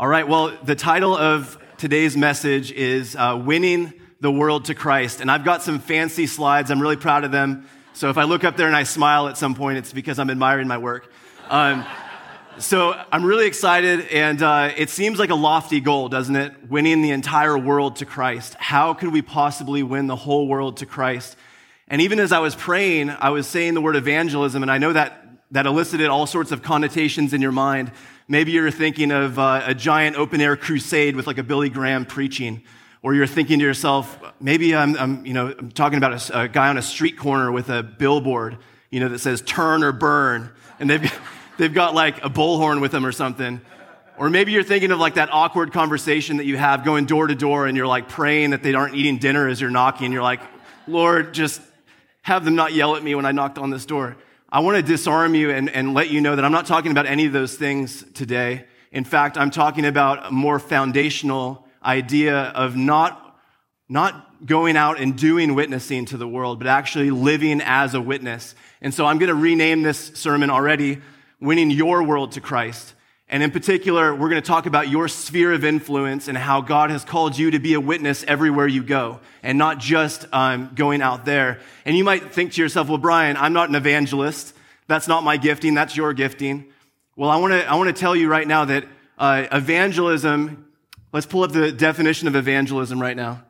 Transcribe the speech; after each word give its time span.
All 0.00 0.06
right, 0.06 0.28
well, 0.28 0.56
the 0.62 0.76
title 0.76 1.16
of 1.16 1.58
today's 1.76 2.16
message 2.16 2.70
is 2.70 3.16
uh, 3.16 3.36
Winning 3.44 3.92
the 4.20 4.30
World 4.30 4.66
to 4.66 4.74
Christ. 4.76 5.20
And 5.20 5.28
I've 5.28 5.44
got 5.44 5.60
some 5.60 5.80
fancy 5.80 6.28
slides. 6.28 6.70
I'm 6.70 6.80
really 6.80 6.94
proud 6.94 7.24
of 7.24 7.32
them. 7.32 7.66
So 7.94 8.08
if 8.08 8.16
I 8.16 8.22
look 8.22 8.44
up 8.44 8.56
there 8.56 8.68
and 8.68 8.76
I 8.76 8.84
smile 8.84 9.26
at 9.26 9.36
some 9.36 9.56
point, 9.56 9.78
it's 9.78 9.92
because 9.92 10.20
I'm 10.20 10.30
admiring 10.30 10.68
my 10.68 10.78
work. 10.78 11.10
Um, 11.48 11.84
so 12.58 12.92
I'm 13.10 13.24
really 13.24 13.48
excited, 13.48 14.06
and 14.12 14.40
uh, 14.40 14.70
it 14.76 14.88
seems 14.88 15.18
like 15.18 15.30
a 15.30 15.34
lofty 15.34 15.80
goal, 15.80 16.08
doesn't 16.08 16.36
it? 16.36 16.70
Winning 16.70 17.02
the 17.02 17.10
entire 17.10 17.58
world 17.58 17.96
to 17.96 18.06
Christ. 18.06 18.54
How 18.54 18.94
could 18.94 19.12
we 19.12 19.20
possibly 19.20 19.82
win 19.82 20.06
the 20.06 20.14
whole 20.14 20.46
world 20.46 20.76
to 20.76 20.86
Christ? 20.86 21.36
And 21.88 22.00
even 22.02 22.20
as 22.20 22.30
I 22.30 22.38
was 22.38 22.54
praying, 22.54 23.10
I 23.10 23.30
was 23.30 23.48
saying 23.48 23.74
the 23.74 23.80
word 23.80 23.96
evangelism, 23.96 24.62
and 24.62 24.70
I 24.70 24.78
know 24.78 24.92
that 24.92 25.24
that 25.50 25.66
elicited 25.66 26.08
all 26.08 26.26
sorts 26.26 26.52
of 26.52 26.62
connotations 26.62 27.32
in 27.32 27.40
your 27.40 27.52
mind. 27.52 27.90
Maybe 28.30 28.52
you're 28.52 28.70
thinking 28.70 29.10
of 29.10 29.38
uh, 29.38 29.62
a 29.64 29.74
giant 29.74 30.16
open 30.16 30.42
air 30.42 30.54
crusade 30.54 31.16
with 31.16 31.26
like 31.26 31.38
a 31.38 31.42
Billy 31.42 31.70
Graham 31.70 32.04
preaching. 32.04 32.62
Or 33.00 33.14
you're 33.14 33.26
thinking 33.26 33.58
to 33.60 33.64
yourself, 33.64 34.18
maybe 34.38 34.76
I'm, 34.76 34.96
I'm 34.98 35.24
you 35.24 35.32
know, 35.32 35.54
I'm 35.58 35.70
talking 35.70 35.96
about 35.96 36.30
a, 36.30 36.40
a, 36.40 36.48
guy 36.48 36.68
on 36.68 36.76
a 36.76 36.82
street 36.82 37.16
corner 37.16 37.50
with 37.50 37.70
a 37.70 37.82
billboard, 37.82 38.58
you 38.90 39.00
know, 39.00 39.08
that 39.08 39.20
says 39.20 39.40
turn 39.40 39.82
or 39.82 39.92
burn. 39.92 40.50
And 40.78 40.90
they've, 40.90 41.20
they've 41.58 41.72
got 41.72 41.94
like 41.94 42.22
a 42.22 42.28
bullhorn 42.28 42.82
with 42.82 42.92
them 42.92 43.06
or 43.06 43.12
something. 43.12 43.62
Or 44.18 44.28
maybe 44.28 44.52
you're 44.52 44.62
thinking 44.62 44.90
of 44.90 44.98
like 44.98 45.14
that 45.14 45.32
awkward 45.32 45.72
conversation 45.72 46.36
that 46.36 46.44
you 46.44 46.58
have 46.58 46.84
going 46.84 47.06
door 47.06 47.28
to 47.28 47.34
door 47.34 47.66
and 47.66 47.78
you're 47.78 47.86
like 47.86 48.10
praying 48.10 48.50
that 48.50 48.62
they 48.62 48.74
aren't 48.74 48.94
eating 48.94 49.16
dinner 49.16 49.48
as 49.48 49.58
you're 49.58 49.70
knocking. 49.70 50.12
You're 50.12 50.22
like, 50.22 50.40
Lord, 50.86 51.32
just 51.32 51.62
have 52.22 52.44
them 52.44 52.56
not 52.56 52.74
yell 52.74 52.94
at 52.94 53.02
me 53.02 53.14
when 53.14 53.24
I 53.24 53.32
knocked 53.32 53.56
on 53.56 53.70
this 53.70 53.86
door. 53.86 54.16
I 54.50 54.60
want 54.60 54.78
to 54.78 54.82
disarm 54.82 55.34
you 55.34 55.50
and, 55.50 55.68
and 55.68 55.92
let 55.92 56.08
you 56.08 56.22
know 56.22 56.34
that 56.34 56.42
I'm 56.42 56.52
not 56.52 56.64
talking 56.64 56.90
about 56.90 57.04
any 57.04 57.26
of 57.26 57.34
those 57.34 57.54
things 57.54 58.02
today. 58.14 58.64
In 58.90 59.04
fact, 59.04 59.36
I'm 59.36 59.50
talking 59.50 59.84
about 59.84 60.24
a 60.24 60.30
more 60.30 60.58
foundational 60.58 61.66
idea 61.84 62.34
of 62.34 62.74
not, 62.74 63.38
not 63.90 64.46
going 64.46 64.74
out 64.74 64.98
and 64.98 65.18
doing 65.18 65.54
witnessing 65.54 66.06
to 66.06 66.16
the 66.16 66.26
world, 66.26 66.58
but 66.60 66.66
actually 66.66 67.10
living 67.10 67.60
as 67.60 67.92
a 67.92 68.00
witness. 68.00 68.54
And 68.80 68.94
so 68.94 69.04
I'm 69.04 69.18
going 69.18 69.28
to 69.28 69.34
rename 69.34 69.82
this 69.82 70.12
sermon 70.14 70.48
already, 70.48 71.02
Winning 71.40 71.70
Your 71.70 72.02
World 72.02 72.32
to 72.32 72.40
Christ. 72.40 72.94
And 73.30 73.42
in 73.42 73.50
particular, 73.50 74.14
we're 74.14 74.30
going 74.30 74.40
to 74.40 74.46
talk 74.46 74.64
about 74.64 74.88
your 74.88 75.06
sphere 75.06 75.52
of 75.52 75.62
influence 75.62 76.28
and 76.28 76.38
how 76.38 76.62
God 76.62 76.90
has 76.90 77.04
called 77.04 77.36
you 77.36 77.50
to 77.50 77.58
be 77.58 77.74
a 77.74 77.80
witness 77.80 78.24
everywhere 78.26 78.66
you 78.66 78.82
go 78.82 79.20
and 79.42 79.58
not 79.58 79.78
just 79.78 80.26
um, 80.32 80.70
going 80.74 81.02
out 81.02 81.26
there. 81.26 81.60
And 81.84 81.94
you 81.96 82.04
might 82.04 82.32
think 82.32 82.52
to 82.52 82.62
yourself, 82.62 82.88
well, 82.88 82.96
Brian, 82.96 83.36
I'm 83.36 83.52
not 83.52 83.68
an 83.68 83.74
evangelist. 83.74 84.54
That's 84.86 85.08
not 85.08 85.24
my 85.24 85.36
gifting. 85.36 85.74
That's 85.74 85.94
your 85.94 86.14
gifting. 86.14 86.72
Well, 87.16 87.28
I 87.28 87.36
want 87.36 87.52
to, 87.52 87.66
I 87.66 87.74
want 87.74 87.94
to 87.94 88.00
tell 88.00 88.16
you 88.16 88.28
right 88.30 88.48
now 88.48 88.64
that 88.64 88.86
uh, 89.18 89.46
evangelism, 89.52 90.66
let's 91.12 91.26
pull 91.26 91.42
up 91.42 91.52
the 91.52 91.70
definition 91.70 92.28
of 92.28 92.36
evangelism 92.36 92.98
right 92.98 93.16
now. 93.16 93.44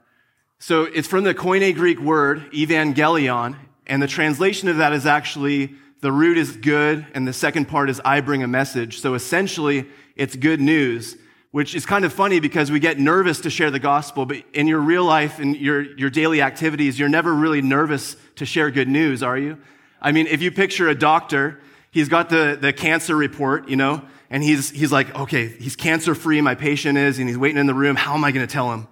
So 0.58 0.84
it's 0.84 1.06
from 1.06 1.22
the 1.22 1.34
Koine 1.34 1.72
Greek 1.76 2.00
word, 2.00 2.50
evangelion, 2.50 3.56
and 3.86 4.02
the 4.02 4.08
translation 4.08 4.68
of 4.68 4.78
that 4.78 4.92
is 4.92 5.06
actually 5.06 5.74
the 6.00 6.12
root 6.12 6.38
is 6.38 6.56
good, 6.56 7.06
and 7.14 7.26
the 7.26 7.32
second 7.32 7.66
part 7.66 7.90
is 7.90 8.00
I 8.04 8.20
bring 8.20 8.42
a 8.42 8.48
message. 8.48 9.00
So 9.00 9.14
essentially, 9.14 9.86
it's 10.14 10.36
good 10.36 10.60
news, 10.60 11.16
which 11.50 11.74
is 11.74 11.86
kind 11.86 12.04
of 12.04 12.12
funny 12.12 12.40
because 12.40 12.70
we 12.70 12.78
get 12.78 12.98
nervous 12.98 13.40
to 13.40 13.50
share 13.50 13.70
the 13.70 13.78
gospel, 13.78 14.26
but 14.26 14.42
in 14.52 14.66
your 14.66 14.80
real 14.80 15.04
life 15.04 15.38
and 15.38 15.56
your, 15.56 15.82
your 15.96 16.10
daily 16.10 16.40
activities, 16.42 16.98
you're 16.98 17.08
never 17.08 17.34
really 17.34 17.62
nervous 17.62 18.16
to 18.36 18.46
share 18.46 18.70
good 18.70 18.88
news, 18.88 19.22
are 19.22 19.38
you? 19.38 19.58
I 20.00 20.12
mean, 20.12 20.26
if 20.28 20.40
you 20.42 20.52
picture 20.52 20.88
a 20.88 20.94
doctor, 20.94 21.60
he's 21.90 22.08
got 22.08 22.28
the, 22.28 22.56
the 22.60 22.72
cancer 22.72 23.16
report, 23.16 23.68
you 23.68 23.76
know, 23.76 24.02
and 24.30 24.42
he's, 24.42 24.70
he's 24.70 24.92
like, 24.92 25.12
okay, 25.18 25.48
he's 25.48 25.74
cancer 25.74 26.14
free, 26.14 26.40
my 26.40 26.54
patient 26.54 26.98
is, 26.98 27.18
and 27.18 27.28
he's 27.28 27.38
waiting 27.38 27.58
in 27.58 27.66
the 27.66 27.74
room. 27.74 27.96
How 27.96 28.14
am 28.14 28.24
I 28.24 28.30
going 28.30 28.46
to 28.46 28.52
tell 28.52 28.72
him? 28.72 28.86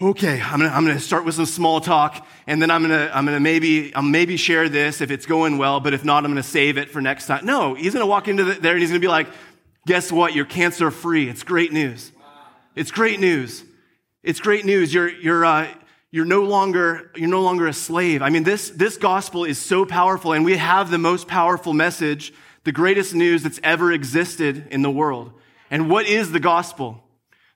Okay, 0.00 0.40
I'm 0.40 0.60
gonna, 0.60 0.72
I'm 0.72 0.86
gonna 0.86 0.98
start 0.98 1.24
with 1.24 1.34
some 1.34 1.46
small 1.46 1.80
talk, 1.80 2.26
and 2.46 2.60
then 2.60 2.70
I'm 2.70 2.82
gonna, 2.82 3.10
I'm 3.12 3.24
gonna 3.24 3.40
maybe, 3.40 3.94
I'll 3.94 4.02
maybe 4.02 4.36
share 4.36 4.68
this 4.68 5.00
if 5.00 5.10
it's 5.10 5.26
going 5.26 5.58
well, 5.58 5.80
but 5.80 5.92
if 5.92 6.04
not, 6.04 6.24
I'm 6.24 6.30
gonna 6.30 6.42
save 6.42 6.78
it 6.78 6.90
for 6.90 7.00
next 7.00 7.26
time. 7.26 7.44
No, 7.44 7.74
he's 7.74 7.92
gonna 7.92 8.06
walk 8.06 8.28
into 8.28 8.44
the, 8.44 8.54
there 8.54 8.72
and 8.72 8.80
he's 8.80 8.90
gonna 8.90 9.00
be 9.00 9.08
like, 9.08 9.28
guess 9.86 10.10
what? 10.10 10.34
You're 10.34 10.46
cancer 10.46 10.90
free. 10.90 11.28
It's 11.28 11.42
great 11.42 11.72
news. 11.72 12.12
It's 12.74 12.90
great 12.90 13.20
news. 13.20 13.64
It's 14.22 14.40
great 14.40 14.64
news. 14.64 14.92
You're, 14.92 15.08
you're, 15.08 15.44
uh, 15.44 15.68
you're 16.10 16.24
no 16.24 16.42
longer, 16.42 17.10
you're 17.14 17.28
no 17.28 17.42
longer 17.42 17.66
a 17.66 17.72
slave. 17.72 18.22
I 18.22 18.30
mean, 18.30 18.42
this, 18.42 18.70
this 18.70 18.96
gospel 18.96 19.44
is 19.44 19.58
so 19.58 19.84
powerful, 19.84 20.32
and 20.32 20.44
we 20.44 20.56
have 20.56 20.90
the 20.90 20.98
most 20.98 21.28
powerful 21.28 21.72
message, 21.72 22.32
the 22.64 22.72
greatest 22.72 23.14
news 23.14 23.42
that's 23.42 23.60
ever 23.62 23.92
existed 23.92 24.66
in 24.70 24.82
the 24.82 24.90
world. 24.90 25.32
And 25.70 25.88
what 25.88 26.06
is 26.06 26.32
the 26.32 26.40
gospel? 26.40 27.02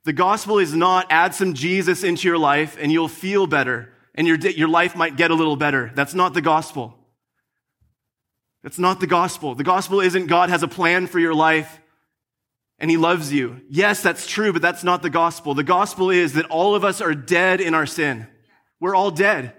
The 0.04 0.12
gospel 0.12 0.58
is 0.58 0.74
not 0.74 1.06
add 1.10 1.34
some 1.34 1.54
Jesus 1.54 2.04
into 2.04 2.28
your 2.28 2.38
life 2.38 2.76
and 2.78 2.92
you'll 2.92 3.08
feel 3.08 3.46
better 3.46 3.90
and 4.14 4.26
your, 4.26 4.36
your 4.36 4.68
life 4.68 4.94
might 4.94 5.16
get 5.16 5.30
a 5.30 5.34
little 5.34 5.56
better. 5.56 5.90
That's 5.94 6.14
not 6.14 6.34
the 6.34 6.42
gospel. 6.42 6.94
That's 8.62 8.78
not 8.78 9.00
the 9.00 9.06
gospel. 9.06 9.54
The 9.54 9.64
gospel 9.64 10.00
isn't 10.00 10.26
God 10.26 10.50
has 10.50 10.62
a 10.62 10.68
plan 10.68 11.06
for 11.06 11.18
your 11.18 11.34
life 11.34 11.80
and 12.78 12.90
he 12.90 12.96
loves 12.96 13.32
you. 13.32 13.60
Yes, 13.68 14.02
that's 14.02 14.26
true, 14.26 14.52
but 14.52 14.62
that's 14.62 14.84
not 14.84 15.02
the 15.02 15.10
gospel. 15.10 15.54
The 15.54 15.62
gospel 15.62 16.10
is 16.10 16.34
that 16.34 16.46
all 16.46 16.74
of 16.74 16.84
us 16.84 17.00
are 17.00 17.14
dead 17.14 17.60
in 17.60 17.74
our 17.74 17.86
sin. 17.86 18.26
We're 18.80 18.94
all 18.94 19.10
dead. 19.10 19.54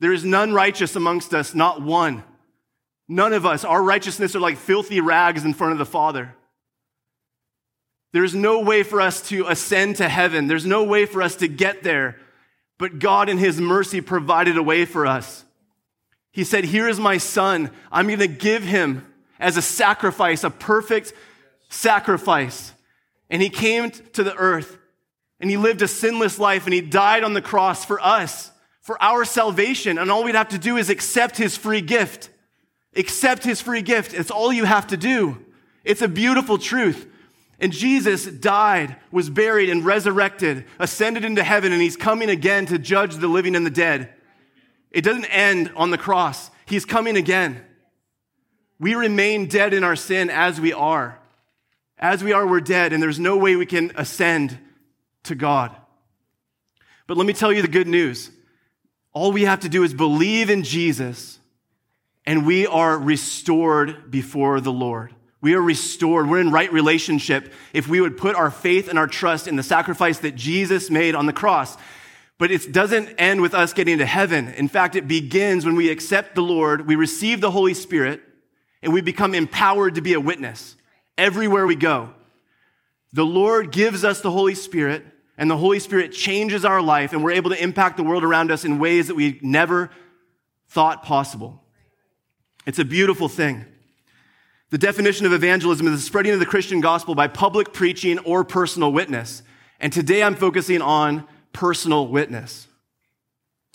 There 0.00 0.12
is 0.12 0.24
none 0.24 0.52
righteous 0.52 0.96
amongst 0.96 1.32
us, 1.32 1.54
not 1.54 1.80
one. 1.80 2.24
None 3.08 3.32
of 3.32 3.46
us. 3.46 3.64
Our 3.64 3.82
righteousness 3.82 4.36
are 4.36 4.40
like 4.40 4.56
filthy 4.56 5.00
rags 5.00 5.44
in 5.44 5.54
front 5.54 5.72
of 5.72 5.78
the 5.78 5.86
Father. 5.86 6.34
There's 8.12 8.34
no 8.34 8.60
way 8.60 8.82
for 8.82 9.00
us 9.00 9.20
to 9.28 9.46
ascend 9.46 9.96
to 9.96 10.08
heaven. 10.08 10.48
There's 10.48 10.66
no 10.66 10.84
way 10.84 11.06
for 11.06 11.22
us 11.22 11.36
to 11.36 11.48
get 11.48 11.82
there. 11.82 12.16
But 12.78 12.98
God, 12.98 13.28
in 13.28 13.38
His 13.38 13.60
mercy, 13.60 14.00
provided 14.00 14.56
a 14.56 14.62
way 14.62 14.84
for 14.84 15.06
us. 15.06 15.44
He 16.32 16.44
said, 16.44 16.64
Here 16.64 16.88
is 16.88 16.98
my 16.98 17.18
son. 17.18 17.70
I'm 17.92 18.06
going 18.06 18.20
to 18.20 18.26
give 18.26 18.62
him 18.62 19.06
as 19.38 19.56
a 19.56 19.62
sacrifice, 19.62 20.44
a 20.44 20.50
perfect 20.50 21.12
sacrifice. 21.68 22.72
And 23.28 23.42
He 23.42 23.50
came 23.50 23.90
to 23.90 24.24
the 24.24 24.34
earth 24.34 24.78
and 25.38 25.50
He 25.50 25.56
lived 25.56 25.82
a 25.82 25.88
sinless 25.88 26.38
life 26.38 26.64
and 26.64 26.74
He 26.74 26.80
died 26.80 27.22
on 27.22 27.34
the 27.34 27.42
cross 27.42 27.84
for 27.84 28.00
us, 28.00 28.50
for 28.80 29.00
our 29.02 29.24
salvation. 29.24 29.98
And 29.98 30.10
all 30.10 30.24
we'd 30.24 30.34
have 30.34 30.48
to 30.48 30.58
do 30.58 30.76
is 30.76 30.90
accept 30.90 31.36
His 31.36 31.56
free 31.56 31.80
gift. 31.80 32.30
Accept 32.96 33.44
His 33.44 33.60
free 33.60 33.82
gift. 33.82 34.14
It's 34.14 34.30
all 34.30 34.52
you 34.52 34.64
have 34.64 34.88
to 34.88 34.96
do. 34.96 35.44
It's 35.84 36.02
a 36.02 36.08
beautiful 36.08 36.58
truth. 36.58 37.06
And 37.60 37.72
Jesus 37.72 38.24
died, 38.24 38.96
was 39.12 39.28
buried, 39.28 39.68
and 39.68 39.84
resurrected, 39.84 40.64
ascended 40.78 41.24
into 41.24 41.44
heaven, 41.44 41.72
and 41.72 41.82
he's 41.82 41.96
coming 41.96 42.30
again 42.30 42.64
to 42.66 42.78
judge 42.78 43.16
the 43.16 43.28
living 43.28 43.54
and 43.54 43.66
the 43.66 43.70
dead. 43.70 44.14
It 44.90 45.02
doesn't 45.02 45.26
end 45.26 45.70
on 45.76 45.90
the 45.90 45.98
cross, 45.98 46.50
he's 46.64 46.86
coming 46.86 47.16
again. 47.16 47.62
We 48.78 48.94
remain 48.94 49.46
dead 49.46 49.74
in 49.74 49.84
our 49.84 49.94
sin 49.94 50.30
as 50.30 50.58
we 50.58 50.72
are. 50.72 51.18
As 51.98 52.24
we 52.24 52.32
are, 52.32 52.46
we're 52.46 52.62
dead, 52.62 52.94
and 52.94 53.02
there's 53.02 53.20
no 53.20 53.36
way 53.36 53.56
we 53.56 53.66
can 53.66 53.92
ascend 53.94 54.58
to 55.24 55.34
God. 55.34 55.76
But 57.06 57.18
let 57.18 57.26
me 57.26 57.34
tell 57.34 57.52
you 57.52 57.60
the 57.60 57.68
good 57.68 57.88
news. 57.88 58.30
All 59.12 59.32
we 59.32 59.42
have 59.42 59.60
to 59.60 59.68
do 59.68 59.82
is 59.82 59.92
believe 59.92 60.48
in 60.48 60.62
Jesus, 60.62 61.38
and 62.24 62.46
we 62.46 62.66
are 62.66 62.98
restored 62.98 64.10
before 64.10 64.62
the 64.62 64.72
Lord. 64.72 65.14
We 65.40 65.54
are 65.54 65.62
restored. 65.62 66.28
We're 66.28 66.40
in 66.40 66.50
right 66.50 66.72
relationship 66.72 67.52
if 67.72 67.88
we 67.88 68.00
would 68.00 68.16
put 68.16 68.36
our 68.36 68.50
faith 68.50 68.88
and 68.88 68.98
our 68.98 69.06
trust 69.06 69.48
in 69.48 69.56
the 69.56 69.62
sacrifice 69.62 70.18
that 70.18 70.36
Jesus 70.36 70.90
made 70.90 71.14
on 71.14 71.26
the 71.26 71.32
cross. 71.32 71.76
But 72.38 72.50
it 72.50 72.72
doesn't 72.72 73.08
end 73.18 73.40
with 73.40 73.54
us 73.54 73.72
getting 73.72 73.98
to 73.98 74.06
heaven. 74.06 74.48
In 74.48 74.68
fact, 74.68 74.96
it 74.96 75.08
begins 75.08 75.64
when 75.64 75.76
we 75.76 75.90
accept 75.90 76.34
the 76.34 76.42
Lord, 76.42 76.86
we 76.86 76.96
receive 76.96 77.40
the 77.40 77.50
Holy 77.50 77.74
Spirit, 77.74 78.22
and 78.82 78.92
we 78.92 79.00
become 79.00 79.34
empowered 79.34 79.94
to 79.96 80.00
be 80.00 80.14
a 80.14 80.20
witness 80.20 80.76
everywhere 81.18 81.66
we 81.66 81.76
go. 81.76 82.14
The 83.12 83.26
Lord 83.26 83.72
gives 83.72 84.04
us 84.04 84.20
the 84.20 84.30
Holy 84.30 84.54
Spirit, 84.54 85.04
and 85.36 85.50
the 85.50 85.56
Holy 85.56 85.78
Spirit 85.78 86.12
changes 86.12 86.64
our 86.64 86.80
life, 86.80 87.12
and 87.12 87.24
we're 87.24 87.32
able 87.32 87.50
to 87.50 87.62
impact 87.62 87.96
the 87.96 88.04
world 88.04 88.24
around 88.24 88.50
us 88.50 88.64
in 88.64 88.78
ways 88.78 89.08
that 89.08 89.16
we 89.16 89.38
never 89.42 89.90
thought 90.68 91.02
possible. 91.02 91.62
It's 92.66 92.78
a 92.78 92.84
beautiful 92.84 93.28
thing. 93.28 93.66
The 94.70 94.78
definition 94.78 95.26
of 95.26 95.32
evangelism 95.32 95.88
is 95.88 95.94
the 95.94 96.06
spreading 96.06 96.32
of 96.32 96.38
the 96.38 96.46
Christian 96.46 96.80
gospel 96.80 97.16
by 97.16 97.26
public 97.26 97.72
preaching 97.72 98.20
or 98.20 98.44
personal 98.44 98.92
witness. 98.92 99.42
And 99.80 99.92
today 99.92 100.22
I'm 100.22 100.36
focusing 100.36 100.80
on 100.80 101.26
personal 101.52 102.06
witness. 102.06 102.68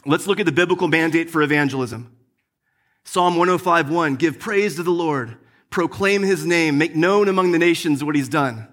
Let's 0.06 0.26
look 0.26 0.40
at 0.40 0.46
the 0.46 0.54
biblical 0.54 0.88
mandate 0.88 1.30
for 1.30 1.42
evangelism. 1.42 2.16
Psalm 3.04 3.36
105:1 3.36 4.18
Give 4.18 4.40
praise 4.40 4.78
to 4.78 4.84
the 4.84 4.92
Lord, 4.92 5.38
proclaim 5.70 6.24
his 6.24 6.46
name, 6.46 6.78
make 6.78 6.96
known 6.96 7.28
among 7.28 7.52
the 7.52 7.60
nations 7.60 8.02
what 8.02 8.16
he's 8.16 8.30
done. 8.30 8.68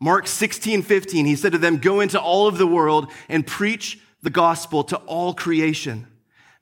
Mark 0.00 0.26
16:15 0.26 1.26
He 1.26 1.36
said 1.36 1.52
to 1.52 1.58
them, 1.58 1.76
Go 1.76 2.00
into 2.00 2.20
all 2.20 2.48
of 2.48 2.58
the 2.58 2.66
world 2.66 3.06
and 3.28 3.46
preach 3.46 4.00
the 4.20 4.30
gospel 4.30 4.82
to 4.84 4.96
all 4.96 5.32
creation. 5.32 6.08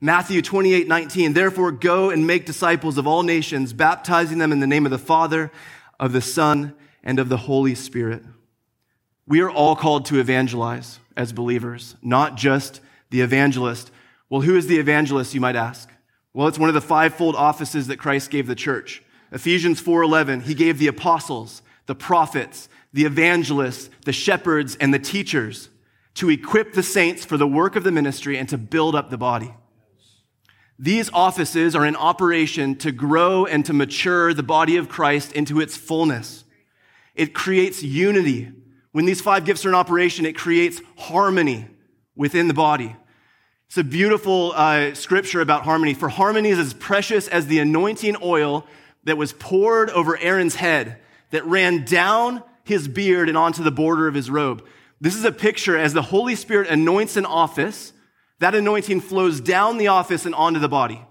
Matthew 0.01 0.41
28, 0.41 0.87
19, 0.87 1.33
therefore 1.33 1.71
go 1.71 2.09
and 2.09 2.25
make 2.25 2.45
disciples 2.45 2.97
of 2.97 3.05
all 3.05 3.23
nations, 3.23 3.73
baptizing 3.73 4.37
them 4.37 4.53
in 4.53 4.61
the 4.61 4.67
name 4.67 4.85
of 4.85 4.91
the 4.91 4.97
Father, 4.97 5.51
of 5.99 6.13
the 6.13 6.21
Son, 6.21 6.73
and 7.03 7.19
of 7.19 7.27
the 7.27 7.37
Holy 7.37 7.75
Spirit. 7.75 8.23
We 9.27 9.41
are 9.41 9.49
all 9.49 9.75
called 9.75 10.05
to 10.05 10.19
evangelize 10.19 10.99
as 11.17 11.33
believers, 11.33 11.95
not 12.01 12.35
just 12.35 12.79
the 13.09 13.21
evangelist. 13.21 13.91
Well, 14.29 14.41
who 14.41 14.55
is 14.55 14.67
the 14.67 14.79
evangelist, 14.79 15.33
you 15.33 15.41
might 15.41 15.57
ask? 15.57 15.89
Well, 16.33 16.47
it's 16.47 16.59
one 16.59 16.69
of 16.69 16.75
the 16.75 16.81
fivefold 16.81 17.35
offices 17.35 17.87
that 17.87 17.97
Christ 17.97 18.29
gave 18.29 18.47
the 18.47 18.55
church. 18.55 19.03
Ephesians 19.31 19.81
4:11, 19.81 20.41
he 20.41 20.53
gave 20.53 20.79
the 20.79 20.87
apostles, 20.87 21.61
the 21.87 21.95
prophets, 21.95 22.69
the 22.93 23.05
evangelists, 23.05 23.89
the 24.05 24.13
shepherds, 24.13 24.75
and 24.77 24.93
the 24.93 24.99
teachers 24.99 25.69
to 26.15 26.29
equip 26.29 26.73
the 26.73 26.83
saints 26.83 27.25
for 27.25 27.37
the 27.37 27.47
work 27.47 27.75
of 27.75 27.83
the 27.83 27.91
ministry 27.91 28.37
and 28.37 28.47
to 28.49 28.57
build 28.57 28.95
up 28.95 29.09
the 29.09 29.17
body. 29.17 29.53
These 30.81 31.09
offices 31.11 31.75
are 31.75 31.85
in 31.85 31.97
operation 31.97 32.75
to 32.77 32.93
grow 32.93 33.45
and 33.45 33.65
to 33.65 33.73
mature 33.73 34.33
the 34.33 34.43
body 34.43 34.77
of 34.77 34.87
Christ 34.87 35.33
into 35.33 35.59
its 35.59 35.75
fullness. 35.75 36.45
It 37.15 37.33
creates 37.33 37.83
unity. 37.83 38.53
When 38.93 39.05
these 39.05 39.19
five 39.19 39.43
gifts 39.43 39.65
are 39.65 39.69
in 39.69 39.75
operation, 39.75 40.25
it 40.25 40.37
creates 40.37 40.81
harmony 40.97 41.67
within 42.15 42.47
the 42.47 42.53
body. 42.53 42.95
It's 43.67 43.77
a 43.77 43.83
beautiful 43.83 44.53
uh, 44.55 44.93
scripture 44.93 45.41
about 45.41 45.63
harmony. 45.63 45.93
For 45.93 46.07
harmony 46.07 46.49
is 46.49 46.59
as 46.59 46.73
precious 46.73 47.27
as 47.27 47.47
the 47.47 47.59
anointing 47.59 48.15
oil 48.23 48.65
that 49.03 49.17
was 49.17 49.33
poured 49.33 49.89
over 49.89 50.17
Aaron's 50.17 50.55
head, 50.55 50.97
that 51.31 51.45
ran 51.45 51.83
down 51.83 52.41
his 52.63 52.87
beard 52.87 53.27
and 53.27 53.37
onto 53.37 53.63
the 53.63 53.71
border 53.71 54.07
of 54.07 54.15
his 54.15 54.29
robe. 54.29 54.65
This 55.01 55.15
is 55.15 55.25
a 55.25 55.31
picture 55.31 55.77
as 55.77 55.93
the 55.93 56.01
Holy 56.01 56.35
Spirit 56.35 56.69
anoints 56.69 57.17
an 57.17 57.25
office, 57.25 57.91
that 58.39 58.55
anointing 58.55 59.01
flows 59.01 59.41
down 59.41 59.77
the 59.77 59.87
office 59.87 60.25
and 60.25 60.35
onto 60.35 60.59
the 60.59 60.69
body. 60.69 61.05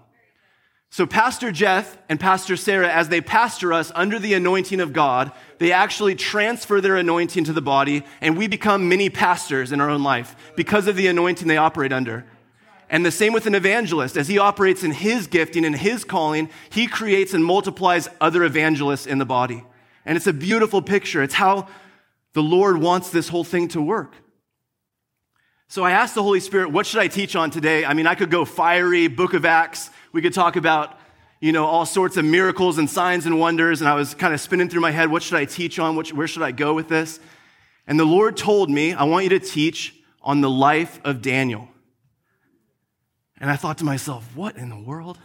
So, 0.91 1.05
Pastor 1.05 1.51
Jeff 1.51 1.99
and 2.09 2.19
Pastor 2.19 2.57
Sarah, 2.57 2.91
as 2.91 3.09
they 3.09 3.21
pastor 3.21 3.71
us 3.71 3.91
under 3.93 4.17
the 4.17 4.33
anointing 4.33 4.79
of 4.79 4.91
God, 4.91 5.31
they 5.59 5.71
actually 5.71 6.15
transfer 6.15 6.81
their 6.81 6.97
anointing 6.97 7.43
to 7.43 7.53
the 7.53 7.61
body, 7.61 8.03
and 8.21 8.35
we 8.35 8.47
become 8.47 8.89
mini 8.89 9.11
pastors 9.11 9.71
in 9.71 9.81
our 9.81 9.89
own 9.89 10.01
life 10.01 10.35
because 10.55 10.87
of 10.87 10.95
the 10.95 11.05
anointing 11.05 11.47
they 11.47 11.57
operate 11.57 11.93
under. 11.93 12.25
And 12.89 13.05
the 13.05 13.11
same 13.11 13.33
with 13.33 13.45
an 13.45 13.53
evangelist. 13.53 14.17
As 14.17 14.27
he 14.27 14.39
operates 14.39 14.83
in 14.83 14.91
his 14.91 15.27
gifting 15.27 15.63
and 15.63 15.75
his 15.75 16.03
calling, 16.03 16.49
he 16.71 16.87
creates 16.87 17.35
and 17.35 17.45
multiplies 17.45 18.09
other 18.19 18.43
evangelists 18.43 19.05
in 19.05 19.19
the 19.19 19.25
body. 19.25 19.63
And 20.05 20.17
it's 20.17 20.25
a 20.25 20.33
beautiful 20.33 20.81
picture. 20.81 21.21
It's 21.21 21.35
how 21.35 21.67
the 22.33 22.41
Lord 22.41 22.77
wants 22.77 23.11
this 23.11 23.29
whole 23.29 23.43
thing 23.43 23.67
to 23.69 23.81
work. 23.81 24.15
So 25.71 25.83
I 25.83 25.91
asked 25.91 26.15
the 26.15 26.23
Holy 26.23 26.39
Spirit, 26.39 26.71
what 26.71 26.87
should 26.87 26.99
I 26.99 27.07
teach 27.07 27.35
on 27.35 27.51
today? 27.51 27.85
I 27.85 27.93
mean, 27.93 28.07
I 28.07 28.15
could 28.15 28.31
go 28.31 28.43
fiery, 28.43 29.07
book 29.07 29.35
of 29.35 29.45
Acts. 29.45 29.91
We 30.11 30.19
could 30.19 30.33
talk 30.33 30.55
about, 30.55 30.97
you 31.39 31.51
know, 31.51 31.67
all 31.67 31.85
sorts 31.85 32.17
of 32.17 32.25
miracles 32.25 32.79
and 32.79 32.89
signs 32.89 33.27
and 33.27 33.39
wonders. 33.39 33.79
And 33.79 33.87
I 33.87 33.93
was 33.93 34.15
kind 34.15 34.33
of 34.33 34.41
spinning 34.41 34.67
through 34.67 34.81
my 34.81 34.89
head, 34.89 35.11
what 35.11 35.21
should 35.21 35.37
I 35.37 35.45
teach 35.45 35.77
on? 35.77 35.95
where 35.95 36.27
should 36.27 36.41
I 36.41 36.51
go 36.51 36.73
with 36.73 36.87
this? 36.87 37.19
And 37.85 37.99
the 37.99 38.05
Lord 38.05 38.35
told 38.35 38.71
me, 38.71 38.93
I 38.93 39.03
want 39.03 39.25
you 39.25 39.29
to 39.29 39.39
teach 39.39 39.93
on 40.23 40.41
the 40.41 40.49
life 40.49 40.99
of 41.03 41.21
Daniel. 41.21 41.67
And 43.39 43.51
I 43.51 43.55
thought 43.55 43.77
to 43.77 43.85
myself, 43.85 44.27
what 44.33 44.57
in 44.57 44.69
the 44.69 44.79
world? 44.79 45.19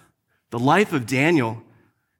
The 0.50 0.58
life 0.58 0.92
of 0.92 1.06
Daniel. 1.06 1.62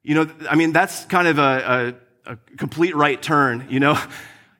You 0.01 0.15
know, 0.15 0.31
I 0.49 0.55
mean, 0.55 0.71
that's 0.71 1.05
kind 1.05 1.27
of 1.27 1.37
a, 1.37 1.93
a, 2.25 2.31
a 2.31 2.37
complete 2.57 2.95
right 2.95 3.21
turn, 3.21 3.67
you 3.69 3.79
know? 3.79 4.01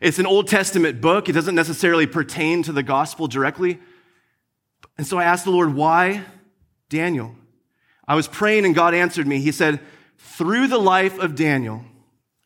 It's 0.01 0.19
an 0.19 0.25
Old 0.25 0.47
Testament 0.47 1.01
book. 1.01 1.29
It 1.29 1.33
doesn't 1.33 1.55
necessarily 1.55 2.05
pertain 2.05 2.63
to 2.63 2.71
the 2.71 2.83
gospel 2.83 3.27
directly. 3.27 3.79
And 4.97 5.07
so 5.07 5.17
I 5.17 5.23
asked 5.23 5.45
the 5.45 5.51
Lord, 5.51 5.73
why 5.73 6.23
Daniel? 6.89 7.35
I 8.07 8.15
was 8.15 8.27
praying 8.27 8.65
and 8.65 8.75
God 8.75 8.93
answered 8.93 9.27
me. 9.27 9.39
He 9.39 9.51
said, 9.51 9.79
through 10.17 10.67
the 10.67 10.77
life 10.77 11.17
of 11.19 11.35
Daniel 11.35 11.83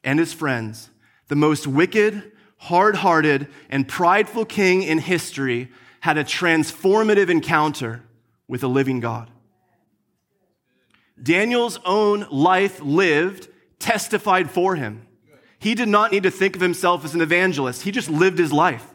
and 0.04 0.20
his 0.20 0.34
friends, 0.34 0.90
the 1.28 1.36
most 1.36 1.68
wicked, 1.68 2.32
hard 2.58 2.96
hearted, 2.96 3.48
and 3.70 3.88
prideful 3.88 4.46
king 4.46 4.84
in 4.84 5.00
history 5.00 5.70
had 6.02 6.18
a 6.18 6.24
transformative 6.24 7.30
encounter 7.30 8.04
with 8.48 8.64
a 8.64 8.68
living 8.68 9.00
God. 9.00 9.30
Daniel's 11.22 11.80
own 11.84 12.26
life 12.32 12.82
lived 12.82 13.50
testified 13.80 14.50
for 14.50 14.76
him. 14.76 15.06
He 15.60 15.76
did 15.76 15.90
not 15.90 16.12
need 16.12 16.24
to 16.24 16.32
think 16.32 16.56
of 16.56 16.62
himself 16.62 17.06
as 17.06 17.14
an 17.14 17.22
evangelist. 17.22 17.84
He 17.84 17.92
just 17.92 18.10
lived 18.10 18.38
his 18.38 18.52
life. 18.52 18.86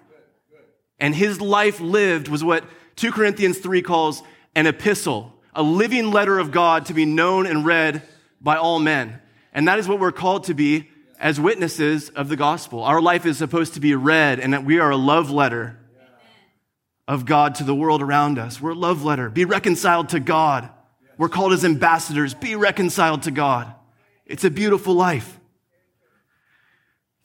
And 0.98 1.14
his 1.14 1.40
life 1.40 1.80
lived 1.80 2.28
was 2.28 2.42
what 2.42 2.64
2 2.96 3.12
Corinthians 3.12 3.58
3 3.58 3.82
calls 3.82 4.22
an 4.54 4.66
epistle, 4.66 5.34
a 5.54 5.62
living 5.62 6.10
letter 6.10 6.38
of 6.38 6.50
God 6.50 6.86
to 6.86 6.94
be 6.94 7.04
known 7.04 7.46
and 7.46 7.66
read 7.66 8.02
by 8.40 8.56
all 8.56 8.78
men. 8.78 9.20
And 9.52 9.68
that 9.68 9.78
is 9.78 9.86
what 9.88 10.00
we're 10.00 10.12
called 10.12 10.44
to 10.44 10.54
be 10.54 10.88
as 11.18 11.40
witnesses 11.40 12.08
of 12.10 12.28
the 12.28 12.36
gospel. 12.36 12.82
Our 12.82 13.00
life 13.00 13.26
is 13.26 13.38
supposed 13.38 13.74
to 13.74 13.80
be 13.80 13.94
read 13.94 14.40
and 14.40 14.52
that 14.52 14.64
we 14.64 14.78
are 14.78 14.90
a 14.90 14.96
love 14.96 15.30
letter 15.30 15.78
of 17.06 17.26
God 17.26 17.56
to 17.56 17.64
the 17.64 17.74
world 17.74 18.02
around 18.02 18.38
us. 18.38 18.60
We're 18.60 18.70
a 18.70 18.74
love 18.74 19.04
letter. 19.04 19.28
Be 19.28 19.44
reconciled 19.44 20.10
to 20.10 20.20
God. 20.20 20.70
We're 21.18 21.28
called 21.28 21.52
as 21.52 21.64
ambassadors. 21.64 22.34
Be 22.34 22.56
reconciled 22.56 23.24
to 23.24 23.30
God. 23.30 23.72
It's 24.26 24.44
a 24.44 24.50
beautiful 24.50 24.94
life. 24.94 25.38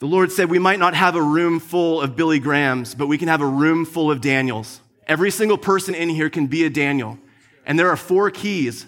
The 0.00 0.06
Lord 0.06 0.32
said 0.32 0.50
we 0.50 0.58
might 0.58 0.78
not 0.78 0.94
have 0.94 1.14
a 1.14 1.22
room 1.22 1.60
full 1.60 2.00
of 2.00 2.16
Billy 2.16 2.38
Grahams, 2.38 2.94
but 2.94 3.06
we 3.06 3.18
can 3.18 3.28
have 3.28 3.42
a 3.42 3.46
room 3.46 3.84
full 3.84 4.10
of 4.10 4.20
Daniels. 4.20 4.80
Every 5.06 5.30
single 5.30 5.58
person 5.58 5.94
in 5.94 6.08
here 6.08 6.30
can 6.30 6.46
be 6.46 6.64
a 6.64 6.70
Daniel. 6.70 7.18
And 7.66 7.78
there 7.78 7.90
are 7.90 7.96
four 7.96 8.30
keys. 8.30 8.86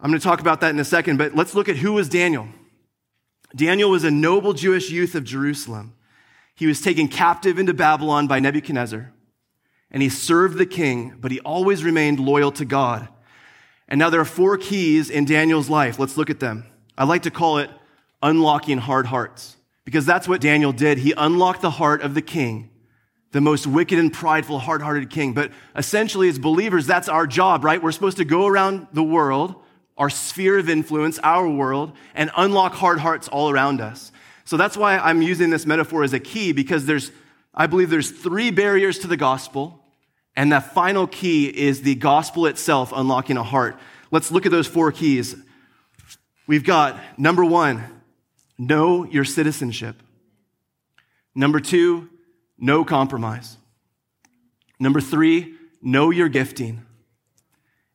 I'm 0.00 0.10
going 0.10 0.18
to 0.18 0.24
talk 0.24 0.40
about 0.40 0.60
that 0.62 0.70
in 0.70 0.80
a 0.80 0.84
second, 0.84 1.18
but 1.18 1.34
let's 1.34 1.54
look 1.54 1.68
at 1.68 1.76
who 1.76 1.92
was 1.92 2.08
Daniel. 2.08 2.48
Daniel 3.54 3.90
was 3.90 4.04
a 4.04 4.10
noble 4.10 4.54
Jewish 4.54 4.90
youth 4.90 5.14
of 5.14 5.24
Jerusalem. 5.24 5.94
He 6.54 6.66
was 6.66 6.80
taken 6.80 7.08
captive 7.08 7.58
into 7.58 7.74
Babylon 7.74 8.26
by 8.26 8.40
Nebuchadnezzar 8.40 9.12
and 9.90 10.02
he 10.02 10.08
served 10.08 10.58
the 10.58 10.66
king, 10.66 11.14
but 11.18 11.30
he 11.30 11.40
always 11.40 11.84
remained 11.84 12.20
loyal 12.20 12.52
to 12.52 12.64
God. 12.64 13.08
And 13.88 13.98
now 13.98 14.10
there 14.10 14.20
are 14.20 14.26
four 14.26 14.58
keys 14.58 15.08
in 15.08 15.24
Daniel's 15.24 15.70
life. 15.70 15.98
Let's 15.98 16.16
look 16.16 16.30
at 16.30 16.40
them. 16.40 16.64
I 16.96 17.04
like 17.04 17.22
to 17.22 17.30
call 17.30 17.58
it 17.58 17.70
unlocking 18.22 18.78
hard 18.78 19.06
hearts 19.06 19.56
because 19.88 20.04
that's 20.04 20.28
what 20.28 20.42
Daniel 20.42 20.70
did. 20.70 20.98
He 20.98 21.14
unlocked 21.16 21.62
the 21.62 21.70
heart 21.70 22.02
of 22.02 22.12
the 22.12 22.20
king, 22.20 22.68
the 23.32 23.40
most 23.40 23.66
wicked 23.66 23.98
and 23.98 24.12
prideful, 24.12 24.58
hard 24.58 24.82
hearted 24.82 25.08
king. 25.08 25.32
But 25.32 25.50
essentially, 25.74 26.28
as 26.28 26.38
believers, 26.38 26.86
that's 26.86 27.08
our 27.08 27.26
job, 27.26 27.64
right? 27.64 27.82
We're 27.82 27.92
supposed 27.92 28.18
to 28.18 28.26
go 28.26 28.46
around 28.46 28.88
the 28.92 29.02
world, 29.02 29.54
our 29.96 30.10
sphere 30.10 30.58
of 30.58 30.68
influence, 30.68 31.18
our 31.20 31.48
world, 31.48 31.92
and 32.14 32.30
unlock 32.36 32.74
hard 32.74 32.98
hearts 32.98 33.28
all 33.28 33.48
around 33.48 33.80
us. 33.80 34.12
So 34.44 34.58
that's 34.58 34.76
why 34.76 34.98
I'm 34.98 35.22
using 35.22 35.48
this 35.48 35.64
metaphor 35.64 36.04
as 36.04 36.12
a 36.12 36.20
key 36.20 36.52
because 36.52 36.84
there's 36.84 37.10
I 37.54 37.66
believe 37.66 37.88
there's 37.88 38.10
three 38.10 38.50
barriers 38.50 38.98
to 38.98 39.06
the 39.06 39.16
gospel, 39.16 39.82
and 40.36 40.52
that 40.52 40.74
final 40.74 41.06
key 41.06 41.46
is 41.46 41.80
the 41.80 41.94
gospel 41.94 42.44
itself 42.44 42.92
unlocking 42.94 43.38
a 43.38 43.42
heart. 43.42 43.80
Let's 44.10 44.30
look 44.30 44.44
at 44.44 44.52
those 44.52 44.66
four 44.66 44.92
keys. 44.92 45.34
We've 46.46 46.62
got 46.62 47.00
number 47.18 47.42
one, 47.42 47.97
know 48.58 49.04
your 49.04 49.24
citizenship. 49.24 50.02
Number 51.34 51.60
two, 51.60 52.10
no 52.58 52.84
compromise. 52.84 53.56
Number 54.80 55.00
three, 55.00 55.54
know 55.80 56.10
your 56.10 56.28
gifting. 56.28 56.84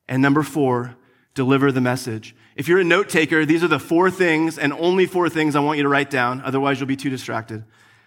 And 0.08 0.22
number 0.22 0.44
four, 0.44 0.96
deliver 1.34 1.72
the 1.72 1.82
message. 1.82 2.36
If 2.56 2.68
you're 2.68 2.80
a 2.80 2.84
note 2.86 3.10
taker, 3.10 3.46
these 3.46 3.64
are 3.64 3.68
the 3.68 3.80
four 3.80 4.12
things 4.12 4.58
and 4.58 4.72
only 4.74 5.06
four 5.06 5.30
things 5.30 5.56
I 5.56 5.60
want 5.60 5.78
you 5.78 5.84
to 5.84 5.90
write 5.90 6.10
down. 6.10 6.42
Otherwise, 6.42 6.80
you'll 6.80 6.88
be 6.88 6.96
too 6.96 7.10
distracted. 7.10 7.64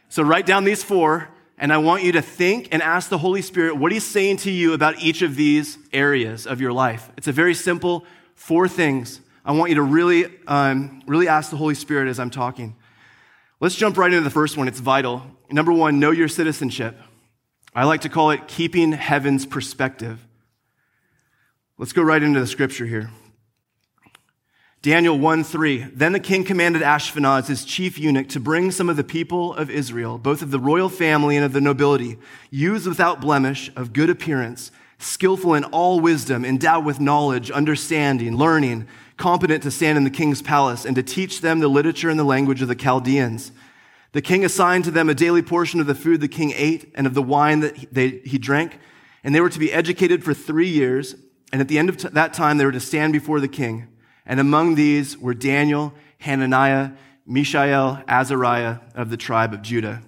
So 0.08 0.22
write 0.22 0.46
down 0.46 0.64
these 0.64 0.82
four 0.82 1.28
and 1.58 1.72
I 1.72 1.78
want 1.78 2.02
you 2.02 2.12
to 2.12 2.22
think 2.22 2.68
and 2.70 2.82
ask 2.82 3.08
the 3.08 3.18
Holy 3.18 3.42
Spirit 3.42 3.76
what 3.76 3.90
He's 3.90 4.04
saying 4.04 4.38
to 4.38 4.50
you 4.50 4.74
about 4.74 5.00
each 5.00 5.22
of 5.22 5.36
these 5.36 5.78
areas 5.92 6.46
of 6.46 6.60
your 6.60 6.72
life. 6.72 7.10
It's 7.16 7.28
a 7.28 7.32
very 7.32 7.54
simple 7.54 8.04
four 8.34 8.68
things. 8.68 9.20
I 9.46 9.52
want 9.52 9.70
you 9.70 9.76
to 9.76 9.82
really, 9.82 10.26
um, 10.48 11.02
really 11.06 11.28
ask 11.28 11.50
the 11.50 11.56
Holy 11.56 11.76
Spirit 11.76 12.08
as 12.08 12.18
I'm 12.18 12.30
talking. 12.30 12.74
Let's 13.60 13.76
jump 13.76 13.96
right 13.96 14.12
into 14.12 14.24
the 14.24 14.30
first 14.30 14.56
one. 14.56 14.66
It's 14.66 14.80
vital. 14.80 15.22
Number 15.52 15.72
one, 15.72 16.00
know 16.00 16.10
your 16.10 16.26
citizenship. 16.26 16.98
I 17.72 17.84
like 17.84 18.00
to 18.00 18.08
call 18.08 18.32
it 18.32 18.48
keeping 18.48 18.90
heaven's 18.90 19.46
perspective. 19.46 20.26
Let's 21.78 21.92
go 21.92 22.02
right 22.02 22.20
into 22.20 22.40
the 22.40 22.46
scripture 22.48 22.86
here. 22.86 23.10
Daniel 24.82 25.16
1 25.16 25.44
3. 25.44 25.90
Then 25.94 26.12
the 26.12 26.20
king 26.20 26.42
commanded 26.42 26.82
Ashpenaz, 26.82 27.46
his 27.46 27.64
chief 27.64 27.98
eunuch, 27.98 28.28
to 28.30 28.40
bring 28.40 28.72
some 28.72 28.88
of 28.88 28.96
the 28.96 29.04
people 29.04 29.54
of 29.54 29.70
Israel, 29.70 30.18
both 30.18 30.42
of 30.42 30.50
the 30.50 30.58
royal 30.58 30.88
family 30.88 31.36
and 31.36 31.44
of 31.44 31.52
the 31.52 31.60
nobility, 31.60 32.18
youths 32.50 32.86
without 32.86 33.20
blemish, 33.20 33.70
of 33.76 33.92
good 33.92 34.10
appearance, 34.10 34.72
skillful 34.98 35.54
in 35.54 35.64
all 35.64 36.00
wisdom, 36.00 36.44
endowed 36.44 36.84
with 36.84 36.98
knowledge, 36.98 37.50
understanding, 37.50 38.36
learning, 38.36 38.88
competent 39.16 39.62
to 39.62 39.70
stand 39.70 39.96
in 39.96 40.04
the 40.04 40.10
king's 40.10 40.42
palace, 40.42 40.84
and 40.84 40.94
to 40.96 41.02
teach 41.02 41.40
them 41.40 41.60
the 41.60 41.68
literature 41.68 42.10
and 42.10 42.18
the 42.18 42.24
language 42.24 42.62
of 42.62 42.68
the 42.68 42.74
Chaldeans. 42.74 43.52
The 44.12 44.22
king 44.22 44.44
assigned 44.44 44.84
to 44.84 44.90
them 44.90 45.08
a 45.08 45.14
daily 45.14 45.42
portion 45.42 45.80
of 45.80 45.86
the 45.86 45.94
food 45.94 46.20
the 46.20 46.28
king 46.28 46.52
ate 46.56 46.92
and 46.94 47.06
of 47.06 47.14
the 47.14 47.22
wine 47.22 47.60
that 47.60 47.92
they, 47.92 48.20
he 48.24 48.38
drank, 48.38 48.78
and 49.22 49.34
they 49.34 49.40
were 49.40 49.50
to 49.50 49.58
be 49.58 49.72
educated 49.72 50.24
for 50.24 50.34
three 50.34 50.68
years, 50.68 51.14
and 51.52 51.60
at 51.60 51.68
the 51.68 51.78
end 51.78 51.88
of 51.88 51.96
t- 51.96 52.08
that 52.08 52.32
time 52.32 52.58
they 52.58 52.64
were 52.64 52.72
to 52.72 52.80
stand 52.80 53.12
before 53.12 53.40
the 53.40 53.48
king. 53.48 53.88
And 54.24 54.40
among 54.40 54.74
these 54.74 55.16
were 55.18 55.34
Daniel, 55.34 55.92
Hananiah, 56.18 56.92
Mishael, 57.26 58.02
Azariah 58.08 58.78
of 58.94 59.10
the 59.10 59.16
tribe 59.16 59.52
of 59.52 59.62
Judah. 59.62 60.02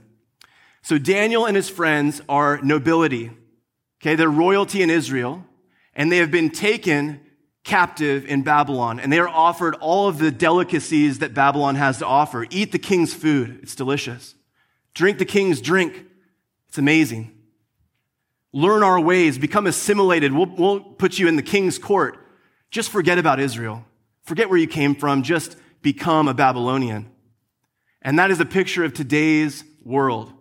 So 0.82 0.98
Daniel 0.98 1.46
and 1.46 1.56
his 1.56 1.68
friends 1.68 2.22
are 2.28 2.60
nobility. 2.62 3.30
Okay, 4.00 4.14
they're 4.14 4.30
royalty 4.30 4.82
in 4.82 4.90
Israel, 4.90 5.44
and 5.94 6.10
they 6.10 6.18
have 6.18 6.30
been 6.30 6.50
taken 6.50 7.20
captive 7.68 8.24
in 8.24 8.42
Babylon, 8.42 8.98
and 8.98 9.12
they 9.12 9.18
are 9.18 9.28
offered 9.28 9.74
all 9.76 10.08
of 10.08 10.18
the 10.18 10.30
delicacies 10.30 11.18
that 11.18 11.34
Babylon 11.34 11.74
has 11.76 11.98
to 11.98 12.06
offer. 12.06 12.46
Eat 12.50 12.72
the 12.72 12.78
king's 12.78 13.14
food, 13.14 13.60
it's 13.62 13.76
delicious. 13.76 14.34
Drink 14.94 15.18
the 15.18 15.24
king's 15.24 15.60
drink, 15.60 16.06
it's 16.68 16.78
amazing. 16.78 17.30
Learn 18.52 18.82
our 18.82 18.98
ways, 18.98 19.38
become 19.38 19.66
assimilated. 19.66 20.32
We'll, 20.32 20.46
we'll 20.46 20.80
put 20.80 21.18
you 21.18 21.28
in 21.28 21.36
the 21.36 21.42
king's 21.42 21.78
court. 21.78 22.18
Just 22.70 22.90
forget 22.90 23.18
about 23.18 23.38
Israel. 23.38 23.84
Forget 24.22 24.48
where 24.48 24.58
you 24.58 24.66
came 24.66 24.94
from. 24.94 25.22
Just 25.22 25.56
become 25.82 26.26
a 26.28 26.34
Babylonian. 26.34 27.10
And 28.00 28.18
that 28.18 28.30
is 28.30 28.40
a 28.40 28.46
picture 28.46 28.84
of 28.84 28.94
today's 28.94 29.64
world. 29.84 30.32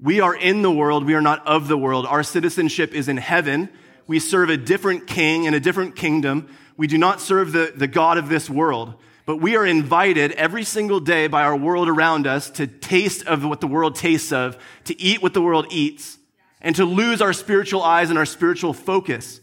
We 0.00 0.20
are 0.20 0.34
in 0.34 0.62
the 0.62 0.70
world. 0.70 1.06
We 1.06 1.14
are 1.14 1.22
not 1.22 1.46
of 1.46 1.68
the 1.68 1.78
world. 1.78 2.06
Our 2.06 2.24
citizenship 2.24 2.92
is 2.92 3.08
in 3.08 3.16
heaven. 3.16 3.68
We 4.06 4.18
serve 4.20 4.50
a 4.50 4.56
different 4.56 5.06
king 5.06 5.46
and 5.46 5.54
a 5.54 5.60
different 5.60 5.96
kingdom. 5.96 6.48
We 6.76 6.86
do 6.86 6.98
not 6.98 7.20
serve 7.20 7.52
the, 7.52 7.72
the 7.74 7.88
God 7.88 8.18
of 8.18 8.28
this 8.28 8.48
world, 8.48 8.94
but 9.24 9.38
we 9.38 9.56
are 9.56 9.66
invited 9.66 10.32
every 10.32 10.64
single 10.64 11.00
day 11.00 11.26
by 11.26 11.42
our 11.42 11.56
world 11.56 11.88
around 11.88 12.26
us 12.26 12.50
to 12.50 12.66
taste 12.66 13.26
of 13.26 13.44
what 13.44 13.60
the 13.60 13.66
world 13.66 13.96
tastes 13.96 14.32
of, 14.32 14.56
to 14.84 15.00
eat 15.00 15.22
what 15.22 15.34
the 15.34 15.42
world 15.42 15.66
eats, 15.70 16.18
and 16.60 16.76
to 16.76 16.84
lose 16.84 17.20
our 17.20 17.32
spiritual 17.32 17.82
eyes 17.82 18.10
and 18.10 18.18
our 18.18 18.26
spiritual 18.26 18.72
focus. 18.72 19.40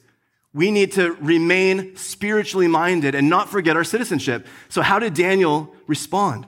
We 0.54 0.72
need 0.72 0.94
to 0.94 1.14
remain 1.14 1.96
spiritually 1.96 2.68
minded 2.68 3.16
and 3.16 3.30
not 3.30 3.50
forget 3.50 3.76
our 3.76 3.84
citizenship. 3.84 4.46
So, 4.70 4.82
how 4.82 5.00
did 5.00 5.14
Daniel 5.16 5.74
respond? 5.88 6.46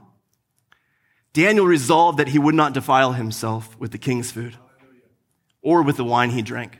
Daniel 1.34 1.66
resolved 1.66 2.20
that 2.20 2.30
he 2.30 2.40
would 2.40 2.56
not 2.56 2.74
defile 2.74 3.14
himself 3.14 3.78
with 3.78 3.92
the 3.92 3.98
king's 3.98 4.32
food 4.32 4.56
or 5.62 5.82
with 5.82 5.98
the 5.98 6.06
wine 6.06 6.30
he 6.30 6.42
drank. 6.42 6.80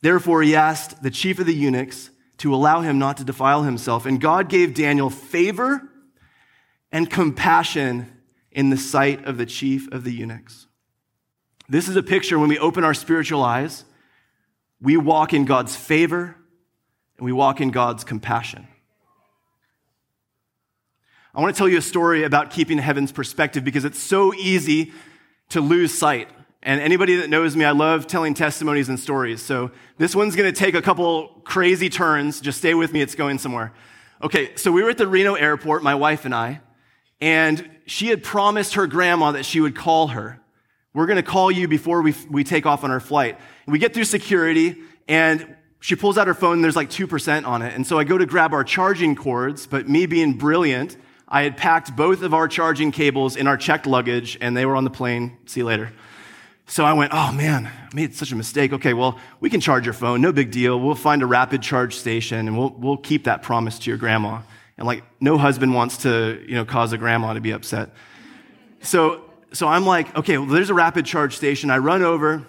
Therefore, 0.00 0.42
he 0.42 0.54
asked 0.54 1.02
the 1.02 1.10
chief 1.10 1.38
of 1.38 1.46
the 1.46 1.54
eunuchs 1.54 2.10
to 2.38 2.54
allow 2.54 2.82
him 2.82 2.98
not 2.98 3.16
to 3.16 3.24
defile 3.24 3.64
himself. 3.64 4.06
And 4.06 4.20
God 4.20 4.48
gave 4.48 4.74
Daniel 4.74 5.10
favor 5.10 5.82
and 6.92 7.10
compassion 7.10 8.10
in 8.50 8.70
the 8.70 8.76
sight 8.76 9.24
of 9.24 9.38
the 9.38 9.46
chief 9.46 9.90
of 9.92 10.04
the 10.04 10.12
eunuchs. 10.12 10.66
This 11.68 11.88
is 11.88 11.96
a 11.96 12.02
picture 12.02 12.38
when 12.38 12.48
we 12.48 12.58
open 12.58 12.84
our 12.84 12.94
spiritual 12.94 13.42
eyes, 13.42 13.84
we 14.80 14.96
walk 14.96 15.34
in 15.34 15.44
God's 15.44 15.76
favor 15.76 16.36
and 17.18 17.24
we 17.24 17.32
walk 17.32 17.60
in 17.60 17.70
God's 17.70 18.04
compassion. 18.04 18.68
I 21.34 21.40
want 21.40 21.54
to 21.54 21.58
tell 21.58 21.68
you 21.68 21.78
a 21.78 21.82
story 21.82 22.24
about 22.24 22.50
keeping 22.50 22.78
heaven's 22.78 23.12
perspective 23.12 23.64
because 23.64 23.84
it's 23.84 23.98
so 23.98 24.32
easy 24.34 24.92
to 25.50 25.60
lose 25.60 25.96
sight. 25.96 26.28
And 26.68 26.82
anybody 26.82 27.16
that 27.16 27.30
knows 27.30 27.56
me, 27.56 27.64
I 27.64 27.70
love 27.70 28.06
telling 28.06 28.34
testimonies 28.34 28.90
and 28.90 29.00
stories. 29.00 29.40
So 29.40 29.70
this 29.96 30.14
one's 30.14 30.36
going 30.36 30.52
to 30.52 30.60
take 30.60 30.74
a 30.74 30.82
couple 30.82 31.28
crazy 31.42 31.88
turns. 31.88 32.42
Just 32.42 32.58
stay 32.58 32.74
with 32.74 32.92
me, 32.92 33.00
it's 33.00 33.14
going 33.14 33.38
somewhere. 33.38 33.72
Okay, 34.22 34.54
so 34.54 34.70
we 34.70 34.82
were 34.82 34.90
at 34.90 34.98
the 34.98 35.06
Reno 35.06 35.32
airport, 35.32 35.82
my 35.82 35.94
wife 35.94 36.26
and 36.26 36.34
I, 36.34 36.60
and 37.22 37.66
she 37.86 38.08
had 38.08 38.22
promised 38.22 38.74
her 38.74 38.86
grandma 38.86 39.32
that 39.32 39.46
she 39.46 39.60
would 39.60 39.74
call 39.74 40.08
her. 40.08 40.42
We're 40.92 41.06
going 41.06 41.16
to 41.16 41.22
call 41.22 41.50
you 41.50 41.68
before 41.68 42.02
we, 42.02 42.14
we 42.28 42.44
take 42.44 42.66
off 42.66 42.84
on 42.84 42.90
our 42.90 43.00
flight. 43.00 43.38
We 43.66 43.78
get 43.78 43.94
through 43.94 44.04
security, 44.04 44.76
and 45.08 45.56
she 45.80 45.96
pulls 45.96 46.18
out 46.18 46.26
her 46.26 46.34
phone, 46.34 46.56
and 46.56 46.64
there's 46.64 46.76
like 46.76 46.90
2% 46.90 47.46
on 47.46 47.62
it. 47.62 47.74
And 47.74 47.86
so 47.86 47.98
I 47.98 48.04
go 48.04 48.18
to 48.18 48.26
grab 48.26 48.52
our 48.52 48.62
charging 48.62 49.16
cords, 49.16 49.66
but 49.66 49.88
me 49.88 50.04
being 50.04 50.34
brilliant, 50.34 50.98
I 51.26 51.44
had 51.44 51.56
packed 51.56 51.96
both 51.96 52.20
of 52.20 52.34
our 52.34 52.46
charging 52.46 52.92
cables 52.92 53.36
in 53.36 53.46
our 53.46 53.56
checked 53.56 53.86
luggage, 53.86 54.36
and 54.42 54.54
they 54.54 54.66
were 54.66 54.76
on 54.76 54.84
the 54.84 54.90
plane. 54.90 55.38
See 55.46 55.60
you 55.60 55.64
later. 55.64 55.94
So 56.68 56.84
I 56.84 56.92
went, 56.92 57.12
oh 57.14 57.32
man, 57.32 57.66
I 57.66 57.94
made 57.94 58.14
such 58.14 58.30
a 58.30 58.36
mistake. 58.36 58.74
Okay, 58.74 58.92
well, 58.92 59.18
we 59.40 59.48
can 59.48 59.60
charge 59.60 59.86
your 59.86 59.94
phone, 59.94 60.20
no 60.20 60.32
big 60.32 60.50
deal. 60.50 60.78
We'll 60.78 60.94
find 60.94 61.22
a 61.22 61.26
rapid 61.26 61.62
charge 61.62 61.96
station, 61.96 62.46
and 62.46 62.58
we'll, 62.58 62.74
we'll 62.76 62.98
keep 62.98 63.24
that 63.24 63.42
promise 63.42 63.78
to 63.80 63.90
your 63.90 63.96
grandma. 63.96 64.42
And 64.76 64.86
like, 64.86 65.02
no 65.18 65.38
husband 65.38 65.74
wants 65.74 65.98
to, 65.98 66.44
you 66.46 66.54
know, 66.54 66.66
cause 66.66 66.92
a 66.92 66.98
grandma 66.98 67.32
to 67.32 67.40
be 67.40 67.52
upset. 67.52 67.94
So, 68.80 69.24
so 69.52 69.66
I'm 69.66 69.86
like, 69.86 70.14
okay, 70.14 70.36
well, 70.36 70.46
there's 70.46 70.68
a 70.68 70.74
rapid 70.74 71.06
charge 71.06 71.36
station. 71.36 71.70
I 71.70 71.78
run 71.78 72.02
over, 72.02 72.46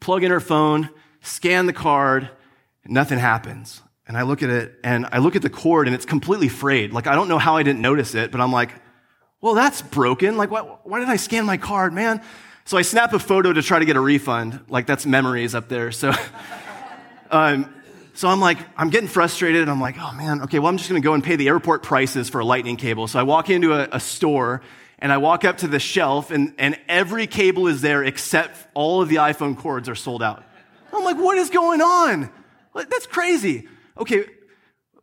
plug 0.00 0.24
in 0.24 0.30
her 0.30 0.40
phone, 0.40 0.88
scan 1.20 1.66
the 1.66 1.74
card, 1.74 2.30
nothing 2.86 3.18
happens. 3.18 3.82
And 4.08 4.16
I 4.16 4.22
look 4.22 4.42
at 4.42 4.48
it 4.48 4.74
and 4.82 5.06
I 5.12 5.18
look 5.18 5.36
at 5.36 5.42
the 5.42 5.50
cord 5.50 5.86
and 5.86 5.94
it's 5.94 6.06
completely 6.06 6.48
frayed. 6.48 6.92
Like, 6.92 7.06
I 7.06 7.14
don't 7.14 7.28
know 7.28 7.38
how 7.38 7.56
I 7.56 7.62
didn't 7.62 7.82
notice 7.82 8.14
it, 8.14 8.32
but 8.32 8.40
I'm 8.40 8.52
like, 8.52 8.70
well, 9.42 9.54
that's 9.54 9.82
broken. 9.82 10.38
Like, 10.38 10.50
why, 10.50 10.60
why 10.60 11.00
did 11.00 11.08
I 11.08 11.16
scan 11.16 11.44
my 11.44 11.58
card, 11.58 11.92
man? 11.92 12.22
So 12.64 12.76
I 12.76 12.82
snap 12.82 13.12
a 13.12 13.18
photo 13.18 13.52
to 13.52 13.62
try 13.62 13.78
to 13.78 13.84
get 13.84 13.96
a 13.96 14.00
refund. 14.00 14.60
Like, 14.68 14.86
that's 14.86 15.04
memories 15.06 15.54
up 15.54 15.68
there. 15.68 15.92
So, 15.92 16.12
um, 17.30 17.74
so 18.14 18.28
I'm 18.28 18.40
like, 18.40 18.58
I'm 18.76 18.90
getting 18.90 19.08
frustrated. 19.08 19.62
And 19.62 19.70
I'm 19.70 19.80
like, 19.80 19.96
oh 19.98 20.12
man, 20.12 20.42
okay, 20.42 20.58
well, 20.58 20.68
I'm 20.68 20.76
just 20.76 20.88
gonna 20.88 21.00
go 21.00 21.14
and 21.14 21.22
pay 21.22 21.36
the 21.36 21.48
airport 21.48 21.82
prices 21.82 22.28
for 22.28 22.40
a 22.40 22.44
lightning 22.44 22.76
cable. 22.76 23.06
So 23.06 23.18
I 23.18 23.22
walk 23.22 23.50
into 23.50 23.72
a, 23.72 23.88
a 23.92 24.00
store 24.00 24.62
and 24.98 25.12
I 25.12 25.18
walk 25.18 25.44
up 25.44 25.58
to 25.58 25.68
the 25.68 25.80
shelf 25.80 26.30
and, 26.30 26.54
and 26.58 26.78
every 26.88 27.26
cable 27.26 27.66
is 27.66 27.82
there 27.82 28.02
except 28.02 28.56
all 28.74 29.02
of 29.02 29.08
the 29.08 29.16
iPhone 29.16 29.56
cords 29.58 29.88
are 29.88 29.94
sold 29.94 30.22
out. 30.22 30.44
I'm 30.92 31.04
like, 31.04 31.18
what 31.18 31.36
is 31.36 31.50
going 31.50 31.82
on? 31.82 32.30
That's 32.74 33.06
crazy 33.06 33.68
okay, 33.96 34.26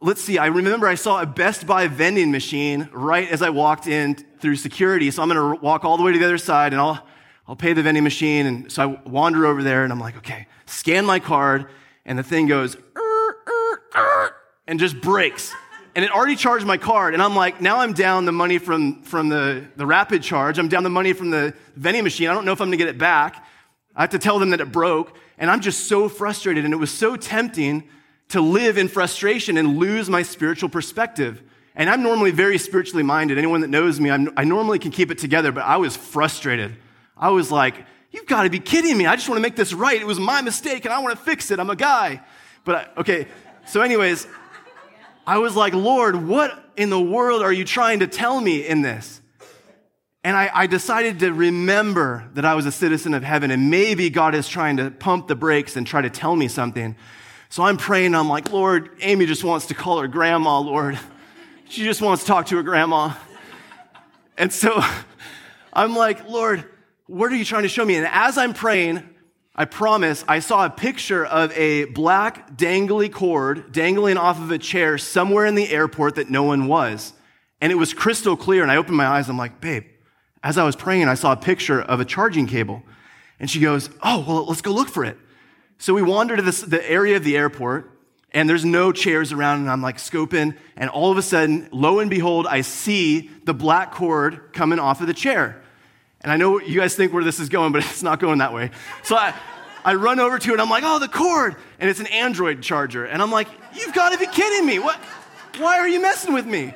let's 0.01 0.22
see. 0.22 0.38
I 0.38 0.48
remember 0.48 0.88
I 0.88 0.96
saw 0.96 1.22
a 1.22 1.25
Best 1.25 1.65
Buy 1.65 1.88
vending 1.88 2.32
machine 2.32 2.89
right 2.91 3.30
as 3.30 3.41
I 3.41 3.50
walked 3.50 3.88
in 3.88 4.15
through 4.39 4.56
security. 4.58 5.12
So 5.12 5.22
I'm 5.22 5.30
going 5.30 5.58
to 5.58 5.62
walk 5.62 5.86
all 5.86 5.98
the 5.98 6.03
way 6.03 6.12
to 6.12 6.20
the 6.20 6.25
other 6.25 6.38
side 6.38 6.74
and 6.74 6.82
I'll, 6.82 7.06
I'll 7.48 7.55
pay 7.55 7.74
the 7.74 7.83
vending 7.83 8.03
machine. 8.03 8.45
And 8.45 8.71
so 8.71 8.83
I 8.83 9.10
wander 9.10 9.45
over 9.45 9.63
there 9.63 9.83
and 9.83 9.91
I'm 9.91 10.00
like, 10.00 10.17
okay, 10.17 10.48
scan 10.65 11.05
my 11.05 11.19
card. 11.19 11.67
And 12.05 12.17
the 12.17 12.24
thing 12.24 12.48
goes, 12.48 12.75
er, 12.75 13.38
er, 13.48 13.81
er, 13.95 14.36
and 14.67 14.79
just 14.79 15.00
breaks. 15.01 15.53
And 15.95 16.05
it 16.05 16.12
already 16.12 16.36
charged 16.36 16.65
my 16.65 16.77
card. 16.77 17.13
And 17.13 17.21
I'm 17.21 17.36
like, 17.36 17.60
now 17.60 17.79
I'm 17.79 17.93
down 17.93 18.25
the 18.25 18.31
money 18.31 18.57
from, 18.57 19.03
from 19.03 19.29
the, 19.29 19.65
the 19.75 19.86
rapid 19.86 20.24
charge. 20.24 20.57
I'm 20.57 20.69
down 20.69 20.83
the 20.83 20.89
money 20.89 21.13
from 21.13 21.29
the 21.29 21.53
vending 21.75 22.03
machine. 22.03 22.29
I 22.29 22.33
don't 22.33 22.45
know 22.45 22.53
if 22.53 22.62
I'm 22.62 22.67
going 22.67 22.77
to 22.77 22.86
get 22.86 22.88
it 22.88 22.98
back. 22.98 23.45
I 23.95 24.01
have 24.01 24.12
to 24.12 24.19
tell 24.19 24.39
them 24.39 24.51
that 24.51 24.62
it 24.62 24.71
broke. 24.71 25.17
And 25.38 25.51
I'm 25.51 25.60
just 25.60 25.88
so 25.88 26.07
frustrated. 26.07 26.63
And 26.63 26.74
it 26.74 26.77
was 26.77 26.91
so 26.91 27.17
tempting 27.17 27.83
to 28.29 28.39
live 28.39 28.77
in 28.77 28.88
frustration 28.88 29.57
and 29.57 29.77
lose 29.77 30.10
my 30.10 30.24
spiritual 30.24 30.69
perspective. 30.69 31.43
And 31.75 31.89
I'm 31.89 32.01
normally 32.01 32.31
very 32.31 32.57
spiritually 32.57 33.03
minded. 33.03 33.38
Anyone 33.38 33.62
that 33.62 33.69
knows 33.69 34.00
me, 34.00 34.10
I'm, 34.10 34.31
i 34.38 34.45
normally 34.45 34.79
can 34.79 34.91
keep 34.91 35.12
it 35.12 35.17
together, 35.17 35.51
but 35.51 35.65
I 35.65 35.77
was 35.77 35.98
frustrated. 35.98 36.75
I 37.21 37.29
was 37.29 37.51
like, 37.51 37.75
you've 38.11 38.25
got 38.25 38.43
to 38.43 38.49
be 38.49 38.59
kidding 38.59 38.97
me. 38.97 39.05
I 39.05 39.15
just 39.15 39.29
want 39.29 39.37
to 39.37 39.41
make 39.41 39.55
this 39.55 39.71
right. 39.71 40.01
It 40.01 40.07
was 40.07 40.19
my 40.19 40.41
mistake 40.41 40.83
and 40.85 40.93
I 40.93 40.99
want 40.99 41.17
to 41.17 41.23
fix 41.23 41.51
it. 41.51 41.59
I'm 41.59 41.69
a 41.69 41.75
guy. 41.75 42.21
But 42.65 42.75
I, 42.75 42.99
okay, 43.01 43.27
so, 43.65 43.81
anyways, 43.81 44.27
I 45.25 45.37
was 45.37 45.55
like, 45.55 45.73
Lord, 45.73 46.15
what 46.15 46.71
in 46.75 46.89
the 46.89 46.99
world 46.99 47.41
are 47.41 47.53
you 47.53 47.63
trying 47.63 47.99
to 47.99 48.07
tell 48.07 48.41
me 48.41 48.65
in 48.67 48.81
this? 48.81 49.21
And 50.23 50.35
I, 50.35 50.49
I, 50.53 50.67
decided 50.67 51.19
to 51.19 51.33
remember 51.33 52.29
that 52.33 52.45
I 52.45 52.53
was 52.53 52.67
a 52.67 52.71
citizen 52.71 53.15
of 53.15 53.23
heaven 53.23 53.49
and 53.49 53.71
maybe 53.71 54.11
God 54.11 54.35
is 54.35 54.47
trying 54.47 54.77
to 54.77 54.91
pump 54.91 55.27
the 55.27 55.35
brakes 55.35 55.75
and 55.75 55.87
try 55.87 56.01
to 56.01 56.11
tell 56.11 56.35
me 56.35 56.47
something. 56.47 56.95
So 57.49 57.63
I'm 57.63 57.77
praying, 57.77 58.13
I'm 58.13 58.29
like, 58.29 58.51
Lord, 58.51 58.91
Amy 59.01 59.25
just 59.25 59.43
wants 59.43 59.65
to 59.67 59.73
call 59.73 59.99
her 59.99 60.07
grandma, 60.07 60.59
Lord. 60.59 60.99
She 61.69 61.83
just 61.83 62.01
wants 62.01 62.23
to 62.23 62.27
talk 62.27 62.45
to 62.47 62.57
her 62.57 62.63
grandma. 62.63 63.13
And 64.37 64.53
so 64.53 64.79
I'm 65.73 65.95
like, 65.95 66.29
Lord, 66.29 66.65
what 67.12 67.30
are 67.30 67.36
you 67.36 67.44
trying 67.44 67.63
to 67.63 67.70
show 67.70 67.84
me? 67.84 67.98
And 67.98 68.08
as 68.08 68.38
I'm 68.38 68.53
praying, 68.53 69.03
I 69.53 69.65
promise, 69.65 70.24
I 70.30 70.39
saw 70.39 70.65
a 70.65 70.70
picture 70.70 71.25
of 71.25 71.51
a 71.58 71.84
black 71.86 72.56
dangly 72.56 73.12
cord 73.12 73.74
dangling 73.74 74.15
off 74.15 74.39
of 74.39 74.50
a 74.50 74.58
chair 74.58 74.98
somewhere 74.98 75.46
in 75.46 75.56
the 75.56 75.70
airport 75.70 76.15
that 76.15 76.30
no 76.30 76.44
one 76.44 76.68
was. 76.68 77.12
And 77.60 77.70
it 77.70 77.75
was 77.75 77.94
crystal 77.94 78.38
clear. 78.38 78.62
And 78.62 78.72
I 78.72 78.77
opened 78.77 78.96
my 78.96 79.06
eyes. 79.06 79.27
I'm 79.27 79.38
like, 79.38 79.60
babe, 79.60 79.84
as 80.41 80.58
I 80.58 80.63
was 80.63 80.77
praying, 80.77 81.10
I 81.10 81.15
saw 81.15 81.34
a 81.34 81.38
picture 81.38 81.82
of 81.82 82.00
a 82.00 82.06
charging 82.06 82.48
cable. 82.48 82.82
And 83.41 83.50
she 83.50 83.60
goes, 83.60 83.89
oh, 84.01 84.24
well, 84.25 84.46
let's 84.46 84.62
go 84.62 84.72
look 84.72 84.88
for 84.88 85.03
it. 85.03 85.18
So 85.80 85.94
we 85.94 86.01
wander 86.01 86.38
to 86.38 86.41
this, 86.41 86.62
the 86.62 86.89
area 86.89 87.18
of 87.18 87.25
the 87.25 87.36
airport, 87.36 87.91
and 88.32 88.48
there's 88.48 88.63
no 88.63 88.94
chairs 88.94 89.34
around, 89.34 89.60
and 89.60 89.70
I'm 89.70 89.82
like 89.82 89.98
scoping, 89.98 90.56
and 90.77 90.89
all 90.89 91.12
of 91.12 91.18
a 91.18 91.22
sudden, 91.22 91.68
lo 91.72 92.00
and 92.00 92.10
behold, 92.10 92.48
I 92.48 92.62
see 92.62 93.30
the 93.44 93.53
black 93.53 93.91
cord 93.91 94.53
coming 94.53 94.80
off 94.80 95.01
of 95.01 95.08
the 95.08 95.13
chair. 95.13 95.61
And 96.21 96.31
I 96.31 96.37
know 96.37 96.59
you 96.61 96.79
guys 96.79 96.95
think 96.95 97.13
where 97.13 97.23
this 97.23 97.39
is 97.39 97.49
going, 97.49 97.71
but 97.71 97.83
it's 97.89 98.03
not 98.03 98.19
going 98.19 98.39
that 98.39 98.53
way. 98.53 98.71
So 99.03 99.15
I, 99.15 99.33
I 99.83 99.95
run 99.95 100.19
over 100.19 100.37
to 100.39 100.53
it, 100.53 100.59
I'm 100.59 100.69
like, 100.69 100.83
oh, 100.85 100.99
the 100.99 101.07
cord! 101.07 101.55
And 101.79 101.89
it's 101.89 101.99
an 101.99 102.07
Android 102.07 102.61
charger. 102.61 103.05
And 103.05 103.21
I'm 103.21 103.31
like, 103.31 103.47
you've 103.73 103.93
got 103.93 104.11
to 104.11 104.17
be 104.17 104.27
kidding 104.27 104.65
me. 104.65 104.79
What? 104.79 104.97
Why 105.57 105.79
are 105.79 105.87
you 105.87 106.01
messing 106.01 106.33
with 106.33 106.45
me? 106.45 106.73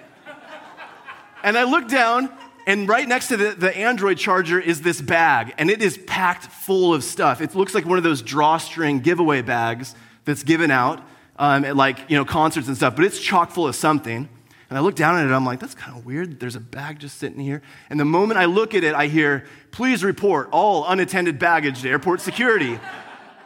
And 1.44 1.58
I 1.58 1.64
look 1.64 1.88
down, 1.88 2.30
and 2.66 2.90
right 2.90 3.08
next 3.08 3.28
to 3.28 3.38
the, 3.38 3.52
the 3.52 3.78
Android 3.78 4.18
charger 4.18 4.60
is 4.60 4.82
this 4.82 5.00
bag, 5.00 5.54
and 5.58 5.70
it 5.70 5.82
is 5.82 5.98
packed 5.98 6.46
full 6.46 6.94
of 6.94 7.04
stuff. 7.04 7.40
It 7.40 7.54
looks 7.54 7.76
like 7.76 7.86
one 7.86 8.00
of 8.00 8.04
those 8.04 8.24
drawstring 8.24 9.00
giveaway 9.00 9.44
bags 9.44 9.94
that's 10.26 10.42
given 10.42 10.72
out 10.72 11.02
um, 11.38 11.64
at 11.64 11.76
like 11.76 12.00
you 12.10 12.18
know 12.18 12.26
concerts 12.26 12.68
and 12.68 12.76
stuff, 12.76 12.96
but 12.96 13.06
it's 13.06 13.20
chock 13.20 13.52
full 13.52 13.68
of 13.68 13.76
something. 13.76 14.28
And 14.70 14.78
I 14.78 14.82
look 14.82 14.96
down 14.96 15.18
at 15.18 15.26
it, 15.26 15.32
I'm 15.32 15.46
like, 15.46 15.60
that's 15.60 15.76
kind 15.76 15.98
of 15.98 16.06
weird. 16.06 16.40
There's 16.40 16.56
a 16.56 16.60
bag 16.60 17.00
just 17.00 17.18
sitting 17.18 17.40
here. 17.40 17.62
And 17.90 18.00
the 18.00 18.06
moment 18.06 18.40
I 18.40 18.46
look 18.46 18.74
at 18.74 18.84
it, 18.84 18.96
I 18.96 19.08
hear, 19.08 19.46
please 19.72 20.04
report 20.04 20.50
all 20.52 20.86
unattended 20.88 21.38
baggage 21.38 21.82
to 21.84 21.90
airport 21.90 22.22
security. 22.22 22.80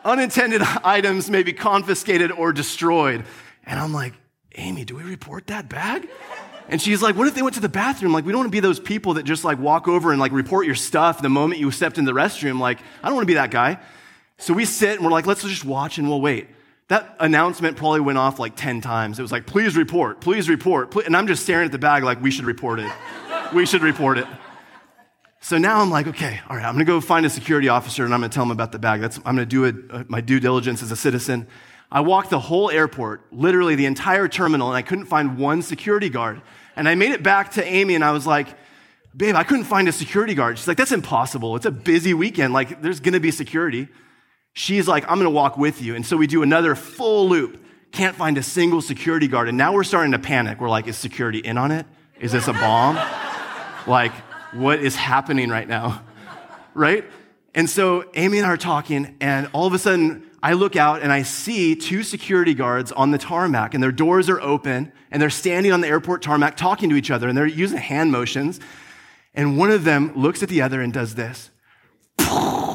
unattended 0.04 0.62
items 0.84 1.30
may 1.30 1.44
be 1.44 1.54
confiscated 1.54 2.32
or 2.32 2.54
destroyed. 2.54 3.26
And 3.66 3.80
I'm 3.80 3.94
like, 3.94 4.14
Amy, 4.56 4.86
do 4.86 4.96
we 4.96 5.04
report 5.04 5.48
that 5.48 5.70
bag? 5.70 6.10
And 6.70 6.82
she's 6.82 7.02
like, 7.02 7.16
what 7.16 7.28
if 7.28 7.36
they 7.36 7.42
went 7.42 7.56
to 7.56 7.62
the 7.62 7.70
bathroom? 7.70 8.14
Like, 8.14 8.26
we 8.26 8.32
don't 8.32 8.42
want 8.42 8.48
to 8.48 8.56
be 8.56 8.60
those 8.60 8.80
people 8.80 9.16
that 9.16 9.24
just 9.24 9.44
like 9.44 9.60
walk 9.60 9.88
over 9.88 10.12
and 10.12 10.20
like 10.20 10.32
report 10.32 10.66
your 10.66 10.76
stuff 10.76 11.22
the 11.22 11.30
moment 11.30 11.60
you 11.60 11.70
stepped 11.72 11.98
in 11.98 12.06
the 12.06 12.12
restroom. 12.12 12.60
Like, 12.60 12.80
I 13.04 13.08
don't 13.08 13.16
want 13.16 13.24
to 13.24 13.32
be 13.32 13.36
that 13.36 13.52
guy. 13.52 13.80
So 14.38 14.54
we 14.54 14.66
sit 14.66 14.96
and 14.96 15.04
we're 15.04 15.12
like, 15.12 15.26
let's 15.26 15.42
just 15.42 15.66
watch 15.66 15.98
and 15.98 16.08
we'll 16.08 16.22
wait. 16.22 16.48
That 16.90 17.16
announcement 17.20 17.78
probably 17.78 18.00
went 18.00 18.18
off 18.18 18.40
like 18.40 18.56
10 18.56 18.82
times. 18.82 19.20
It 19.20 19.22
was 19.22 19.32
like, 19.32 19.46
please 19.46 19.78
report, 19.78 20.22
please 20.22 20.50
report. 20.50 20.96
And 21.06 21.16
I'm 21.16 21.28
just 21.28 21.44
staring 21.44 21.66
at 21.66 21.72
the 21.72 21.78
bag 21.78 22.04
like, 22.04 22.20
we 22.20 22.32
should 22.32 22.46
report 22.46 22.80
it. 22.80 22.92
we 23.54 23.68
should 23.68 23.84
report 23.84 24.18
it. 24.18 24.26
So 25.40 25.60
now 25.60 25.82
I'm 25.82 25.92
like, 25.92 26.08
okay, 26.08 26.42
all 26.50 26.58
right, 26.58 26.66
I'm 26.66 26.74
gonna 26.74 26.86
go 26.86 27.00
find 27.00 27.28
a 27.28 27.30
security 27.30 27.70
officer 27.70 28.06
and 28.06 28.14
I'm 28.14 28.22
gonna 28.22 28.34
tell 28.34 28.44
him 28.44 28.52
about 28.52 28.72
the 28.72 28.80
bag. 28.80 29.02
That's, 29.02 29.18
I'm 29.18 29.36
gonna 29.36 29.46
do 29.46 29.66
it, 29.66 29.76
uh, 29.92 30.04
my 30.08 30.20
due 30.20 30.40
diligence 30.40 30.82
as 30.82 30.92
a 30.92 30.96
citizen. 30.96 31.48
I 31.92 32.02
walked 32.02 32.32
the 32.32 32.40
whole 32.40 32.72
airport, 32.72 33.22
literally 33.32 33.76
the 33.76 33.86
entire 33.86 34.28
terminal, 34.28 34.68
and 34.68 34.76
I 34.76 34.82
couldn't 34.82 35.06
find 35.06 35.38
one 35.38 35.62
security 35.62 36.10
guard. 36.10 36.42
And 36.76 36.90
I 36.90 36.96
made 36.96 37.12
it 37.12 37.22
back 37.22 37.52
to 37.52 37.64
Amy 37.64 37.94
and 37.94 38.04
I 38.04 38.12
was 38.12 38.26
like, 38.26 38.48
babe, 39.16 39.36
I 39.36 39.44
couldn't 39.44 39.66
find 39.66 39.88
a 39.88 39.92
security 39.92 40.34
guard. 40.34 40.58
She's 40.58 40.68
like, 40.68 40.78
that's 40.78 40.92
impossible. 40.92 41.56
It's 41.56 41.68
a 41.68 41.72
busy 41.72 42.16
weekend. 42.16 42.52
Like, 42.52 42.82
there's 42.82 43.00
gonna 43.00 43.20
be 43.20 43.30
security. 43.30 43.90
She's 44.54 44.88
like, 44.88 45.10
I'm 45.10 45.18
gonna 45.18 45.30
walk 45.30 45.58
with 45.58 45.82
you. 45.82 45.96
And 45.96 46.06
so 46.06 46.18
we 46.18 46.28
do 46.28 46.44
another 46.44 46.76
full 46.76 47.30
loop. 47.30 47.64
Can't 47.92 48.16
find 48.16 48.38
a 48.38 48.44
single 48.44 48.82
security 48.82 49.28
guard. 49.28 49.48
And 49.48 49.58
now 49.58 49.74
we're 49.74 49.84
starting 49.84 50.12
to 50.12 50.20
panic. 50.20 50.60
We're 50.62 50.70
like, 50.70 50.88
is 50.88 50.98
security 50.98 51.40
in 51.40 51.58
on 51.58 51.72
it? 51.72 51.86
Is 52.20 52.32
this 52.32 52.48
a 52.48 52.54
bomb? 52.54 52.96
like, 53.88 54.12
what 54.54 54.80
is 54.80 54.96
happening 54.96 55.50
right 55.50 55.68
now? 55.68 56.04
Right? 56.76 57.04
And 57.56 57.70
so 57.70 58.06
Amy 58.14 58.38
and 58.38 58.48
I 58.48 58.52
are 58.52 58.58
talking, 58.58 59.18
and 59.20 59.50
all 59.54 59.66
of 59.68 59.74
a 59.74 59.80
sudden, 59.80 60.30
I 60.42 60.54
look 60.54 60.76
out 60.76 61.02
and 61.02 61.12
I 61.12 61.24
see 61.24 61.76
two 61.76 62.04
security 62.04 62.54
guards 62.54 62.92
on 62.92 63.12
the 63.12 63.18
tarmac, 63.18 63.74
and 63.74 63.84
their 63.84 63.92
doors 63.92 64.30
are 64.30 64.40
open, 64.40 64.92
and 65.12 65.22
they're 65.22 65.30
standing 65.30 65.72
on 65.72 65.82
the 65.82 65.88
airport 65.88 66.22
tarmac 66.22 66.56
talking 66.56 66.90
to 66.90 66.96
each 66.96 67.12
other, 67.12 67.28
and 67.28 67.38
they're 67.38 67.48
using 67.48 67.80
hand 67.80 68.12
motions. 68.12 68.60
And 69.34 69.58
one 69.58 69.72
of 69.72 69.84
them 69.84 70.14
looks 70.16 70.42
at 70.44 70.50
the 70.50 70.62
other 70.62 70.80
and 70.80 70.94
does 70.94 71.16
this. 71.16 71.50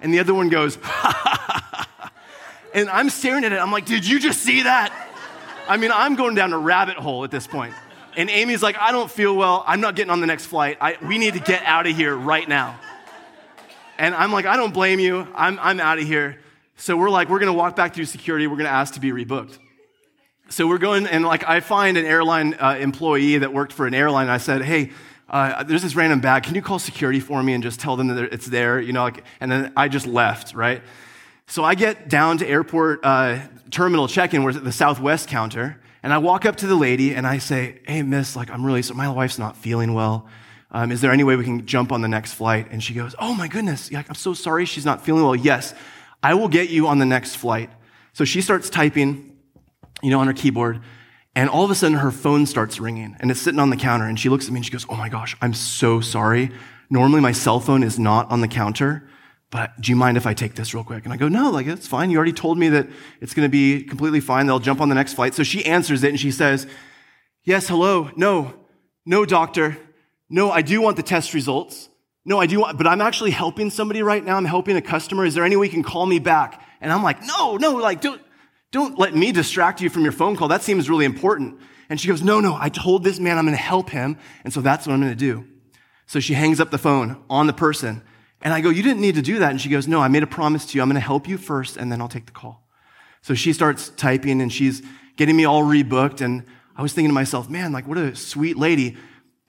And 0.00 0.12
the 0.12 0.20
other 0.20 0.34
one 0.34 0.48
goes, 0.48 0.76
and 2.74 2.88
I'm 2.88 3.10
staring 3.10 3.44
at 3.44 3.52
it. 3.52 3.58
I'm 3.58 3.72
like, 3.72 3.86
did 3.86 4.06
you 4.06 4.20
just 4.20 4.40
see 4.40 4.62
that? 4.62 4.92
I 5.68 5.76
mean, 5.76 5.90
I'm 5.92 6.14
going 6.14 6.34
down 6.34 6.52
a 6.52 6.58
rabbit 6.58 6.96
hole 6.96 7.24
at 7.24 7.30
this 7.30 7.46
point. 7.46 7.74
And 8.16 8.30
Amy's 8.30 8.62
like, 8.62 8.76
I 8.78 8.90
don't 8.90 9.10
feel 9.10 9.36
well. 9.36 9.62
I'm 9.66 9.80
not 9.80 9.94
getting 9.94 10.10
on 10.10 10.20
the 10.20 10.26
next 10.26 10.46
flight. 10.46 10.78
I, 10.80 10.96
we 11.02 11.18
need 11.18 11.34
to 11.34 11.40
get 11.40 11.62
out 11.64 11.86
of 11.86 11.94
here 11.94 12.16
right 12.16 12.48
now. 12.48 12.78
And 13.98 14.14
I'm 14.14 14.32
like, 14.32 14.46
I 14.46 14.56
don't 14.56 14.72
blame 14.72 14.98
you. 15.00 15.26
I'm, 15.34 15.58
I'm 15.60 15.78
out 15.80 15.98
of 15.98 16.04
here. 16.04 16.38
So 16.76 16.96
we're 16.96 17.10
like, 17.10 17.28
we're 17.28 17.40
going 17.40 17.52
to 17.52 17.58
walk 17.58 17.76
back 17.76 17.94
through 17.94 18.06
security. 18.06 18.46
We're 18.46 18.56
going 18.56 18.66
to 18.66 18.72
ask 18.72 18.94
to 18.94 19.00
be 19.00 19.10
rebooked. 19.10 19.58
So 20.48 20.66
we're 20.66 20.78
going, 20.78 21.06
and 21.06 21.24
like, 21.24 21.46
I 21.46 21.60
find 21.60 21.98
an 21.98 22.06
airline 22.06 22.54
uh, 22.54 22.76
employee 22.80 23.38
that 23.38 23.52
worked 23.52 23.72
for 23.72 23.86
an 23.86 23.94
airline. 23.94 24.28
I 24.28 24.38
said, 24.38 24.62
hey, 24.62 24.92
uh, 25.28 25.62
there's 25.62 25.82
this 25.82 25.94
random 25.94 26.20
bag. 26.20 26.42
Can 26.44 26.54
you 26.54 26.62
call 26.62 26.78
security 26.78 27.20
for 27.20 27.42
me 27.42 27.52
and 27.52 27.62
just 27.62 27.80
tell 27.80 27.96
them 27.96 28.08
that 28.08 28.32
it's 28.32 28.46
there? 28.46 28.80
You 28.80 28.92
know, 28.92 29.02
like, 29.02 29.24
and 29.40 29.50
then 29.50 29.72
I 29.76 29.88
just 29.88 30.06
left, 30.06 30.54
right? 30.54 30.82
So 31.46 31.64
I 31.64 31.74
get 31.74 32.08
down 32.08 32.38
to 32.38 32.46
airport 32.46 33.00
uh, 33.04 33.38
terminal 33.70 34.08
check-in, 34.08 34.42
we're 34.42 34.50
at 34.50 34.64
the 34.64 34.72
Southwest 34.72 35.28
counter, 35.28 35.80
and 36.02 36.12
I 36.12 36.18
walk 36.18 36.46
up 36.46 36.56
to 36.56 36.66
the 36.66 36.74
lady 36.74 37.14
and 37.14 37.26
I 37.26 37.38
say, 37.38 37.80
"Hey, 37.86 38.02
Miss, 38.02 38.36
like 38.36 38.50
I'm 38.50 38.64
really 38.64 38.82
so 38.82 38.94
my 38.94 39.08
wife's 39.08 39.38
not 39.38 39.56
feeling 39.56 39.94
well. 39.94 40.26
Um, 40.70 40.92
is 40.92 41.00
there 41.00 41.10
any 41.10 41.24
way 41.24 41.36
we 41.36 41.44
can 41.44 41.66
jump 41.66 41.90
on 41.92 42.02
the 42.02 42.08
next 42.08 42.34
flight?" 42.34 42.68
And 42.70 42.82
she 42.82 42.94
goes, 42.94 43.14
"Oh 43.18 43.34
my 43.34 43.48
goodness, 43.48 43.90
like, 43.90 44.08
I'm 44.08 44.14
so 44.14 44.34
sorry 44.34 44.64
she's 44.66 44.84
not 44.84 45.04
feeling 45.04 45.24
well. 45.24 45.36
Yes, 45.36 45.74
I 46.22 46.34
will 46.34 46.48
get 46.48 46.68
you 46.68 46.86
on 46.86 46.98
the 46.98 47.06
next 47.06 47.36
flight." 47.36 47.70
So 48.12 48.24
she 48.24 48.40
starts 48.40 48.68
typing, 48.68 49.36
you 50.02 50.10
know, 50.10 50.20
on 50.20 50.26
her 50.26 50.32
keyboard. 50.32 50.80
And 51.38 51.48
all 51.48 51.64
of 51.64 51.70
a 51.70 51.74
sudden, 51.76 51.98
her 51.98 52.10
phone 52.10 52.46
starts 52.46 52.80
ringing 52.80 53.16
and 53.20 53.30
it's 53.30 53.38
sitting 53.40 53.60
on 53.60 53.70
the 53.70 53.76
counter. 53.76 54.06
And 54.06 54.18
she 54.18 54.28
looks 54.28 54.46
at 54.46 54.50
me 54.50 54.56
and 54.56 54.66
she 54.66 54.72
goes, 54.72 54.84
Oh 54.88 54.96
my 54.96 55.08
gosh, 55.08 55.36
I'm 55.40 55.54
so 55.54 56.00
sorry. 56.00 56.50
Normally, 56.90 57.20
my 57.20 57.30
cell 57.30 57.60
phone 57.60 57.84
is 57.84 57.96
not 57.96 58.28
on 58.28 58.40
the 58.40 58.48
counter, 58.48 59.08
but 59.52 59.80
do 59.80 59.92
you 59.92 59.94
mind 59.94 60.16
if 60.16 60.26
I 60.26 60.34
take 60.34 60.56
this 60.56 60.74
real 60.74 60.82
quick? 60.82 61.04
And 61.04 61.12
I 61.12 61.16
go, 61.16 61.28
No, 61.28 61.48
like, 61.50 61.68
it's 61.68 61.86
fine. 61.86 62.10
You 62.10 62.16
already 62.16 62.32
told 62.32 62.58
me 62.58 62.70
that 62.70 62.88
it's 63.20 63.34
going 63.34 63.46
to 63.46 63.50
be 63.50 63.84
completely 63.84 64.18
fine. 64.18 64.46
They'll 64.46 64.58
jump 64.58 64.80
on 64.80 64.88
the 64.88 64.96
next 64.96 65.14
flight. 65.14 65.32
So 65.32 65.44
she 65.44 65.64
answers 65.64 66.02
it 66.02 66.08
and 66.08 66.18
she 66.18 66.32
says, 66.32 66.66
Yes, 67.44 67.68
hello. 67.68 68.10
No, 68.16 68.54
no, 69.06 69.24
doctor. 69.24 69.78
No, 70.28 70.50
I 70.50 70.62
do 70.62 70.80
want 70.80 70.96
the 70.96 71.04
test 71.04 71.34
results. 71.34 71.88
No, 72.24 72.40
I 72.40 72.46
do 72.46 72.58
want, 72.58 72.78
but 72.78 72.88
I'm 72.88 73.00
actually 73.00 73.30
helping 73.30 73.70
somebody 73.70 74.02
right 74.02 74.24
now. 74.24 74.38
I'm 74.38 74.44
helping 74.44 74.76
a 74.76 74.82
customer. 74.82 75.24
Is 75.24 75.34
there 75.34 75.44
any 75.44 75.54
way 75.54 75.66
you 75.66 75.72
can 75.72 75.84
call 75.84 76.04
me 76.04 76.18
back? 76.18 76.60
And 76.80 76.90
I'm 76.92 77.04
like, 77.04 77.22
No, 77.22 77.58
no, 77.58 77.76
like, 77.76 78.00
don't, 78.00 78.20
don't 78.70 78.98
let 78.98 79.14
me 79.14 79.32
distract 79.32 79.80
you 79.80 79.88
from 79.88 80.02
your 80.02 80.12
phone 80.12 80.36
call. 80.36 80.48
That 80.48 80.62
seems 80.62 80.90
really 80.90 81.04
important. 81.04 81.60
And 81.88 82.00
she 82.00 82.08
goes, 82.08 82.22
No, 82.22 82.40
no, 82.40 82.56
I 82.58 82.68
told 82.68 83.04
this 83.04 83.18
man 83.18 83.38
I'm 83.38 83.44
going 83.44 83.56
to 83.56 83.62
help 83.62 83.90
him. 83.90 84.18
And 84.44 84.52
so 84.52 84.60
that's 84.60 84.86
what 84.86 84.92
I'm 84.92 85.00
going 85.00 85.12
to 85.12 85.16
do. 85.16 85.46
So 86.06 86.20
she 86.20 86.34
hangs 86.34 86.60
up 86.60 86.70
the 86.70 86.78
phone 86.78 87.22
on 87.30 87.46
the 87.46 87.52
person. 87.52 88.02
And 88.42 88.52
I 88.52 88.60
go, 88.60 88.70
You 88.70 88.82
didn't 88.82 89.00
need 89.00 89.14
to 89.14 89.22
do 89.22 89.38
that. 89.38 89.50
And 89.50 89.60
she 89.60 89.68
goes, 89.68 89.88
No, 89.88 90.00
I 90.00 90.08
made 90.08 90.22
a 90.22 90.26
promise 90.26 90.66
to 90.66 90.76
you. 90.76 90.82
I'm 90.82 90.88
going 90.88 91.00
to 91.00 91.06
help 91.06 91.28
you 91.28 91.38
first, 91.38 91.76
and 91.76 91.90
then 91.90 92.00
I'll 92.00 92.08
take 92.08 92.26
the 92.26 92.32
call. 92.32 92.66
So 93.22 93.34
she 93.34 93.52
starts 93.52 93.88
typing 93.90 94.40
and 94.40 94.52
she's 94.52 94.82
getting 95.16 95.36
me 95.36 95.44
all 95.44 95.62
rebooked. 95.62 96.20
And 96.20 96.44
I 96.76 96.82
was 96.82 96.92
thinking 96.92 97.10
to 97.10 97.14
myself, 97.14 97.48
Man, 97.48 97.72
like, 97.72 97.88
what 97.88 97.98
a 97.98 98.14
sweet 98.14 98.58
lady. 98.58 98.96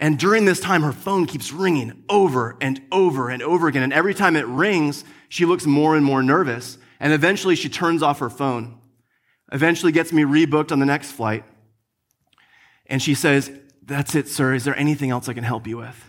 And 0.02 0.18
during 0.18 0.46
this 0.46 0.62
time, 0.62 0.82
her 0.84 0.94
phone 0.94 1.26
keeps 1.26 1.52
ringing 1.52 2.04
over 2.08 2.56
and 2.62 2.82
over 2.90 3.30
and 3.30 3.44
over 3.44 3.68
again. 3.68 3.84
And 3.84 3.92
every 3.92 4.14
time 4.14 4.38
it 4.38 4.48
rings, 4.48 5.04
she 5.28 5.44
looks 5.44 5.66
more 5.66 5.98
and 5.98 6.06
more 6.06 6.24
nervous. 6.24 6.78
And 7.02 7.12
eventually 7.12 7.56
she 7.56 7.68
turns 7.68 8.02
off 8.02 8.20
her 8.20 8.30
phone 8.30 8.80
eventually 9.52 9.92
gets 9.92 10.12
me 10.12 10.24
rebooked 10.24 10.72
on 10.72 10.80
the 10.80 10.86
next 10.86 11.12
flight. 11.12 11.44
And 12.88 13.02
she 13.02 13.14
says, 13.14 13.52
That's 13.84 14.16
it, 14.16 14.28
sir. 14.28 14.54
Is 14.54 14.64
there 14.64 14.78
anything 14.78 15.10
else 15.10 15.30
I 15.30 15.34
can 15.34 15.44
help 15.44 15.68
you 15.68 15.78
with? 15.78 16.06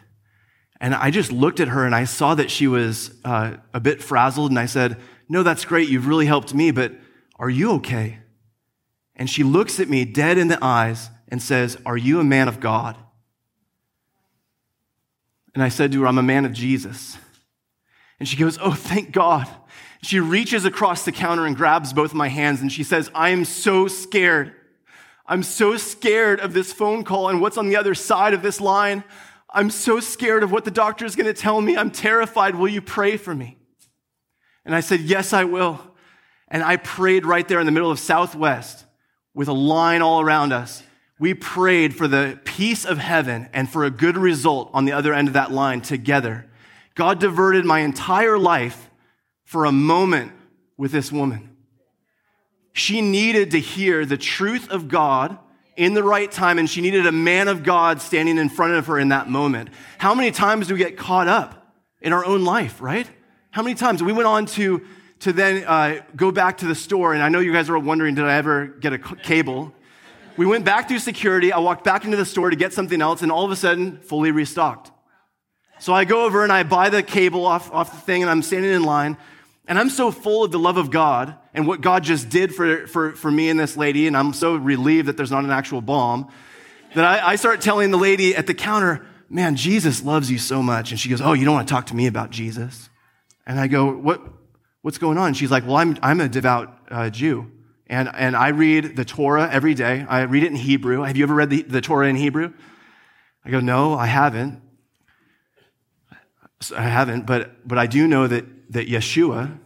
And 0.81 0.95
I 0.95 1.11
just 1.11 1.31
looked 1.31 1.61
at 1.61 1.69
her 1.69 1.85
and 1.85 1.95
I 1.95 2.05
saw 2.05 2.35
that 2.35 2.51
she 2.51 2.67
was 2.67 3.15
uh, 3.25 3.57
a 3.75 3.81
bit 3.81 4.03
frazzled. 4.03 4.51
And 4.51 4.59
I 4.59 4.67
said, 4.67 4.97
No, 5.29 5.43
that's 5.43 5.65
great. 5.65 5.89
You've 5.89 6.07
really 6.07 6.27
helped 6.27 6.55
me, 6.55 6.71
but 6.71 6.93
are 7.39 7.51
you 7.51 7.73
okay? 7.73 8.19
And 9.17 9.29
she 9.29 9.43
looks 9.43 9.81
at 9.81 9.89
me 9.89 10.05
dead 10.05 10.39
in 10.39 10.49
the 10.49 10.59
eyes 10.63 11.11
and 11.29 11.43
says, 11.43 11.77
Are 11.85 11.97
you 11.97 12.21
a 12.21 12.25
man 12.25 12.49
of 12.49 12.61
God? 12.61 12.97
And 15.55 15.63
I 15.63 15.69
said 15.69 15.93
to 15.93 16.03
her, 16.03 16.07
I'm 16.07 16.19
a 16.19 16.23
man 16.23 16.45
of 16.45 16.53
Jesus. 16.53 17.19
And 18.21 18.29
she 18.29 18.37
goes, 18.37 18.59
Oh, 18.61 18.73
thank 18.73 19.11
God. 19.11 19.49
She 20.03 20.21
reaches 20.21 20.65
across 20.65 21.05
the 21.05 21.13
counter 21.13 21.45
and 21.47 21.57
grabs 21.57 21.93
both 21.93 22.15
my 22.15 22.29
hands 22.29 22.61
and 22.61 22.71
she 22.71 22.85
says, 22.85 23.11
I 23.15 23.31
am 23.31 23.45
so 23.45 23.89
scared. 23.89 24.55
I'm 25.27 25.43
so 25.43 25.77
scared 25.77 26.41
of 26.41 26.53
this 26.53 26.73
phone 26.73 27.05
call 27.05 27.29
and 27.29 27.41
what's 27.41 27.59
on 27.59 27.69
the 27.69 27.77
other 27.77 27.95
side 27.95 28.35
of 28.35 28.43
this 28.43 28.61
line. 28.61 29.05
I'm 29.49 29.71
so 29.71 30.01
scared 30.01 30.43
of 30.43 30.53
what 30.53 30.65
the 30.65 30.71
doctor 30.71 31.05
is 31.05 31.17
going 31.17 31.27
to 31.27 31.35
tell 31.35 31.61
me. 31.61 31.77
I'm 31.77 31.91
terrified. 31.91 32.55
Will 32.55 32.69
you 32.69 32.81
pray 32.81 33.17
for 33.17 33.35
me? 33.35 33.59
And 34.65 34.75
I 34.75 34.81
said, 34.81 35.01
Yes, 35.01 35.33
I 35.33 35.45
will. 35.45 35.81
And 36.49 36.63
I 36.63 36.77
prayed 36.77 37.25
right 37.25 37.47
there 37.47 37.61
in 37.61 37.67
the 37.67 37.73
middle 37.73 37.91
of 37.91 37.99
Southwest 37.99 38.85
with 39.35 39.49
a 39.49 39.53
line 39.53 40.03
all 40.03 40.21
around 40.21 40.53
us. 40.53 40.83
We 41.19 41.35
prayed 41.35 41.95
for 41.95 42.09
the 42.09 42.41
peace 42.45 42.85
of 42.85 42.99
heaven 42.99 43.49
and 43.53 43.69
for 43.69 43.85
a 43.85 43.91
good 43.91 44.17
result 44.17 44.71
on 44.73 44.85
the 44.85 44.93
other 44.93 45.13
end 45.13 45.29
of 45.29 45.35
that 45.35 45.53
line 45.53 45.81
together. 45.81 46.50
God 47.01 47.19
diverted 47.19 47.65
my 47.65 47.79
entire 47.79 48.39
life 48.39 48.91
for 49.45 49.65
a 49.65 49.73
moment 49.73 50.33
with 50.77 50.93
this 50.93 51.11
woman. 51.11 51.57
She 52.75 53.01
needed 53.01 53.53
to 53.53 53.59
hear 53.59 54.05
the 54.05 54.19
truth 54.19 54.69
of 54.69 54.89
God 54.89 55.39
in 55.79 55.95
the 55.95 56.03
right 56.03 56.31
time, 56.31 56.59
and 56.59 56.69
she 56.69 56.83
needed 56.83 57.07
a 57.07 57.13
man 57.13 57.49
of 57.49 57.63
God 57.63 58.03
standing 58.03 58.37
in 58.37 58.51
front 58.51 58.75
of 58.75 58.89
her 58.89 58.99
in 58.99 59.09
that 59.09 59.31
moment. 59.31 59.71
How 59.97 60.15
many 60.15 60.31
times 60.31 60.67
do 60.67 60.75
we 60.75 60.79
get 60.79 60.99
caught 60.99 61.27
up 61.27 61.75
in 62.03 62.13
our 62.13 62.23
own 62.23 62.45
life, 62.45 62.83
right? 62.83 63.09
How 63.51 63.63
many 63.63 63.77
times? 63.77 64.03
We 64.03 64.13
went 64.13 64.27
on 64.27 64.45
to, 64.45 64.87
to 65.21 65.33
then 65.33 65.65
uh, 65.65 66.03
go 66.15 66.31
back 66.31 66.59
to 66.59 66.67
the 66.67 66.75
store, 66.75 67.15
and 67.15 67.23
I 67.23 67.31
know 67.31 67.41
you 67.41 67.55
guys 67.55 67.71
are 67.71 67.79
wondering, 67.79 68.15
did 68.15 68.27
I 68.27 68.35
ever 68.35 68.67
get 68.67 68.93
a 68.93 68.99
cable? 68.99 69.73
We 70.37 70.45
went 70.45 70.67
back 70.67 70.89
through 70.89 70.99
security. 70.99 71.51
I 71.51 71.61
walked 71.61 71.83
back 71.83 72.05
into 72.05 72.19
the 72.19 72.27
store 72.27 72.51
to 72.51 72.57
get 72.57 72.75
something 72.75 73.01
else, 73.01 73.23
and 73.23 73.33
all 73.33 73.47
of 73.47 73.51
a 73.51 73.57
sudden, 73.57 74.01
fully 74.03 74.33
restocked. 74.33 74.91
So 75.81 75.95
I 75.95 76.05
go 76.05 76.27
over 76.27 76.43
and 76.43 76.53
I 76.53 76.63
buy 76.63 76.91
the 76.91 77.03
cable 77.03 77.47
off, 77.47 77.73
off 77.73 77.91
the 77.91 78.01
thing, 78.01 78.23
and 78.23 78.31
I'm 78.31 78.43
standing 78.43 78.71
in 78.71 78.85
line. 78.85 79.17
And 79.67 79.79
I'm 79.79 79.89
so 79.89 80.11
full 80.11 80.45
of 80.45 80.53
the 80.53 80.59
love 80.59 80.77
of 80.77 80.91
God 80.91 81.35
and 81.55 81.67
what 81.67 81.81
God 81.81 82.05
just 82.05 82.29
did 82.29 82.55
for, 82.55 82.87
for, 82.87 83.13
for 83.13 83.31
me 83.31 83.49
and 83.49 83.59
this 83.59 83.77
lady, 83.77 84.07
and 84.07 84.17
I'm 84.17 84.33
so 84.33 84.57
relieved 84.57 85.09
that 85.09 85.17
there's 85.17 85.31
not 85.31 85.45
an 85.45 85.51
actual 85.51 85.81
bomb, 85.81 86.31
that 86.95 87.05
I, 87.05 87.33
I 87.33 87.37
start 87.37 87.61
telling 87.61 87.91
the 87.91 87.97
lady 87.97 88.37
at 88.37 88.47
the 88.47 88.55
counter, 88.55 89.07
Man, 89.33 89.55
Jesus 89.55 90.03
loves 90.03 90.29
you 90.29 90.39
so 90.39 90.61
much. 90.61 90.91
And 90.91 90.99
she 90.99 91.09
goes, 91.09 91.21
Oh, 91.21 91.35
you 91.35 91.45
don't 91.45 91.55
want 91.55 91.69
to 91.69 91.73
talk 91.73 91.87
to 91.87 91.97
me 91.97 92.09
about 92.09 92.31
Jesus? 92.31 92.91
And 93.47 93.61
I 93.61 93.69
go, 93.69 93.93
What, 93.93 94.21
What's 94.83 94.99
going 94.99 95.19
on? 95.19 95.29
And 95.29 95.37
she's 95.37 95.53
like, 95.53 95.65
Well, 95.65 95.77
I'm, 95.77 95.97
I'm 96.03 96.21
a 96.21 96.29
devout 96.29 96.77
uh, 96.91 97.11
Jew, 97.11 97.51
And, 97.87 98.11
and 98.13 98.35
I 98.35 98.49
read 98.49 98.97
the 98.97 99.05
Torah 99.05 99.49
every 99.51 99.75
day. 99.75 100.05
I 100.09 100.23
read 100.23 100.43
it 100.43 100.49
in 100.49 100.57
Hebrew. 100.57 101.03
Have 101.03 101.17
you 101.17 101.23
ever 101.23 101.35
read 101.35 101.51
the, 101.51 101.63
the 101.63 101.81
Torah 101.81 102.09
in 102.09 102.17
Hebrew? 102.17 102.53
I 103.45 103.51
go, 103.51 103.61
no, 103.61 103.95
I 103.95 104.07
haven't. 104.07 104.61
I 106.77 106.83
haven't, 106.83 107.27
but, 107.27 107.67
but 107.67 107.79
I 107.79 107.87
do 107.87 108.07
know 108.07 108.27
that, 108.27 108.45
that 108.73 108.89
Yeshua, 108.89 109.59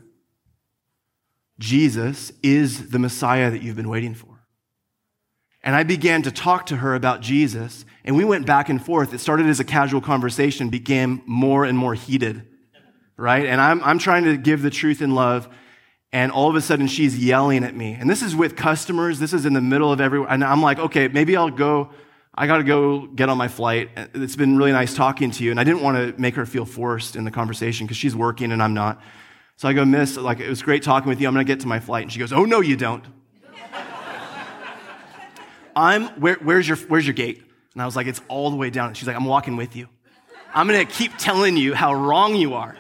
Jesus, 1.59 2.33
is 2.43 2.91
the 2.91 2.99
Messiah 2.99 3.51
that 3.51 3.63
you've 3.63 3.77
been 3.77 3.89
waiting 3.89 4.15
for. 4.15 4.47
And 5.63 5.75
I 5.75 5.83
began 5.83 6.23
to 6.23 6.31
talk 6.31 6.67
to 6.67 6.77
her 6.77 6.95
about 6.95 7.21
Jesus, 7.21 7.85
and 8.05 8.17
we 8.17 8.25
went 8.25 8.47
back 8.47 8.69
and 8.69 8.85
forth. 8.85 9.15
It 9.15 9.19
started 9.19 9.47
as 9.47 9.61
a 9.61 9.65
casual 9.65 10.01
conversation, 10.01 10.69
became 10.69 11.23
more 11.27 11.65
and 11.65 11.77
more 11.77 11.95
heated, 11.95 12.47
right? 13.17 13.47
And 13.47 13.61
I'm, 13.61 13.83
I'm 13.83 13.99
trying 13.99 14.25
to 14.25 14.37
give 14.37 14.63
the 14.63 14.71
truth 14.71 15.01
in 15.01 15.15
love, 15.15 15.49
and 16.13 16.31
all 16.31 16.51
of 16.51 16.55
a 16.55 16.61
sudden 16.61 16.87
she's 16.87 17.19
yelling 17.19 17.65
at 17.65 17.75
me. 17.75 17.97
And 17.99 18.09
this 18.09 18.23
is 18.23 18.37
with 18.37 18.57
customers, 18.57 19.19
this 19.19 19.33
is 19.33 19.47
in 19.47 19.53
the 19.53 19.61
middle 19.61 19.91
of 19.91 20.01
everyone. 20.01 20.29
And 20.31 20.45
I'm 20.45 20.63
like, 20.63 20.79
okay, 20.79 21.09
maybe 21.09 21.35
I'll 21.37 21.51
go 21.51 21.91
I 22.37 22.49
got 22.49 22.57
to 22.57 22.65
go 22.65 23.07
get 23.07 23.29
on 23.29 23.39
my 23.39 23.47
flight. 23.47 23.91
It's 24.13 24.35
been 24.35 24.57
really 24.57 24.73
nice 24.73 24.95
talking 24.95 25.31
to 25.31 25.45
you. 25.45 25.53
And 25.53 25.61
I 25.61 25.65
didn't 25.65 25.83
want 25.83 25.97
to 25.97 26.21
make 26.21 26.35
her 26.35 26.45
feel 26.45 26.65
forced 26.65 27.15
in 27.15 27.25
the 27.25 27.31
conversation 27.31 27.87
because 27.87 27.97
she's 27.97 28.17
working 28.17 28.51
and 28.51 28.61
I'm 28.61 28.75
not. 28.75 29.01
So 29.57 29.69
I 29.69 29.73
go, 29.73 29.85
Miss, 29.85 30.17
like, 30.17 30.41
it 30.41 30.49
was 30.49 30.61
great 30.61 30.83
talking 30.83 31.09
with 31.09 31.21
you. 31.21 31.29
I'm 31.29 31.35
going 31.35 31.47
to 31.47 31.51
get 31.51 31.61
to 31.61 31.69
my 31.69 31.79
flight. 31.79 32.03
And 32.03 32.13
she 32.13 32.19
goes, 32.19 32.33
Oh, 32.33 32.45
no, 32.45 32.61
you 32.61 32.77
don't. 32.77 33.05
I'm, 35.77 36.09
where, 36.21 36.35
where's, 36.43 36.67
your, 36.67 36.77
where's 36.77 37.07
your 37.07 37.15
gate? 37.15 37.41
And 37.73 37.83
I 37.83 37.87
was 37.87 37.95
like, 37.95 38.09
It's 38.09 38.21
all 38.27 38.51
the 38.51 38.57
way 38.57 38.71
down. 38.71 38.89
And 38.89 38.97
she's 38.97 39.07
like, 39.07 39.17
I'm 39.17 39.27
walking 39.27 39.57
with 39.57 39.77
you. 39.77 39.89
I'm 40.53 40.67
going 40.67 40.85
to 40.85 40.93
keep 40.93 41.13
telling 41.19 41.57
you 41.57 41.75
how 41.75 41.95
wrong 41.95 42.35
you 42.35 42.55
are. 42.55 42.77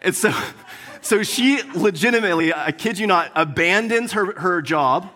And 0.00 0.14
so, 0.14 0.32
so 1.02 1.22
she 1.22 1.60
legitimately, 1.74 2.54
I 2.54 2.72
kid 2.72 2.98
you 2.98 3.06
not, 3.06 3.30
abandons 3.34 4.12
her, 4.12 4.40
her 4.40 4.62
job. 4.62 5.10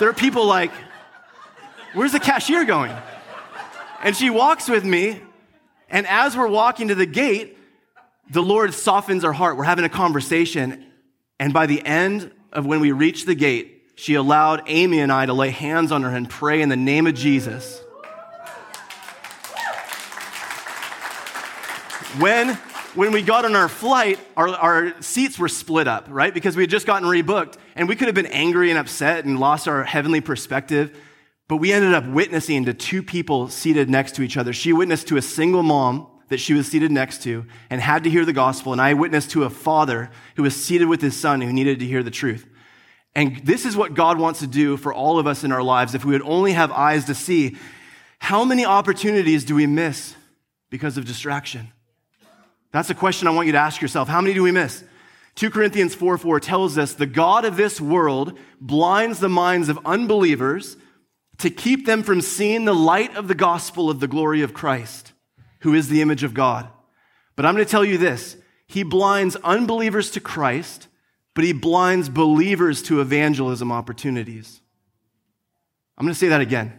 There 0.00 0.08
are 0.08 0.14
people 0.14 0.46
like, 0.46 0.72
Where's 1.94 2.12
the 2.12 2.20
cashier 2.20 2.64
going? 2.64 2.94
And 4.02 4.16
she 4.16 4.30
walks 4.30 4.68
with 4.68 4.84
me, 4.84 5.20
and 5.90 6.06
as 6.06 6.36
we're 6.36 6.48
walking 6.48 6.88
to 6.88 6.94
the 6.94 7.06
gate, 7.06 7.58
the 8.30 8.42
Lord 8.42 8.72
softens 8.72 9.24
our 9.24 9.32
heart. 9.32 9.58
We're 9.58 9.64
having 9.64 9.84
a 9.84 9.90
conversation, 9.90 10.86
and 11.38 11.52
by 11.52 11.66
the 11.66 11.84
end 11.84 12.32
of 12.50 12.64
when 12.64 12.80
we 12.80 12.92
reach 12.92 13.26
the 13.26 13.34
gate, 13.34 13.92
she 13.94 14.14
allowed 14.14 14.62
Amy 14.66 15.00
and 15.00 15.12
I 15.12 15.26
to 15.26 15.34
lay 15.34 15.50
hands 15.50 15.92
on 15.92 16.02
her 16.02 16.08
and 16.08 16.28
pray 16.28 16.62
in 16.62 16.70
the 16.70 16.76
name 16.76 17.06
of 17.06 17.14
Jesus. 17.14 17.78
When, 22.18 22.54
when 22.94 23.12
we 23.12 23.20
got 23.20 23.44
on 23.44 23.54
our 23.54 23.68
flight, 23.68 24.18
our, 24.34 24.48
our 24.48 25.02
seats 25.02 25.38
were 25.38 25.48
split 25.48 25.88
up, 25.88 26.06
right? 26.08 26.32
Because 26.32 26.56
we 26.56 26.62
had 26.62 26.70
just 26.70 26.86
gotten 26.86 27.06
rebooked, 27.06 27.56
and 27.76 27.86
we 27.86 27.96
could 27.96 28.08
have 28.08 28.14
been 28.14 28.26
angry 28.26 28.70
and 28.70 28.78
upset 28.78 29.26
and 29.26 29.38
lost 29.38 29.68
our 29.68 29.84
heavenly 29.84 30.22
perspective. 30.22 30.96
But 31.48 31.56
we 31.56 31.72
ended 31.72 31.94
up 31.94 32.06
witnessing 32.06 32.64
to 32.64 32.74
two 32.74 33.02
people 33.02 33.48
seated 33.48 33.90
next 33.90 34.14
to 34.16 34.22
each 34.22 34.36
other. 34.36 34.52
She 34.52 34.72
witnessed 34.72 35.08
to 35.08 35.16
a 35.16 35.22
single 35.22 35.62
mom 35.62 36.06
that 36.28 36.38
she 36.38 36.54
was 36.54 36.66
seated 36.66 36.90
next 36.90 37.22
to 37.24 37.44
and 37.68 37.80
had 37.80 38.04
to 38.04 38.10
hear 38.10 38.24
the 38.24 38.32
gospel. 38.32 38.72
And 38.72 38.80
I 38.80 38.94
witnessed 38.94 39.32
to 39.32 39.44
a 39.44 39.50
father 39.50 40.10
who 40.36 40.44
was 40.44 40.56
seated 40.56 40.88
with 40.88 41.02
his 41.02 41.14
son 41.14 41.40
who 41.40 41.52
needed 41.52 41.80
to 41.80 41.86
hear 41.86 42.02
the 42.02 42.10
truth. 42.10 42.46
And 43.14 43.44
this 43.44 43.66
is 43.66 43.76
what 43.76 43.94
God 43.94 44.18
wants 44.18 44.40
to 44.40 44.46
do 44.46 44.78
for 44.78 44.94
all 44.94 45.18
of 45.18 45.26
us 45.26 45.44
in 45.44 45.52
our 45.52 45.62
lives. 45.62 45.94
If 45.94 46.04
we 46.04 46.12
would 46.12 46.22
only 46.22 46.52
have 46.52 46.72
eyes 46.72 47.04
to 47.06 47.14
see, 47.14 47.56
how 48.18 48.44
many 48.44 48.64
opportunities 48.64 49.44
do 49.44 49.54
we 49.54 49.66
miss 49.66 50.14
because 50.70 50.96
of 50.96 51.04
distraction? 51.04 51.70
That's 52.70 52.88
a 52.88 52.94
question 52.94 53.28
I 53.28 53.32
want 53.32 53.46
you 53.46 53.52
to 53.52 53.58
ask 53.58 53.82
yourself. 53.82 54.08
How 54.08 54.22
many 54.22 54.32
do 54.32 54.42
we 54.42 54.52
miss? 54.52 54.82
2 55.34 55.50
Corinthians 55.50 55.94
4 55.94 56.16
4 56.18 56.40
tells 56.40 56.78
us 56.78 56.94
the 56.94 57.06
God 57.06 57.44
of 57.44 57.56
this 57.56 57.80
world 57.80 58.38
blinds 58.60 59.20
the 59.20 59.28
minds 59.28 59.68
of 59.68 59.78
unbelievers 59.84 60.76
to 61.42 61.50
keep 61.50 61.86
them 61.86 62.02
from 62.02 62.20
seeing 62.20 62.64
the 62.64 62.74
light 62.74 63.16
of 63.16 63.28
the 63.28 63.34
gospel 63.34 63.90
of 63.90 64.00
the 64.00 64.08
glory 64.08 64.42
of 64.42 64.54
Christ, 64.54 65.12
who 65.60 65.74
is 65.74 65.88
the 65.88 66.00
image 66.00 66.22
of 66.22 66.34
God. 66.34 66.68
But 67.36 67.44
I'm 67.44 67.54
going 67.54 67.64
to 67.64 67.70
tell 67.70 67.84
you 67.84 67.98
this 67.98 68.36
He 68.66 68.82
blinds 68.82 69.36
unbelievers 69.36 70.10
to 70.12 70.20
Christ, 70.20 70.86
but 71.34 71.44
He 71.44 71.52
blinds 71.52 72.08
believers 72.08 72.82
to 72.84 73.00
evangelism 73.00 73.72
opportunities. 73.72 74.60
I'm 75.98 76.06
going 76.06 76.14
to 76.14 76.18
say 76.18 76.28
that 76.28 76.40
again. 76.40 76.78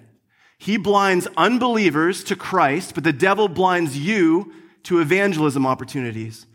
He 0.58 0.78
blinds 0.78 1.28
unbelievers 1.36 2.24
to 2.26 2.36
Christ, 2.38 2.96
but 2.96 3.04
the 3.04 3.12
devil 3.12 3.50
blinds 3.50 3.98
you 3.98 4.54
to 4.84 5.00
evangelism 5.00 5.66
opportunities. 5.66 6.46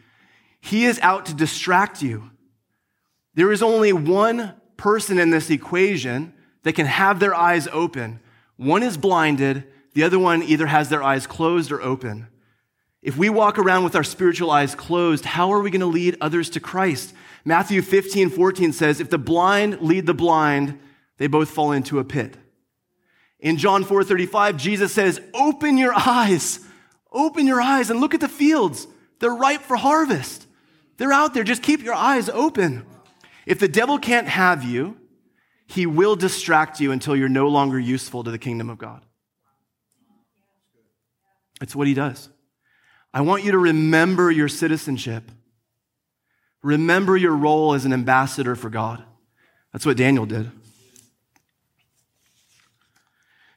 He 0.62 0.86
is 0.86 0.98
out 1.00 1.26
to 1.26 1.34
distract 1.34 2.02
you. 2.02 2.30
There 3.34 3.52
is 3.52 3.62
only 3.62 3.92
one 3.92 4.54
person 4.78 5.18
in 5.18 5.28
this 5.28 5.50
equation 5.50 6.32
that 6.62 6.74
can 6.74 6.86
have 6.86 7.20
their 7.20 7.34
eyes 7.34 7.68
open. 7.72 8.20
One 8.56 8.82
is 8.82 8.96
blinded, 8.96 9.64
the 9.94 10.02
other 10.02 10.18
one 10.18 10.42
either 10.42 10.66
has 10.66 10.88
their 10.88 11.02
eyes 11.02 11.26
closed 11.26 11.70
or 11.70 11.80
open. 11.80 12.28
If 13.00 13.16
we 13.16 13.30
walk 13.30 13.58
around 13.58 13.84
with 13.84 13.94
our 13.94 14.04
spiritual 14.04 14.50
eyes 14.50 14.74
closed, 14.74 15.24
how 15.24 15.52
are 15.52 15.60
we 15.60 15.70
going 15.70 15.80
to 15.80 15.86
lead 15.86 16.16
others 16.20 16.50
to 16.50 16.60
Christ? 16.60 17.14
Matthew 17.44 17.80
15, 17.80 18.30
14 18.30 18.72
says, 18.72 19.00
If 19.00 19.08
the 19.08 19.18
blind 19.18 19.80
lead 19.80 20.06
the 20.06 20.14
blind, 20.14 20.78
they 21.16 21.28
both 21.28 21.50
fall 21.50 21.72
into 21.72 21.98
a 21.98 22.04
pit. 22.04 22.36
In 23.40 23.56
John 23.56 23.84
4 23.84 24.02
35, 24.02 24.56
Jesus 24.56 24.92
says, 24.92 25.20
Open 25.32 25.78
your 25.78 25.94
eyes, 25.94 26.60
open 27.12 27.46
your 27.46 27.60
eyes 27.60 27.90
and 27.90 28.00
look 28.00 28.14
at 28.14 28.20
the 28.20 28.28
fields. 28.28 28.86
They're 29.20 29.34
ripe 29.34 29.62
for 29.62 29.76
harvest. 29.76 30.46
They're 30.98 31.12
out 31.12 31.32
there. 31.32 31.44
Just 31.44 31.62
keep 31.62 31.82
your 31.82 31.94
eyes 31.94 32.28
open. 32.28 32.84
If 33.46 33.58
the 33.58 33.68
devil 33.68 33.98
can't 33.98 34.28
have 34.28 34.64
you, 34.64 34.97
he 35.68 35.84
will 35.84 36.16
distract 36.16 36.80
you 36.80 36.90
until 36.92 37.14
you're 37.14 37.28
no 37.28 37.48
longer 37.48 37.78
useful 37.78 38.24
to 38.24 38.30
the 38.30 38.38
kingdom 38.38 38.70
of 38.70 38.78
God. 38.78 39.02
It's 41.60 41.76
what 41.76 41.86
he 41.86 41.92
does. 41.92 42.30
I 43.12 43.20
want 43.20 43.44
you 43.44 43.52
to 43.52 43.58
remember 43.58 44.30
your 44.30 44.48
citizenship. 44.48 45.30
Remember 46.62 47.16
your 47.16 47.36
role 47.36 47.74
as 47.74 47.84
an 47.84 47.92
ambassador 47.92 48.56
for 48.56 48.70
God. 48.70 49.04
That's 49.72 49.84
what 49.84 49.98
Daniel 49.98 50.24
did. 50.24 50.50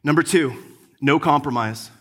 Number 0.03 0.21
two, 0.21 0.53
no 0.99 1.17
compromise. 1.17 1.91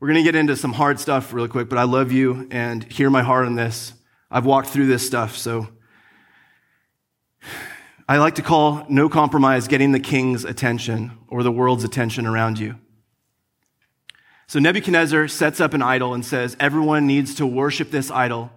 We're 0.00 0.08
going 0.08 0.24
to 0.24 0.24
get 0.24 0.34
into 0.34 0.56
some 0.56 0.72
hard 0.72 0.98
stuff 0.98 1.34
really 1.34 1.48
quick, 1.48 1.68
but 1.68 1.76
I 1.76 1.82
love 1.82 2.10
you 2.10 2.48
and 2.50 2.84
hear 2.84 3.10
my 3.10 3.22
heart 3.22 3.46
on 3.46 3.54
this. 3.54 3.92
I've 4.30 4.46
walked 4.46 4.68
through 4.68 4.86
this 4.86 5.06
stuff, 5.06 5.36
so 5.36 5.68
I 8.10 8.16
like 8.16 8.36
to 8.36 8.42
call 8.42 8.86
no 8.88 9.10
compromise 9.10 9.68
getting 9.68 9.92
the 9.92 10.00
king's 10.00 10.46
attention 10.46 11.18
or 11.28 11.42
the 11.42 11.52
world's 11.52 11.84
attention 11.84 12.24
around 12.24 12.58
you. 12.58 12.76
So 14.46 14.58
Nebuchadnezzar 14.58 15.28
sets 15.28 15.60
up 15.60 15.74
an 15.74 15.82
idol 15.82 16.14
and 16.14 16.24
says, 16.24 16.56
everyone 16.58 17.06
needs 17.06 17.34
to 17.34 17.46
worship 17.46 17.90
this 17.90 18.10
idol. 18.10 18.50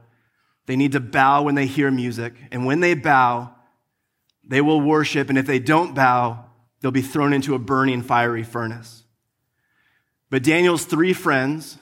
They 0.67 0.77
need 0.77 0.93
to 0.93 1.01
bow 1.01 1.43
when 1.43 1.55
they 1.55 1.65
hear 1.65 1.91
music. 1.91 2.33
And 2.49 2.65
when 2.65 2.79
they 2.79 2.93
bow, 2.93 3.53
they 4.41 4.61
will 4.61 4.79
worship. 4.79 5.27
And 5.27 5.37
if 5.37 5.47
they 5.47 5.59
don't 5.59 5.93
bow, 5.93 6.45
they'll 6.79 6.91
be 6.91 7.01
thrown 7.01 7.33
into 7.33 7.53
a 7.53 7.59
burning 7.59 8.03
fiery 8.03 8.43
furnace. 8.43 9.03
But 10.29 10.43
Daniel's 10.43 10.85
three 10.85 11.11
friends 11.11 11.77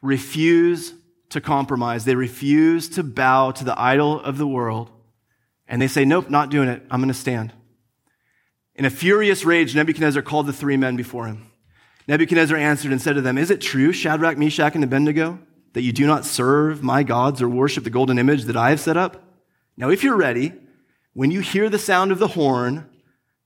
refuse 0.00 0.94
to 1.28 1.42
compromise. 1.42 2.06
They 2.06 2.14
refuse 2.14 2.88
to 2.90 3.02
bow 3.02 3.50
to 3.50 3.64
the 3.64 3.78
idol 3.78 4.22
of 4.22 4.38
the 4.38 4.46
world. 4.46 4.90
And 5.68 5.80
they 5.80 5.88
say, 5.88 6.04
Nope, 6.04 6.30
not 6.30 6.50
doing 6.50 6.68
it. 6.68 6.82
I'm 6.90 7.00
going 7.00 7.08
to 7.08 7.14
stand. 7.14 7.52
In 8.74 8.84
a 8.84 8.90
furious 8.90 9.44
rage, 9.44 9.74
Nebuchadnezzar 9.74 10.22
called 10.22 10.46
the 10.46 10.52
three 10.52 10.76
men 10.76 10.96
before 10.96 11.26
him. 11.26 11.50
Nebuchadnezzar 12.06 12.56
answered 12.56 12.92
and 12.92 13.02
said 13.02 13.14
to 13.14 13.20
them, 13.20 13.36
Is 13.36 13.50
it 13.50 13.60
true, 13.60 13.92
Shadrach, 13.92 14.38
Meshach, 14.38 14.74
and 14.74 14.84
Abednego, 14.84 15.38
that 15.74 15.82
you 15.82 15.92
do 15.92 16.06
not 16.06 16.24
serve 16.24 16.82
my 16.82 17.02
gods 17.02 17.42
or 17.42 17.48
worship 17.48 17.84
the 17.84 17.90
golden 17.90 18.18
image 18.18 18.44
that 18.44 18.56
I 18.56 18.70
have 18.70 18.80
set 18.80 18.96
up? 18.96 19.22
Now, 19.76 19.90
if 19.90 20.02
you're 20.02 20.16
ready, 20.16 20.54
when 21.12 21.30
you 21.30 21.40
hear 21.40 21.68
the 21.68 21.78
sound 21.78 22.12
of 22.12 22.18
the 22.18 22.28
horn, 22.28 22.88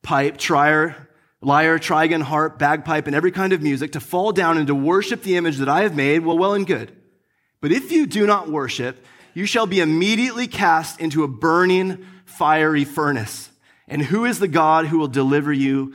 pipe, 0.03 0.37
trier, 0.37 1.09
lyre, 1.41 1.79
trigon, 1.79 2.23
harp, 2.23 2.59
bagpipe, 2.59 3.07
and 3.07 3.17
every 3.17 3.33
kind 3.33 3.53
of 3.53 3.63
music, 3.63 3.93
to 3.93 4.01
fall 4.01 4.33
down 4.33 4.59
and 4.59 4.67
to 4.69 4.75
worship 4.75 5.23
the 5.23 5.37
image 5.37 5.57
that 5.57 5.69
I 5.69 5.83
have 5.83 5.97
made, 5.97 6.21
well, 6.21 6.39
well 6.39 6.55
and 6.55 6.67
good. 6.67 6.97
But 7.61 7.73
if 7.73 7.91
you 7.91 8.07
do 8.07 8.27
not 8.27 8.51
worship, 8.51 9.05
you 9.35 9.47
shall 9.47 9.66
be 9.66 9.81
immediately 9.81 10.47
cast 10.47 11.01
into 11.01 11.25
a 11.25 11.29
burning, 11.29 12.05
fiery 12.25 12.85
furnace. 12.85 13.51
And 13.88 14.03
who 14.03 14.25
is 14.25 14.38
the 14.38 14.49
God 14.49 14.87
who 14.87 14.99
will 14.99 15.09
deliver 15.09 15.53
you 15.53 15.95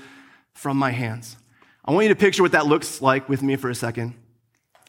from 0.54 0.78
my 0.78 0.91
hands? 0.91 1.38
I 1.86 1.91
want 1.91 2.04
you 2.04 2.10
to 2.10 2.19
picture 2.19 2.43
what 2.43 2.52
that 2.52 2.67
looks 2.67 3.02
like 3.02 3.30
with 3.30 3.41
me 3.41 3.56
for 3.56 3.69
a 3.69 3.76
second. 3.76 4.15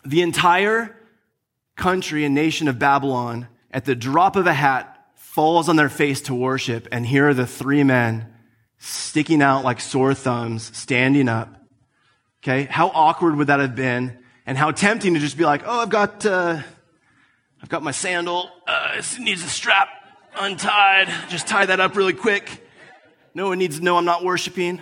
The 0.05 0.23
entire 0.23 0.97
country 1.77 2.25
and 2.25 2.35
nation 2.35 2.69
of 2.69 2.79
Babylon, 2.79 3.49
at 3.71 3.85
the 3.85 3.95
drop 3.95 4.37
of 4.37 4.47
a 4.47 4.53
hat, 4.53 4.95
falls 5.15 5.69
on 5.69 5.77
their 5.77 5.89
face 5.89 6.23
to 6.23 6.35
worship. 6.35 6.89
And 6.91 7.07
here 7.07 7.29
are 7.29 7.35
the 7.35 7.47
three 7.47 7.85
men 7.85 8.33
sticking 8.79 9.43
out 9.43 9.65
like 9.65 9.81
sore 9.81 10.15
thumbs, 10.15 10.77
standing 10.77 11.29
up. 11.29 11.55
Okay. 12.43 12.65
How 12.65 12.89
awkward 12.89 13.37
would 13.37 13.47
that 13.49 13.61
have 13.61 13.77
been? 13.77 14.19
And 14.47 14.57
how 14.57 14.71
tempting 14.71 15.15
to 15.15 15.21
just 15.21 15.37
be 15.37 15.45
like, 15.45 15.63
oh, 15.67 15.81
I've 15.81 15.91
got, 15.91 16.25
uh, 16.25 16.63
I've 17.63 17.69
got 17.69 17.83
my 17.83 17.91
sandal. 17.91 18.51
Uh, 18.67 18.97
it 18.97 19.19
needs 19.19 19.45
a 19.45 19.49
strap 19.49 19.89
untied. 20.39 21.09
Just 21.29 21.47
tie 21.47 21.67
that 21.67 21.81
up 21.81 21.97
really 21.97 22.13
quick. 22.13 22.65
No 23.35 23.49
one 23.49 23.59
needs 23.59 23.79
to 23.79 23.85
know 23.85 23.97
I'm 23.97 24.05
not 24.05 24.25
worshiping. 24.25 24.81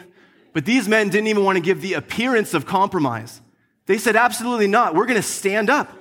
But 0.53 0.65
these 0.65 0.89
men 0.89 1.11
didn't 1.11 1.27
even 1.27 1.45
want 1.45 1.57
to 1.57 1.63
give 1.63 1.83
the 1.83 1.95
appearance 1.95 2.55
of 2.55 2.67
compromise. 2.67 3.41
They 3.87 3.99
said, 3.99 4.17
absolutely 4.17 4.67
not. 4.67 4.95
We're 4.95 5.07
going 5.07 5.17
to 5.17 5.23
stand 5.23 5.71
up. 5.71 5.93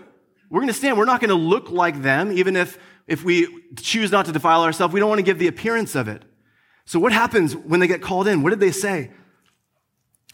We're 0.49 0.61
going 0.61 0.67
to 0.67 0.73
stand. 0.73 0.97
We're 0.97 1.05
not 1.05 1.21
going 1.21 1.29
to 1.29 1.35
look 1.35 1.69
like 1.69 2.01
them, 2.01 2.31
even 2.31 2.55
if, 2.55 2.77
if 3.07 3.23
we 3.23 3.47
choose 3.75 4.11
not 4.11 4.25
to 4.25 4.31
defile 4.31 4.63
ourselves. 4.63 4.93
We 4.93 4.99
don't 4.99 5.09
want 5.09 5.19
to 5.19 5.23
give 5.23 5.39
the 5.39 5.47
appearance 5.47 5.95
of 5.95 6.07
it. 6.07 6.23
So, 6.85 6.99
what 6.99 7.11
happens 7.11 7.55
when 7.55 7.79
they 7.79 7.87
get 7.87 8.01
called 8.01 8.27
in? 8.27 8.43
What 8.43 8.51
did 8.51 8.59
they 8.59 8.71
say? 8.71 9.11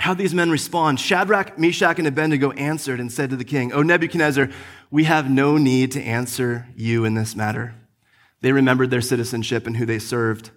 How 0.02 0.16
these 0.16 0.34
men 0.34 0.50
respond? 0.50 1.00
Shadrach, 1.00 1.60
Meshach, 1.60 2.00
and 2.00 2.08
Abednego 2.08 2.50
answered 2.54 3.00
and 3.00 3.12
said 3.12 3.30
to 3.30 3.36
the 3.36 3.44
king, 3.44 3.72
O 3.72 3.84
Nebuchadnezzar, 3.84 4.50
we 4.90 5.04
have 5.04 5.30
no 5.30 5.58
need 5.58 5.92
to 5.92 6.02
answer 6.02 6.68
you 6.76 7.06
in 7.06 7.14
this 7.14 7.36
matter. 7.36 7.76
They 8.42 8.52
remembered 8.52 8.90
their 8.90 9.02
citizenship 9.02 9.68
and 9.68 9.78
who 9.78 9.86
they 9.86 10.00
served. 10.00 10.50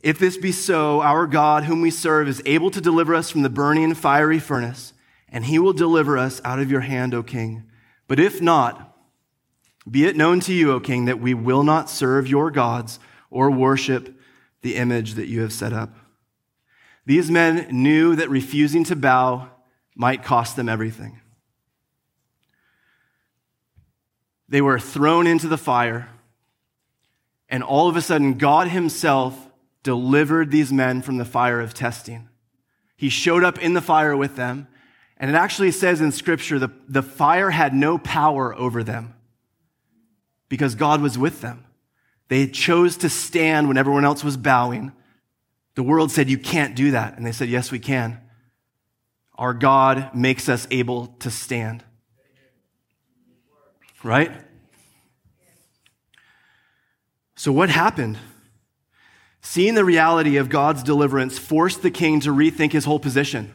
If 0.00 0.18
this 0.18 0.36
be 0.36 0.50
so, 0.50 1.00
our 1.02 1.28
God, 1.28 1.64
whom 1.64 1.82
we 1.82 1.92
serve, 1.92 2.26
is 2.26 2.42
able 2.46 2.72
to 2.72 2.80
deliver 2.80 3.14
us 3.14 3.30
from 3.30 3.42
the 3.42 3.48
burning 3.48 3.94
fiery 3.94 4.40
furnace, 4.40 4.92
and 5.28 5.44
he 5.44 5.60
will 5.60 5.72
deliver 5.72 6.18
us 6.18 6.40
out 6.44 6.58
of 6.58 6.68
your 6.68 6.80
hand, 6.80 7.14
O 7.14 7.22
king. 7.22 7.62
But 8.08 8.18
if 8.18 8.42
not, 8.42 8.96
be 9.88 10.04
it 10.04 10.16
known 10.16 10.40
to 10.40 10.52
you, 10.52 10.72
O 10.72 10.80
king, 10.80 11.04
that 11.04 11.20
we 11.20 11.32
will 11.32 11.62
not 11.62 11.88
serve 11.88 12.26
your 12.26 12.50
gods 12.50 12.98
or 13.30 13.52
worship 13.52 14.20
the 14.62 14.74
image 14.74 15.14
that 15.14 15.28
you 15.28 15.42
have 15.42 15.52
set 15.52 15.72
up. 15.72 15.94
These 17.06 17.30
men 17.30 17.66
knew 17.70 18.16
that 18.16 18.30
refusing 18.30 18.84
to 18.84 18.96
bow 18.96 19.50
might 19.94 20.22
cost 20.22 20.56
them 20.56 20.68
everything. 20.68 21.20
They 24.48 24.60
were 24.60 24.80
thrown 24.80 25.26
into 25.26 25.48
the 25.48 25.58
fire, 25.58 26.08
and 27.48 27.62
all 27.62 27.88
of 27.88 27.96
a 27.96 28.02
sudden, 28.02 28.34
God 28.34 28.68
Himself 28.68 29.48
delivered 29.82 30.50
these 30.50 30.72
men 30.72 31.02
from 31.02 31.18
the 31.18 31.24
fire 31.24 31.60
of 31.60 31.72
testing. 31.72 32.28
He 32.96 33.08
showed 33.08 33.44
up 33.44 33.58
in 33.58 33.74
the 33.74 33.80
fire 33.80 34.16
with 34.16 34.36
them, 34.36 34.68
and 35.16 35.30
it 35.30 35.34
actually 35.34 35.70
says 35.70 36.00
in 36.00 36.12
Scripture 36.12 36.58
the, 36.58 36.70
the 36.88 37.02
fire 37.02 37.50
had 37.50 37.74
no 37.74 37.96
power 37.98 38.54
over 38.54 38.82
them 38.82 39.14
because 40.48 40.74
God 40.74 41.00
was 41.00 41.16
with 41.16 41.40
them. 41.40 41.64
They 42.28 42.46
chose 42.46 42.96
to 42.98 43.08
stand 43.08 43.68
when 43.68 43.76
everyone 43.76 44.04
else 44.04 44.22
was 44.22 44.36
bowing. 44.36 44.92
The 45.74 45.82
world 45.82 46.10
said, 46.10 46.28
You 46.28 46.38
can't 46.38 46.74
do 46.74 46.90
that. 46.92 47.16
And 47.16 47.24
they 47.24 47.32
said, 47.32 47.48
Yes, 47.48 47.70
we 47.70 47.78
can. 47.78 48.20
Our 49.36 49.54
God 49.54 50.14
makes 50.14 50.48
us 50.48 50.66
able 50.70 51.08
to 51.20 51.30
stand. 51.30 51.84
Right? 54.02 54.32
So, 57.36 57.52
what 57.52 57.70
happened? 57.70 58.18
Seeing 59.40 59.74
the 59.74 59.84
reality 59.84 60.36
of 60.36 60.50
God's 60.50 60.82
deliverance 60.82 61.38
forced 61.38 61.80
the 61.80 61.90
king 61.90 62.20
to 62.20 62.30
rethink 62.30 62.72
his 62.72 62.84
whole 62.84 63.00
position. 63.00 63.52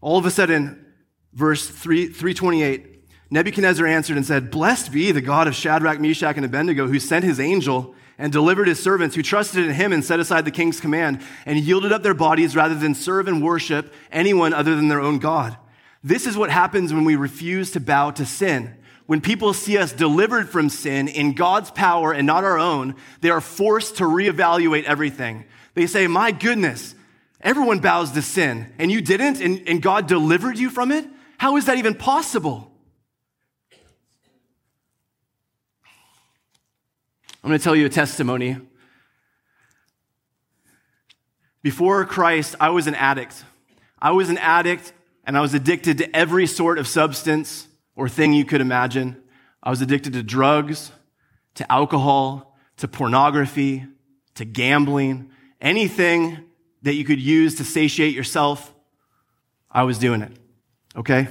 All 0.00 0.18
of 0.18 0.26
a 0.26 0.30
sudden, 0.30 0.84
verse 1.32 1.68
3, 1.68 2.06
328, 2.06 3.04
Nebuchadnezzar 3.30 3.86
answered 3.86 4.16
and 4.16 4.26
said, 4.26 4.50
Blessed 4.50 4.92
be 4.92 5.12
the 5.12 5.20
God 5.20 5.46
of 5.46 5.54
Shadrach, 5.54 6.00
Meshach, 6.00 6.36
and 6.36 6.44
Abednego, 6.44 6.88
who 6.88 6.98
sent 6.98 7.24
his 7.24 7.38
angel 7.38 7.94
and 8.18 8.32
delivered 8.32 8.68
his 8.68 8.82
servants, 8.82 9.16
who 9.16 9.22
trusted 9.22 9.64
in 9.64 9.74
him 9.74 9.92
and 9.92 10.04
set 10.04 10.20
aside 10.20 10.44
the 10.44 10.50
king's 10.50 10.80
command, 10.80 11.20
and 11.46 11.58
yielded 11.58 11.92
up 11.92 12.02
their 12.02 12.14
bodies 12.14 12.54
rather 12.54 12.74
than 12.74 12.94
serve 12.94 13.28
and 13.28 13.42
worship 13.42 13.92
anyone 14.12 14.52
other 14.52 14.76
than 14.76 14.88
their 14.88 15.00
own 15.00 15.18
God. 15.18 15.56
This 16.02 16.26
is 16.26 16.36
what 16.36 16.50
happens 16.50 16.92
when 16.92 17.04
we 17.04 17.16
refuse 17.16 17.70
to 17.72 17.80
bow 17.80 18.10
to 18.12 18.26
sin. 18.26 18.76
When 19.06 19.20
people 19.20 19.52
see 19.52 19.76
us 19.76 19.92
delivered 19.92 20.48
from 20.48 20.68
sin 20.68 21.08
in 21.08 21.34
God's 21.34 21.70
power 21.70 22.12
and 22.12 22.26
not 22.26 22.44
our 22.44 22.58
own, 22.58 22.94
they 23.20 23.30
are 23.30 23.40
forced 23.40 23.96
to 23.96 24.04
reevaluate 24.04 24.84
everything. 24.84 25.44
They 25.74 25.86
say, 25.86 26.06
My 26.06 26.30
goodness, 26.30 26.94
everyone 27.40 27.80
bows 27.80 28.12
to 28.12 28.22
sin, 28.22 28.72
and 28.78 28.90
you 28.90 29.00
didn't, 29.00 29.40
and, 29.40 29.66
and 29.68 29.82
God 29.82 30.06
delivered 30.06 30.58
you 30.58 30.70
from 30.70 30.90
it? 30.90 31.06
How 31.38 31.56
is 31.56 31.66
that 31.66 31.78
even 31.78 31.94
possible? 31.94 32.70
I'm 37.44 37.50
going 37.50 37.60
to 37.60 37.62
tell 37.62 37.76
you 37.76 37.84
a 37.84 37.90
testimony. 37.90 38.56
Before 41.60 42.02
Christ, 42.06 42.54
I 42.58 42.70
was 42.70 42.86
an 42.86 42.94
addict. 42.94 43.44
I 44.00 44.12
was 44.12 44.30
an 44.30 44.38
addict, 44.38 44.94
and 45.26 45.36
I 45.36 45.42
was 45.42 45.52
addicted 45.52 45.98
to 45.98 46.16
every 46.16 46.46
sort 46.46 46.78
of 46.78 46.88
substance 46.88 47.68
or 47.96 48.08
thing 48.08 48.32
you 48.32 48.46
could 48.46 48.62
imagine. 48.62 49.22
I 49.62 49.68
was 49.68 49.82
addicted 49.82 50.14
to 50.14 50.22
drugs, 50.22 50.90
to 51.56 51.70
alcohol, 51.70 52.56
to 52.78 52.88
pornography, 52.88 53.84
to 54.36 54.46
gambling, 54.46 55.30
anything 55.60 56.44
that 56.80 56.94
you 56.94 57.04
could 57.04 57.20
use 57.20 57.56
to 57.56 57.64
satiate 57.64 58.14
yourself. 58.14 58.72
I 59.70 59.82
was 59.82 59.98
doing 59.98 60.22
it. 60.22 60.32
Okay? 60.96 61.28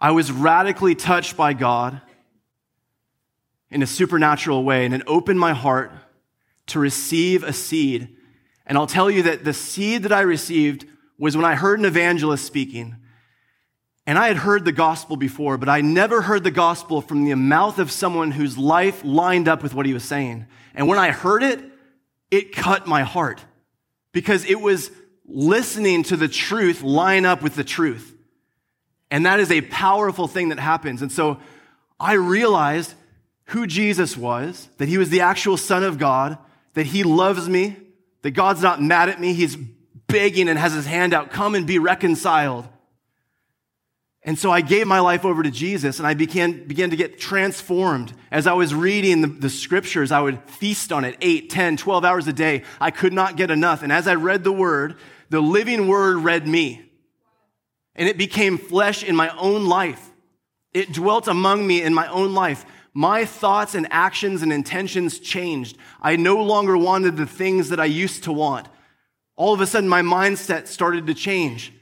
I 0.00 0.12
was 0.12 0.30
radically 0.30 0.94
touched 0.94 1.36
by 1.36 1.54
God 1.54 2.02
in 3.76 3.82
a 3.82 3.86
supernatural 3.86 4.64
way 4.64 4.86
and 4.86 4.94
it 4.94 5.02
opened 5.06 5.38
my 5.38 5.52
heart 5.52 5.92
to 6.66 6.78
receive 6.78 7.42
a 7.42 7.52
seed. 7.52 8.08
And 8.66 8.78
I'll 8.78 8.86
tell 8.86 9.10
you 9.10 9.22
that 9.24 9.44
the 9.44 9.52
seed 9.52 10.04
that 10.04 10.12
I 10.12 10.22
received 10.22 10.86
was 11.18 11.36
when 11.36 11.44
I 11.44 11.56
heard 11.56 11.78
an 11.78 11.84
evangelist 11.84 12.46
speaking. 12.46 12.96
And 14.06 14.18
I 14.18 14.28
had 14.28 14.38
heard 14.38 14.64
the 14.64 14.72
gospel 14.72 15.18
before, 15.18 15.58
but 15.58 15.68
I 15.68 15.82
never 15.82 16.22
heard 16.22 16.42
the 16.42 16.50
gospel 16.50 17.02
from 17.02 17.26
the 17.26 17.34
mouth 17.34 17.78
of 17.78 17.90
someone 17.90 18.30
whose 18.30 18.56
life 18.56 19.04
lined 19.04 19.46
up 19.46 19.62
with 19.62 19.74
what 19.74 19.84
he 19.84 19.92
was 19.92 20.04
saying. 20.04 20.46
And 20.74 20.88
when 20.88 20.98
I 20.98 21.10
heard 21.10 21.42
it, 21.42 21.60
it 22.30 22.52
cut 22.56 22.86
my 22.86 23.02
heart 23.02 23.44
because 24.12 24.46
it 24.46 24.58
was 24.58 24.90
listening 25.26 26.02
to 26.04 26.16
the 26.16 26.28
truth 26.28 26.80
line 26.80 27.26
up 27.26 27.42
with 27.42 27.56
the 27.56 27.64
truth. 27.64 28.14
And 29.10 29.26
that 29.26 29.38
is 29.38 29.50
a 29.50 29.60
powerful 29.60 30.28
thing 30.28 30.48
that 30.48 30.58
happens. 30.58 31.02
And 31.02 31.12
so 31.12 31.40
I 32.00 32.14
realized 32.14 32.94
who 33.46 33.66
Jesus 33.66 34.16
was, 34.16 34.68
that 34.78 34.88
he 34.88 34.98
was 34.98 35.10
the 35.10 35.20
actual 35.20 35.56
Son 35.56 35.84
of 35.84 35.98
God, 35.98 36.38
that 36.74 36.86
he 36.86 37.04
loves 37.04 37.48
me, 37.48 37.76
that 38.22 38.32
God's 38.32 38.62
not 38.62 38.82
mad 38.82 39.08
at 39.08 39.20
me, 39.20 39.32
he's 39.32 39.56
begging 40.08 40.48
and 40.48 40.58
has 40.58 40.72
his 40.72 40.86
hand 40.86 41.14
out, 41.14 41.30
come 41.30 41.54
and 41.54 41.66
be 41.66 41.78
reconciled. 41.78 42.68
And 44.26 44.36
so 44.36 44.50
I 44.50 44.60
gave 44.60 44.88
my 44.88 44.98
life 44.98 45.24
over 45.24 45.44
to 45.44 45.52
Jesus 45.52 45.98
and 45.98 46.06
I 46.06 46.14
began, 46.14 46.66
began 46.66 46.90
to 46.90 46.96
get 46.96 47.16
transformed. 47.16 48.12
As 48.32 48.48
I 48.48 48.54
was 48.54 48.74
reading 48.74 49.20
the, 49.20 49.28
the, 49.28 49.48
scriptures, 49.48 50.10
I 50.10 50.20
would 50.20 50.42
feast 50.50 50.92
on 50.92 51.04
it 51.04 51.16
8, 51.20 51.48
10, 51.48 51.76
12 51.76 52.04
hours 52.04 52.26
a 52.26 52.32
day. 52.32 52.64
I 52.80 52.90
could 52.90 53.12
not 53.12 53.36
get 53.36 53.52
enough. 53.52 53.84
And 53.84 53.92
as 53.92 54.08
I 54.08 54.16
read 54.16 54.42
the 54.42 54.50
word, 54.50 54.96
the 55.30 55.40
living 55.40 55.86
word 55.86 56.16
read 56.16 56.46
me. 56.46 56.90
And 57.94 58.08
it 58.08 58.18
became 58.18 58.58
flesh 58.58 59.04
in 59.04 59.14
my 59.14 59.28
own 59.36 59.66
life. 59.66 60.10
It 60.74 60.92
dwelt 60.92 61.28
among 61.28 61.64
me 61.64 61.80
in 61.80 61.94
my 61.94 62.08
own 62.08 62.34
life. 62.34 62.66
My 62.96 63.26
thoughts 63.26 63.74
and 63.74 63.86
actions 63.90 64.40
and 64.40 64.50
intentions 64.50 65.18
changed. 65.18 65.76
I 66.00 66.16
no 66.16 66.42
longer 66.42 66.78
wanted 66.78 67.18
the 67.18 67.26
things 67.26 67.68
that 67.68 67.78
I 67.78 67.84
used 67.84 68.24
to 68.24 68.32
want. 68.32 68.68
All 69.36 69.52
of 69.52 69.60
a 69.60 69.66
sudden, 69.66 69.86
my 69.86 70.00
mindset 70.00 70.66
started 70.66 71.06
to 71.06 71.12
change. 71.12 71.74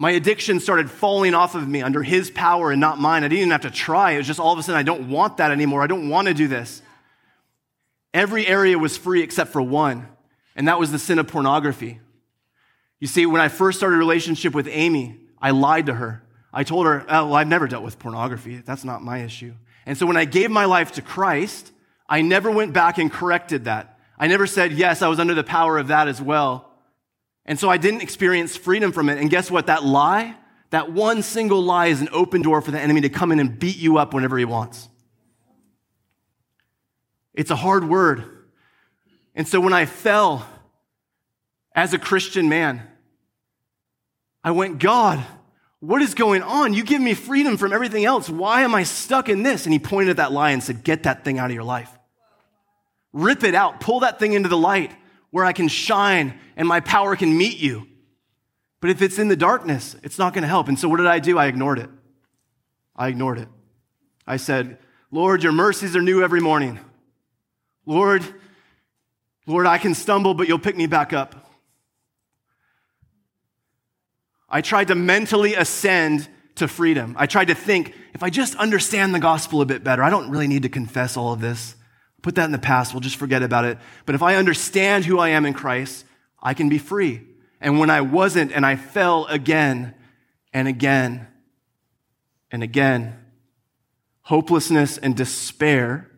My 0.00 0.10
addiction 0.10 0.58
started 0.58 0.90
falling 0.90 1.32
off 1.32 1.54
of 1.54 1.68
me 1.68 1.80
under 1.80 2.02
his 2.02 2.32
power 2.32 2.72
and 2.72 2.80
not 2.80 2.98
mine. 2.98 3.22
I 3.22 3.28
didn't 3.28 3.38
even 3.38 3.50
have 3.52 3.60
to 3.60 3.70
try. 3.70 4.10
It 4.10 4.16
was 4.16 4.26
just 4.26 4.40
all 4.40 4.52
of 4.52 4.58
a 4.58 4.64
sudden, 4.64 4.76
I 4.76 4.82
don't 4.82 5.10
want 5.10 5.36
that 5.36 5.52
anymore. 5.52 5.80
I 5.80 5.86
don't 5.86 6.08
want 6.08 6.26
to 6.26 6.34
do 6.34 6.48
this. 6.48 6.82
Every 8.12 8.44
area 8.44 8.76
was 8.76 8.96
free 8.96 9.22
except 9.22 9.52
for 9.52 9.62
one, 9.62 10.08
and 10.56 10.66
that 10.66 10.80
was 10.80 10.90
the 10.90 10.98
sin 10.98 11.20
of 11.20 11.28
pornography. 11.28 12.00
You 12.98 13.06
see, 13.06 13.26
when 13.26 13.40
I 13.40 13.46
first 13.46 13.78
started 13.78 13.94
a 13.94 14.00
relationship 14.00 14.54
with 14.54 14.66
Amy, 14.66 15.20
I 15.40 15.52
lied 15.52 15.86
to 15.86 15.94
her. 15.94 16.24
I 16.52 16.64
told 16.64 16.86
her, 16.86 17.04
oh, 17.08 17.26
well, 17.26 17.34
I've 17.34 17.46
never 17.46 17.68
dealt 17.68 17.84
with 17.84 18.00
pornography. 18.00 18.56
That's 18.56 18.82
not 18.82 19.04
my 19.04 19.18
issue. 19.18 19.54
And 19.88 19.96
so 19.96 20.04
when 20.04 20.18
I 20.18 20.26
gave 20.26 20.50
my 20.50 20.66
life 20.66 20.92
to 20.92 21.02
Christ, 21.02 21.72
I 22.06 22.20
never 22.20 22.50
went 22.50 22.74
back 22.74 22.98
and 22.98 23.10
corrected 23.10 23.64
that. 23.64 23.98
I 24.18 24.26
never 24.26 24.46
said, 24.46 24.72
yes, 24.72 25.00
I 25.00 25.08
was 25.08 25.18
under 25.18 25.32
the 25.32 25.42
power 25.42 25.78
of 25.78 25.88
that 25.88 26.08
as 26.08 26.20
well. 26.20 26.70
And 27.46 27.58
so 27.58 27.70
I 27.70 27.78
didn't 27.78 28.02
experience 28.02 28.54
freedom 28.54 28.92
from 28.92 29.08
it. 29.08 29.16
And 29.16 29.30
guess 29.30 29.50
what? 29.50 29.68
That 29.68 29.84
lie, 29.84 30.36
that 30.68 30.92
one 30.92 31.22
single 31.22 31.62
lie 31.62 31.86
is 31.86 32.02
an 32.02 32.10
open 32.12 32.42
door 32.42 32.60
for 32.60 32.70
the 32.70 32.78
enemy 32.78 33.00
to 33.00 33.08
come 33.08 33.32
in 33.32 33.40
and 33.40 33.58
beat 33.58 33.78
you 33.78 33.96
up 33.96 34.12
whenever 34.12 34.36
he 34.36 34.44
wants. 34.44 34.90
It's 37.32 37.50
a 37.50 37.56
hard 37.56 37.88
word. 37.88 38.24
And 39.34 39.48
so 39.48 39.58
when 39.58 39.72
I 39.72 39.86
fell 39.86 40.46
as 41.74 41.94
a 41.94 41.98
Christian 41.98 42.50
man, 42.50 42.82
I 44.44 44.50
went, 44.50 44.80
God, 44.80 45.24
what 45.80 46.02
is 46.02 46.14
going 46.14 46.42
on? 46.42 46.74
You 46.74 46.82
give 46.82 47.00
me 47.00 47.14
freedom 47.14 47.56
from 47.56 47.72
everything 47.72 48.04
else. 48.04 48.28
Why 48.28 48.62
am 48.62 48.74
I 48.74 48.82
stuck 48.82 49.28
in 49.28 49.42
this? 49.42 49.64
And 49.64 49.72
he 49.72 49.78
pointed 49.78 50.10
at 50.10 50.16
that 50.16 50.32
lie 50.32 50.50
and 50.50 50.62
said, 50.62 50.82
Get 50.82 51.04
that 51.04 51.24
thing 51.24 51.38
out 51.38 51.50
of 51.50 51.54
your 51.54 51.64
life. 51.64 51.90
Rip 53.12 53.44
it 53.44 53.54
out. 53.54 53.80
Pull 53.80 54.00
that 54.00 54.18
thing 54.18 54.32
into 54.32 54.48
the 54.48 54.56
light 54.56 54.92
where 55.30 55.44
I 55.44 55.52
can 55.52 55.68
shine 55.68 56.38
and 56.56 56.66
my 56.66 56.80
power 56.80 57.14
can 57.16 57.36
meet 57.36 57.58
you. 57.58 57.86
But 58.80 58.90
if 58.90 59.02
it's 59.02 59.18
in 59.18 59.28
the 59.28 59.36
darkness, 59.36 59.96
it's 60.02 60.18
not 60.18 60.34
going 60.34 60.42
to 60.42 60.48
help. 60.48 60.68
And 60.68 60.78
so 60.78 60.88
what 60.88 60.98
did 60.98 61.06
I 61.06 61.18
do? 61.18 61.38
I 61.38 61.46
ignored 61.46 61.78
it. 61.78 61.90
I 62.94 63.08
ignored 63.08 63.38
it. 63.38 63.48
I 64.26 64.36
said, 64.36 64.78
Lord, 65.10 65.42
your 65.42 65.52
mercies 65.52 65.96
are 65.96 66.02
new 66.02 66.22
every 66.22 66.40
morning. 66.40 66.78
Lord, 67.86 68.22
Lord, 69.46 69.66
I 69.66 69.78
can 69.78 69.94
stumble, 69.94 70.34
but 70.34 70.48
you'll 70.48 70.58
pick 70.58 70.76
me 70.76 70.86
back 70.86 71.12
up. 71.12 71.47
I 74.48 74.60
tried 74.60 74.88
to 74.88 74.94
mentally 74.94 75.54
ascend 75.54 76.28
to 76.56 76.68
freedom. 76.68 77.14
I 77.18 77.26
tried 77.26 77.46
to 77.46 77.54
think, 77.54 77.94
if 78.14 78.22
I 78.22 78.30
just 78.30 78.54
understand 78.56 79.14
the 79.14 79.20
gospel 79.20 79.60
a 79.60 79.66
bit 79.66 79.84
better, 79.84 80.02
I 80.02 80.10
don't 80.10 80.30
really 80.30 80.48
need 80.48 80.62
to 80.62 80.68
confess 80.68 81.16
all 81.16 81.32
of 81.32 81.40
this. 81.40 81.76
Put 82.22 82.34
that 82.34 82.46
in 82.46 82.52
the 82.52 82.58
past. 82.58 82.92
We'll 82.92 83.00
just 83.00 83.16
forget 83.16 83.42
about 83.42 83.64
it. 83.64 83.78
But 84.06 84.14
if 84.14 84.22
I 84.22 84.36
understand 84.36 85.04
who 85.04 85.18
I 85.18 85.30
am 85.30 85.46
in 85.46 85.54
Christ, 85.54 86.04
I 86.42 86.54
can 86.54 86.68
be 86.68 86.78
free. 86.78 87.22
And 87.60 87.78
when 87.78 87.90
I 87.90 88.00
wasn't 88.00 88.52
and 88.52 88.64
I 88.64 88.76
fell 88.76 89.26
again 89.26 89.94
and 90.52 90.66
again 90.66 91.28
and 92.50 92.62
again, 92.62 93.16
hopelessness 94.22 94.98
and 94.98 95.16
despair, 95.16 96.10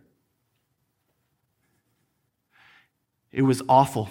it 3.32 3.42
was 3.42 3.62
awful. 3.68 4.08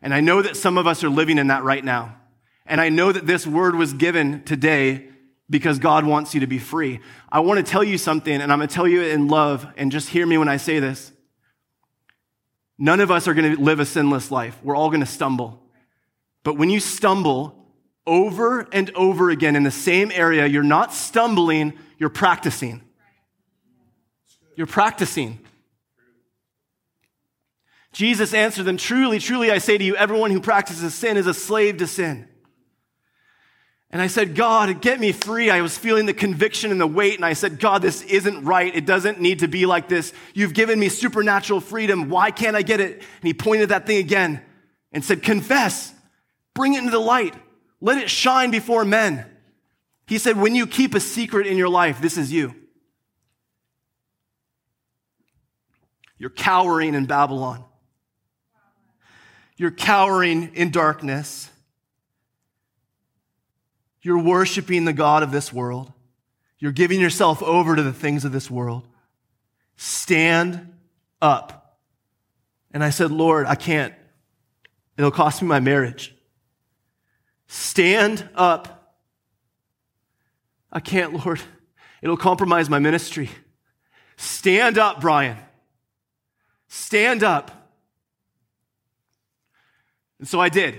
And 0.00 0.14
I 0.14 0.20
know 0.20 0.42
that 0.42 0.56
some 0.56 0.78
of 0.78 0.86
us 0.86 1.04
are 1.04 1.08
living 1.08 1.38
in 1.38 1.48
that 1.48 1.64
right 1.64 1.84
now. 1.84 2.16
And 2.66 2.80
I 2.80 2.88
know 2.88 3.12
that 3.12 3.26
this 3.26 3.46
word 3.46 3.74
was 3.74 3.92
given 3.92 4.42
today 4.44 5.08
because 5.48 5.78
God 5.78 6.04
wants 6.04 6.34
you 6.34 6.40
to 6.40 6.46
be 6.46 6.58
free. 6.58 7.00
I 7.30 7.40
want 7.40 7.64
to 7.64 7.70
tell 7.70 7.84
you 7.84 7.98
something, 7.98 8.40
and 8.40 8.52
I'm 8.52 8.58
going 8.58 8.68
to 8.68 8.74
tell 8.74 8.88
you 8.88 9.02
it 9.02 9.12
in 9.12 9.28
love, 9.28 9.66
and 9.76 9.92
just 9.92 10.08
hear 10.08 10.26
me 10.26 10.38
when 10.38 10.48
I 10.48 10.56
say 10.56 10.80
this. 10.80 11.12
None 12.78 13.00
of 13.00 13.10
us 13.10 13.28
are 13.28 13.34
going 13.34 13.56
to 13.56 13.62
live 13.62 13.80
a 13.80 13.86
sinless 13.86 14.30
life. 14.30 14.58
We're 14.62 14.76
all 14.76 14.90
going 14.90 15.00
to 15.00 15.06
stumble. 15.06 15.62
But 16.42 16.54
when 16.54 16.68
you 16.68 16.80
stumble 16.80 17.66
over 18.06 18.68
and 18.72 18.90
over 18.94 19.30
again 19.30 19.56
in 19.56 19.62
the 19.62 19.70
same 19.70 20.10
area, 20.12 20.46
you're 20.46 20.62
not 20.62 20.92
stumbling, 20.92 21.72
you're 21.98 22.10
practicing. 22.10 22.82
You're 24.56 24.66
practicing. 24.66 25.38
Jesus 27.92 28.34
answered 28.34 28.64
them, 28.64 28.76
Truly, 28.76 29.18
truly, 29.18 29.50
I 29.50 29.58
say 29.58 29.78
to 29.78 29.84
you, 29.84 29.96
everyone 29.96 30.30
who 30.30 30.40
practices 30.40 30.94
sin 30.94 31.16
is 31.16 31.26
a 31.26 31.34
slave 31.34 31.78
to 31.78 31.86
sin. 31.86 32.28
And 33.90 34.02
I 34.02 34.08
said, 34.08 34.34
God, 34.34 34.80
get 34.82 34.98
me 34.98 35.12
free. 35.12 35.48
I 35.48 35.60
was 35.60 35.78
feeling 35.78 36.06
the 36.06 36.12
conviction 36.12 36.72
and 36.72 36.80
the 36.80 36.86
weight. 36.86 37.16
And 37.16 37.24
I 37.24 37.34
said, 37.34 37.60
God, 37.60 37.82
this 37.82 38.02
isn't 38.02 38.44
right. 38.44 38.74
It 38.74 38.84
doesn't 38.84 39.20
need 39.20 39.38
to 39.40 39.48
be 39.48 39.64
like 39.64 39.88
this. 39.88 40.12
You've 40.34 40.54
given 40.54 40.78
me 40.78 40.88
supernatural 40.88 41.60
freedom. 41.60 42.08
Why 42.08 42.30
can't 42.30 42.56
I 42.56 42.62
get 42.62 42.80
it? 42.80 42.94
And 42.94 43.22
he 43.22 43.32
pointed 43.32 43.68
that 43.68 43.86
thing 43.86 43.98
again 43.98 44.42
and 44.92 45.04
said, 45.04 45.22
Confess, 45.22 45.92
bring 46.54 46.74
it 46.74 46.78
into 46.78 46.90
the 46.90 46.98
light, 46.98 47.34
let 47.80 47.98
it 47.98 48.10
shine 48.10 48.50
before 48.50 48.84
men. 48.84 49.24
He 50.08 50.18
said, 50.18 50.36
When 50.36 50.54
you 50.54 50.66
keep 50.66 50.94
a 50.94 51.00
secret 51.00 51.46
in 51.46 51.56
your 51.56 51.68
life, 51.68 52.00
this 52.00 52.18
is 52.18 52.32
you. 52.32 52.54
You're 56.18 56.30
cowering 56.30 56.94
in 56.94 57.06
Babylon. 57.06 57.64
You're 59.56 59.70
cowering 59.70 60.54
in 60.54 60.70
darkness. 60.70 61.50
You're 64.06 64.22
worshiping 64.22 64.84
the 64.84 64.92
God 64.92 65.24
of 65.24 65.32
this 65.32 65.52
world. 65.52 65.92
You're 66.60 66.70
giving 66.70 67.00
yourself 67.00 67.42
over 67.42 67.74
to 67.74 67.82
the 67.82 67.92
things 67.92 68.24
of 68.24 68.30
this 68.30 68.48
world. 68.48 68.86
Stand 69.74 70.74
up. 71.20 71.80
And 72.70 72.84
I 72.84 72.90
said, 72.90 73.10
Lord, 73.10 73.46
I 73.46 73.56
can't. 73.56 73.92
It'll 74.96 75.10
cost 75.10 75.42
me 75.42 75.48
my 75.48 75.58
marriage. 75.58 76.14
Stand 77.48 78.28
up. 78.36 78.94
I 80.70 80.78
can't, 80.78 81.24
Lord. 81.24 81.40
It'll 82.00 82.16
compromise 82.16 82.70
my 82.70 82.78
ministry. 82.78 83.28
Stand 84.16 84.78
up, 84.78 85.00
Brian. 85.00 85.36
Stand 86.68 87.24
up. 87.24 87.50
And 90.20 90.28
so 90.28 90.40
I 90.40 90.48
did. 90.48 90.76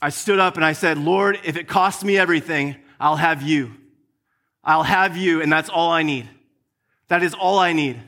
I 0.00 0.10
stood 0.10 0.38
up 0.38 0.56
and 0.56 0.64
I 0.64 0.72
said, 0.72 0.98
Lord, 0.98 1.38
if 1.44 1.56
it 1.56 1.68
costs 1.68 2.04
me 2.04 2.18
everything, 2.18 2.76
I'll 3.00 3.16
have 3.16 3.42
you. 3.42 3.72
I'll 4.62 4.82
have 4.82 5.16
you, 5.16 5.40
and 5.40 5.50
that's 5.50 5.68
all 5.68 5.90
I 5.90 6.02
need. 6.02 6.28
That 7.08 7.22
is 7.22 7.34
all 7.34 7.58
I 7.58 7.72
need. 7.72 8.00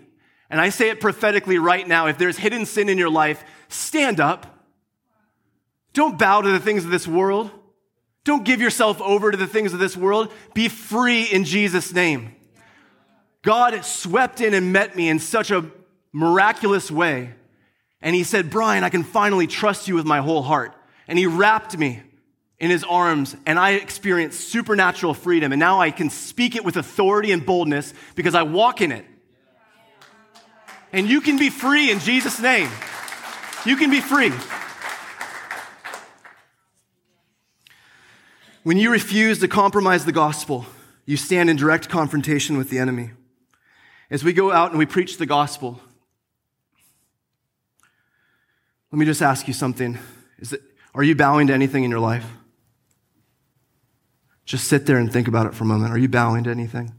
And 0.51 0.61
I 0.61 0.71
say 0.71 0.91
it 0.91 1.01
prophetically 1.01 1.59
right 1.59 1.87
now. 1.87 2.07
If 2.07 2.19
there's 2.19 2.37
hidden 2.37 2.67
sin 2.67 2.89
in 2.89 2.99
your 2.99 3.11
life, 3.11 3.45
stand 3.69 4.19
up. 4.19 4.65
Don't 5.93 6.19
bow 6.19 6.41
to 6.41 6.51
the 6.51 6.59
things 6.59 6.85
of 6.85 6.91
this 6.91 7.07
world. 7.07 7.51
Don't 8.25 8.45
give 8.45 8.61
yourself 8.61 9.01
over 9.01 9.31
to 9.31 9.37
the 9.37 9.47
things 9.47 9.73
of 9.73 9.79
this 9.79 9.97
world. 9.97 10.33
Be 10.53 10.69
free 10.69 11.23
in 11.23 11.45
Jesus' 11.45 11.93
name. 11.93 12.35
God 13.43 13.85
swept 13.85 14.41
in 14.41 14.53
and 14.53 14.73
met 14.73 14.97
me 14.97 15.09
in 15.09 15.19
such 15.21 15.51
a 15.51 15.71
miraculous 16.13 16.91
way. 16.91 17.35
And 18.03 18.15
he 18.15 18.25
said, 18.25 18.51
Brian, 18.51 18.85
I 18.85 18.91
can 18.91 19.05
finally 19.05 19.47
trust 19.47 19.89
you 19.89 19.95
with 19.95 20.07
my 20.07 20.19
whole 20.19 20.43
heart 20.43 20.75
and 21.09 21.19
he 21.19 21.27
wrapped 21.27 21.77
me 21.77 22.03
in 22.59 22.71
his 22.71 22.85
arms 22.85 23.35
and 23.47 23.59
I 23.59 23.73
experienced 23.73 24.49
supernatural 24.49 25.15
freedom. 25.15 25.53
And 25.53 25.59
now 25.59 25.81
I 25.81 25.91
can 25.91 26.11
speak 26.11 26.55
it 26.55 26.65
with 26.65 26.77
authority 26.77 27.33
and 27.33 27.45
boldness 27.45 27.95
because 28.15 28.35
I 28.35 28.43
walk 28.43 28.81
in 28.81 28.93
it. 28.93 29.05
And 30.93 31.09
you 31.09 31.21
can 31.21 31.39
be 31.39 31.51
free 31.51 31.91
in 31.91 31.99
Jesus' 31.99 32.41
name. 32.41 32.71
You 33.65 33.77
can 33.77 33.91
be 33.91 34.01
free. 34.01 34.33
When 38.63 38.77
you 38.77 38.91
refuse 38.91 39.39
to 39.39 39.49
compromise 39.49 40.05
the 40.05 40.13
gospel, 40.13 40.67
you 41.07 41.17
stand 41.17 41.49
in 41.49 41.57
direct 41.57 41.89
confrontation 41.89 42.59
with 42.59 42.69
the 42.71 42.79
enemy. 42.79 43.13
As 44.11 44.25
we 44.25 44.33
go 44.33 44.53
out 44.53 44.71
and 44.71 44.79
we 44.79 44.87
preach 44.87 45.17
the 45.17 45.27
gospel, 45.27 45.81
let 48.91 48.99
me 48.99 49.07
just 49.07 49.23
ask 49.23 49.47
you 49.49 49.55
something. 49.55 49.99
Is 50.39 50.53
it, 50.55 50.63
are 50.95 51.03
you 51.03 51.15
bowing 51.15 51.47
to 51.49 51.53
anything 51.53 51.85
in 51.85 51.91
your 51.91 52.01
life? 52.01 52.27
Just 54.45 54.67
sit 54.67 54.87
there 54.87 54.97
and 54.97 55.13
think 55.13 55.29
about 55.29 55.47
it 55.47 55.55
for 55.55 55.65
a 55.65 55.67
moment. 55.67 55.93
Are 55.93 55.99
you 55.99 56.09
bowing 56.09 56.45
to 56.45 56.51
anything? 56.51 56.95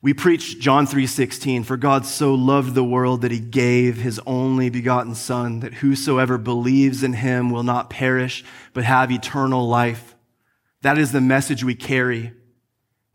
We 0.00 0.12
preach 0.12 0.58
John 0.58 0.86
3:16, 0.86 1.62
for 1.62 1.76
God 1.76 2.04
so 2.04 2.34
loved 2.34 2.74
the 2.74 2.82
world 2.82 3.22
that 3.22 3.30
he 3.30 3.38
gave 3.38 3.98
his 3.98 4.18
only 4.26 4.68
begotten 4.68 5.14
son 5.14 5.60
that 5.60 5.74
whosoever 5.74 6.38
believes 6.38 7.04
in 7.04 7.12
him 7.12 7.50
will 7.50 7.62
not 7.62 7.88
perish 7.88 8.42
but 8.72 8.82
have 8.82 9.12
eternal 9.12 9.68
life. 9.68 10.16
That 10.80 10.98
is 10.98 11.12
the 11.12 11.20
message 11.20 11.62
we 11.62 11.76
carry. 11.76 12.32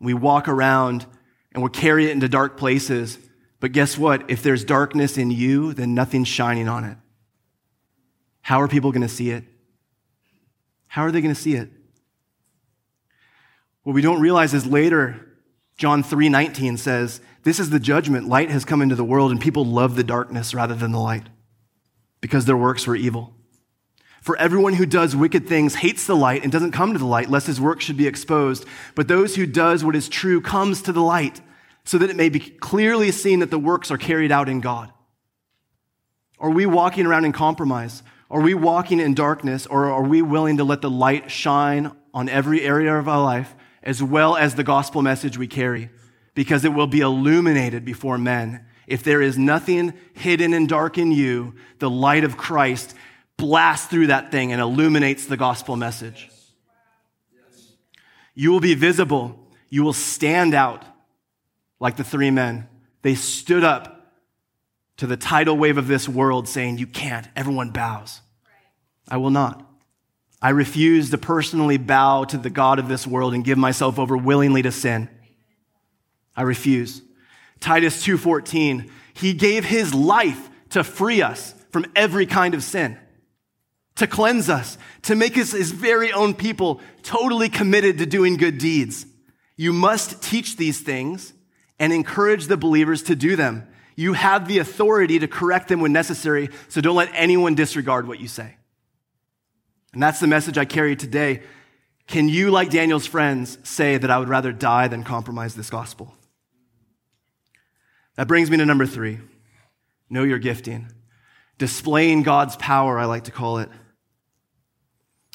We 0.00 0.14
walk 0.14 0.48
around 0.48 1.04
and 1.52 1.62
we 1.62 1.68
carry 1.68 2.06
it 2.06 2.12
into 2.12 2.28
dark 2.28 2.56
places. 2.56 3.18
But 3.60 3.72
guess 3.72 3.98
what? 3.98 4.30
If 4.30 4.42
there's 4.42 4.64
darkness 4.64 5.18
in 5.18 5.30
you, 5.30 5.74
then 5.74 5.92
nothing's 5.92 6.28
shining 6.28 6.68
on 6.68 6.84
it. 6.84 6.96
How 8.48 8.62
are 8.62 8.68
people 8.68 8.92
going 8.92 9.02
to 9.02 9.10
see 9.10 9.28
it? 9.28 9.44
How 10.86 11.02
are 11.02 11.12
they 11.12 11.20
going 11.20 11.34
to 11.34 11.38
see 11.38 11.52
it? 11.52 11.70
What 13.82 13.92
we 13.92 14.00
don't 14.00 14.22
realize 14.22 14.54
is 14.54 14.64
later, 14.64 15.36
John 15.76 16.02
3:19 16.02 16.78
says, 16.78 17.20
"This 17.42 17.60
is 17.60 17.68
the 17.68 17.78
judgment. 17.78 18.26
Light 18.26 18.50
has 18.50 18.64
come 18.64 18.80
into 18.80 18.94
the 18.94 19.04
world 19.04 19.32
and 19.32 19.38
people 19.38 19.66
love 19.66 19.96
the 19.96 20.02
darkness 20.02 20.54
rather 20.54 20.74
than 20.74 20.92
the 20.92 20.98
light 20.98 21.26
because 22.22 22.46
their 22.46 22.56
works 22.56 22.86
were 22.86 22.96
evil." 22.96 23.36
For 24.22 24.34
everyone 24.38 24.72
who 24.72 24.86
does 24.86 25.14
wicked 25.14 25.46
things 25.46 25.74
hates 25.74 26.06
the 26.06 26.16
light 26.16 26.42
and 26.42 26.50
doesn't 26.50 26.72
come 26.72 26.94
to 26.94 26.98
the 26.98 27.04
light 27.04 27.28
lest 27.28 27.48
his 27.48 27.60
work 27.60 27.82
should 27.82 27.98
be 27.98 28.06
exposed. 28.06 28.64
But 28.94 29.08
those 29.08 29.36
who 29.36 29.44
does 29.44 29.84
what 29.84 29.94
is 29.94 30.08
true 30.08 30.40
comes 30.40 30.80
to 30.80 30.92
the 30.94 31.02
light 31.02 31.42
so 31.84 31.98
that 31.98 32.08
it 32.08 32.16
may 32.16 32.30
be 32.30 32.40
clearly 32.40 33.12
seen 33.12 33.40
that 33.40 33.50
the 33.50 33.58
works 33.58 33.90
are 33.90 33.98
carried 33.98 34.32
out 34.32 34.48
in 34.48 34.60
God. 34.60 34.90
Are 36.38 36.48
we 36.48 36.64
walking 36.64 37.04
around 37.04 37.26
in 37.26 37.32
compromise? 37.32 38.02
Are 38.30 38.42
we 38.42 38.54
walking 38.54 39.00
in 39.00 39.14
darkness 39.14 39.66
or 39.66 39.86
are 39.86 40.02
we 40.02 40.20
willing 40.20 40.58
to 40.58 40.64
let 40.64 40.82
the 40.82 40.90
light 40.90 41.30
shine 41.30 41.92
on 42.12 42.28
every 42.28 42.62
area 42.62 42.94
of 42.94 43.08
our 43.08 43.22
life 43.22 43.54
as 43.82 44.02
well 44.02 44.36
as 44.36 44.54
the 44.54 44.64
gospel 44.64 45.00
message 45.00 45.38
we 45.38 45.46
carry? 45.46 45.90
Because 46.34 46.64
it 46.64 46.74
will 46.74 46.86
be 46.86 47.00
illuminated 47.00 47.84
before 47.84 48.18
men. 48.18 48.66
If 48.86 49.02
there 49.02 49.22
is 49.22 49.38
nothing 49.38 49.94
hidden 50.12 50.52
and 50.52 50.68
dark 50.68 50.98
in 50.98 51.10
you, 51.10 51.54
the 51.78 51.90
light 51.90 52.24
of 52.24 52.36
Christ 52.36 52.94
blasts 53.38 53.86
through 53.86 54.08
that 54.08 54.30
thing 54.30 54.52
and 54.52 54.60
illuminates 54.60 55.26
the 55.26 55.36
gospel 55.36 55.76
message. 55.76 56.30
You 58.34 58.50
will 58.52 58.60
be 58.60 58.74
visible. 58.74 59.38
You 59.70 59.84
will 59.84 59.92
stand 59.92 60.54
out 60.54 60.84
like 61.80 61.96
the 61.96 62.04
three 62.04 62.30
men. 62.30 62.68
They 63.02 63.14
stood 63.14 63.64
up 63.64 63.97
to 64.98 65.06
the 65.06 65.16
tidal 65.16 65.56
wave 65.56 65.78
of 65.78 65.88
this 65.88 66.08
world 66.08 66.46
saying, 66.46 66.78
You 66.78 66.86
can't, 66.86 67.26
everyone 67.34 67.70
bows. 67.70 68.20
I 69.08 69.16
will 69.16 69.30
not. 69.30 69.64
I 70.40 70.50
refuse 70.50 71.10
to 71.10 71.18
personally 71.18 71.78
bow 71.78 72.24
to 72.24 72.38
the 72.38 72.50
God 72.50 72.78
of 72.78 72.88
this 72.88 73.06
world 73.06 73.34
and 73.34 73.44
give 73.44 73.58
myself 73.58 73.98
over 73.98 74.16
willingly 74.16 74.62
to 74.62 74.70
sin. 74.70 75.08
I 76.36 76.42
refuse. 76.42 77.02
Titus 77.58 78.04
2:14, 78.04 78.88
he 79.14 79.32
gave 79.32 79.64
his 79.64 79.92
life 79.94 80.48
to 80.70 80.84
free 80.84 81.22
us 81.22 81.54
from 81.70 81.86
every 81.96 82.26
kind 82.26 82.54
of 82.54 82.62
sin, 82.62 82.96
to 83.96 84.06
cleanse 84.06 84.48
us, 84.48 84.78
to 85.02 85.16
make 85.16 85.36
us 85.36 85.50
his 85.50 85.72
very 85.72 86.12
own 86.12 86.34
people, 86.34 86.80
totally 87.02 87.48
committed 87.48 87.98
to 87.98 88.06
doing 88.06 88.36
good 88.36 88.58
deeds. 88.58 89.06
You 89.56 89.72
must 89.72 90.22
teach 90.22 90.56
these 90.56 90.80
things 90.80 91.32
and 91.80 91.92
encourage 91.92 92.46
the 92.46 92.56
believers 92.56 93.02
to 93.04 93.16
do 93.16 93.34
them. 93.34 93.66
You 93.98 94.12
have 94.12 94.46
the 94.46 94.58
authority 94.58 95.18
to 95.18 95.26
correct 95.26 95.66
them 95.66 95.80
when 95.80 95.92
necessary, 95.92 96.50
so 96.68 96.80
don't 96.80 96.94
let 96.94 97.10
anyone 97.14 97.56
disregard 97.56 98.06
what 98.06 98.20
you 98.20 98.28
say. 98.28 98.54
And 99.92 100.00
that's 100.00 100.20
the 100.20 100.28
message 100.28 100.56
I 100.56 100.66
carry 100.66 100.94
today. 100.94 101.42
Can 102.06 102.28
you, 102.28 102.52
like 102.52 102.70
Daniel's 102.70 103.06
friends, 103.06 103.58
say 103.64 103.98
that 103.98 104.08
I 104.08 104.20
would 104.20 104.28
rather 104.28 104.52
die 104.52 104.86
than 104.86 105.02
compromise 105.02 105.56
this 105.56 105.68
gospel? 105.68 106.14
That 108.14 108.28
brings 108.28 108.52
me 108.52 108.56
to 108.58 108.64
number 108.64 108.86
three 108.86 109.18
know 110.08 110.22
your 110.22 110.38
gifting. 110.38 110.92
Displaying 111.58 112.22
God's 112.22 112.54
power, 112.54 113.00
I 113.00 113.06
like 113.06 113.24
to 113.24 113.32
call 113.32 113.58
it. 113.58 113.68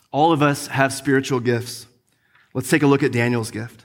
All 0.10 0.32
of 0.32 0.42
us 0.42 0.68
have 0.68 0.94
spiritual 0.94 1.42
gifts. 1.42 1.86
Let's 2.54 2.70
take 2.70 2.84
a 2.84 2.88
look 2.88 3.04
at 3.04 3.12
Daniel's 3.12 3.52
gift. 3.52 3.83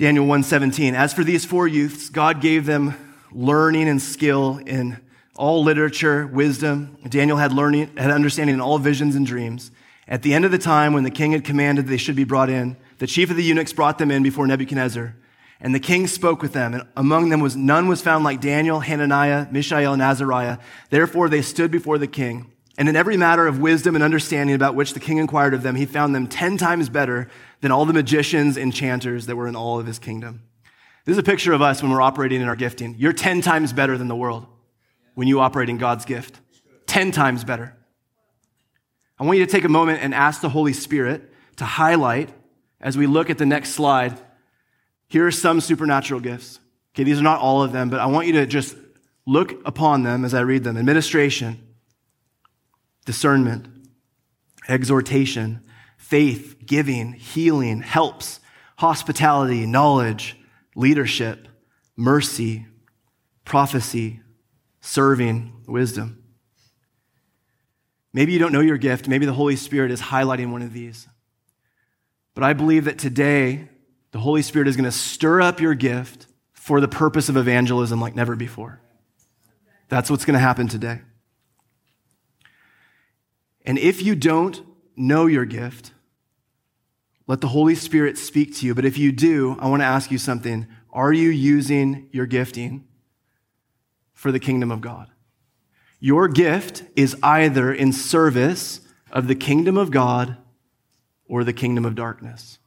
Daniel 0.00 0.24
1:17 0.24 0.94
As 0.94 1.12
for 1.12 1.24
these 1.24 1.44
four 1.44 1.68
youths 1.68 2.08
God 2.08 2.40
gave 2.40 2.64
them 2.64 2.94
learning 3.32 3.86
and 3.86 4.00
skill 4.00 4.58
in 4.64 4.96
all 5.36 5.62
literature 5.62 6.26
wisdom. 6.26 6.96
Daniel 7.06 7.36
had 7.36 7.52
learning 7.52 7.90
had 7.98 8.10
understanding 8.10 8.54
in 8.54 8.62
all 8.62 8.78
visions 8.78 9.14
and 9.14 9.26
dreams. 9.26 9.70
At 10.08 10.22
the 10.22 10.32
end 10.32 10.46
of 10.46 10.52
the 10.52 10.58
time 10.58 10.94
when 10.94 11.04
the 11.04 11.10
king 11.10 11.32
had 11.32 11.44
commanded 11.44 11.86
they 11.86 11.98
should 11.98 12.16
be 12.16 12.24
brought 12.24 12.48
in 12.48 12.78
the 12.96 13.06
chief 13.06 13.28
of 13.28 13.36
the 13.36 13.44
eunuchs 13.44 13.74
brought 13.74 13.98
them 13.98 14.10
in 14.10 14.22
before 14.22 14.46
Nebuchadnezzar. 14.46 15.16
And 15.60 15.74
the 15.74 15.80
king 15.80 16.06
spoke 16.06 16.40
with 16.40 16.54
them 16.54 16.72
and 16.72 16.84
among 16.96 17.28
them 17.28 17.40
was 17.40 17.54
none 17.54 17.86
was 17.86 18.00
found 18.00 18.24
like 18.24 18.40
Daniel 18.40 18.80
Hananiah 18.80 19.48
Mishael 19.50 19.92
and 19.92 20.00
Azariah. 20.00 20.56
Therefore 20.88 21.28
they 21.28 21.42
stood 21.42 21.70
before 21.70 21.98
the 21.98 22.06
king. 22.06 22.50
And 22.78 22.88
in 22.88 22.96
every 22.96 23.18
matter 23.18 23.46
of 23.46 23.58
wisdom 23.58 23.94
and 23.96 24.02
understanding 24.02 24.56
about 24.56 24.74
which 24.74 24.94
the 24.94 25.00
king 25.00 25.18
inquired 25.18 25.52
of 25.52 25.62
them 25.62 25.74
he 25.74 25.84
found 25.84 26.14
them 26.14 26.26
10 26.26 26.56
times 26.56 26.88
better 26.88 27.28
than 27.60 27.70
all 27.70 27.84
the 27.84 27.92
magicians, 27.92 28.56
enchanters 28.56 29.26
that 29.26 29.36
were 29.36 29.48
in 29.48 29.56
all 29.56 29.78
of 29.78 29.86
his 29.86 29.98
kingdom. 29.98 30.42
This 31.04 31.14
is 31.14 31.18
a 31.18 31.22
picture 31.22 31.52
of 31.52 31.62
us 31.62 31.82
when 31.82 31.90
we're 31.90 32.02
operating 32.02 32.40
in 32.40 32.48
our 32.48 32.56
gifting. 32.56 32.94
You're 32.98 33.12
10 33.12 33.40
times 33.40 33.72
better 33.72 33.96
than 33.98 34.08
the 34.08 34.16
world 34.16 34.46
when 35.14 35.28
you 35.28 35.40
operate 35.40 35.68
in 35.68 35.78
God's 35.78 36.04
gift. 36.04 36.40
10 36.86 37.12
times 37.12 37.44
better. 37.44 37.76
I 39.18 39.24
want 39.24 39.38
you 39.38 39.44
to 39.44 39.50
take 39.50 39.64
a 39.64 39.68
moment 39.68 40.00
and 40.02 40.14
ask 40.14 40.40
the 40.40 40.48
Holy 40.48 40.72
Spirit 40.72 41.32
to 41.56 41.64
highlight 41.64 42.30
as 42.80 42.96
we 42.96 43.06
look 43.06 43.28
at 43.28 43.38
the 43.38 43.46
next 43.46 43.70
slide. 43.70 44.18
Here 45.08 45.26
are 45.26 45.30
some 45.30 45.60
supernatural 45.60 46.20
gifts. 46.20 46.58
Okay, 46.94 47.04
these 47.04 47.20
are 47.20 47.22
not 47.22 47.40
all 47.40 47.62
of 47.62 47.72
them, 47.72 47.90
but 47.90 48.00
I 48.00 48.06
want 48.06 48.26
you 48.26 48.32
to 48.34 48.46
just 48.46 48.76
look 49.26 49.60
upon 49.66 50.02
them 50.02 50.24
as 50.24 50.34
I 50.34 50.40
read 50.40 50.64
them 50.64 50.76
administration, 50.76 51.60
discernment, 53.04 53.66
exhortation, 54.68 55.62
faith, 56.10 56.56
giving, 56.66 57.12
healing, 57.12 57.82
helps, 57.82 58.40
hospitality, 58.78 59.64
knowledge, 59.64 60.36
leadership, 60.74 61.46
mercy, 61.96 62.66
prophecy, 63.44 64.18
serving, 64.80 65.52
wisdom. 65.68 66.20
Maybe 68.12 68.32
you 68.32 68.40
don't 68.40 68.52
know 68.52 68.60
your 68.60 68.76
gift. 68.76 69.06
Maybe 69.06 69.24
the 69.24 69.32
Holy 69.32 69.54
Spirit 69.54 69.92
is 69.92 70.00
highlighting 70.00 70.50
one 70.50 70.62
of 70.62 70.72
these. 70.72 71.06
But 72.34 72.42
I 72.42 72.54
believe 72.54 72.86
that 72.86 72.98
today, 72.98 73.68
the 74.10 74.18
Holy 74.18 74.42
Spirit 74.42 74.66
is 74.66 74.76
going 74.76 74.90
to 74.90 74.92
stir 74.92 75.40
up 75.40 75.60
your 75.60 75.74
gift 75.74 76.26
for 76.52 76.80
the 76.80 76.88
purpose 76.88 77.28
of 77.28 77.36
evangelism 77.36 78.00
like 78.00 78.16
never 78.16 78.34
before. 78.34 78.80
That's 79.88 80.10
what's 80.10 80.24
going 80.24 80.34
to 80.34 80.40
happen 80.40 80.66
today. 80.66 81.02
And 83.64 83.78
if 83.78 84.02
you 84.02 84.16
don't 84.16 84.60
know 84.96 85.26
your 85.26 85.44
gift, 85.44 85.92
let 87.30 87.40
the 87.40 87.46
Holy 87.46 87.76
Spirit 87.76 88.18
speak 88.18 88.56
to 88.56 88.66
you. 88.66 88.74
But 88.74 88.84
if 88.84 88.98
you 88.98 89.12
do, 89.12 89.56
I 89.60 89.68
want 89.68 89.82
to 89.82 89.86
ask 89.86 90.10
you 90.10 90.18
something. 90.18 90.66
Are 90.92 91.12
you 91.12 91.28
using 91.28 92.08
your 92.10 92.26
gifting 92.26 92.88
for 94.12 94.32
the 94.32 94.40
kingdom 94.40 94.72
of 94.72 94.80
God? 94.80 95.08
Your 96.00 96.26
gift 96.26 96.82
is 96.96 97.16
either 97.22 97.72
in 97.72 97.92
service 97.92 98.80
of 99.12 99.28
the 99.28 99.36
kingdom 99.36 99.76
of 99.76 99.92
God 99.92 100.38
or 101.28 101.44
the 101.44 101.52
kingdom 101.52 101.84
of 101.84 101.94
darkness. 101.94 102.58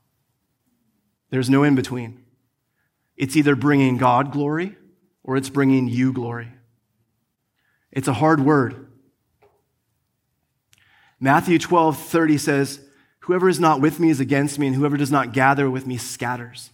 There's 1.29 1.49
no 1.49 1.63
in 1.63 1.75
between. 1.75 2.23
It's 3.17 3.35
either 3.35 3.57
bringing 3.57 3.97
God 3.97 4.31
glory 4.31 4.77
or 5.25 5.35
it's 5.35 5.49
bringing 5.49 5.89
you 5.89 6.13
glory. 6.13 6.53
It's 7.91 8.07
a 8.07 8.13
hard 8.13 8.39
word. 8.39 8.87
Matthew 11.19 11.59
12, 11.59 11.97
30 11.97 12.37
says, 12.37 12.82
Whoever 13.23 13.47
is 13.47 13.59
not 13.59 13.79
with 13.79 14.01
me 14.01 14.09
is 14.09 14.19
against 14.19 14.59
me, 14.59 14.67
and 14.67 14.75
whoever 14.75 14.97
does 14.97 15.11
not 15.11 15.31
gather 15.31 15.69
with 15.69 15.87
me 15.87 15.95
scatters. 15.95 16.71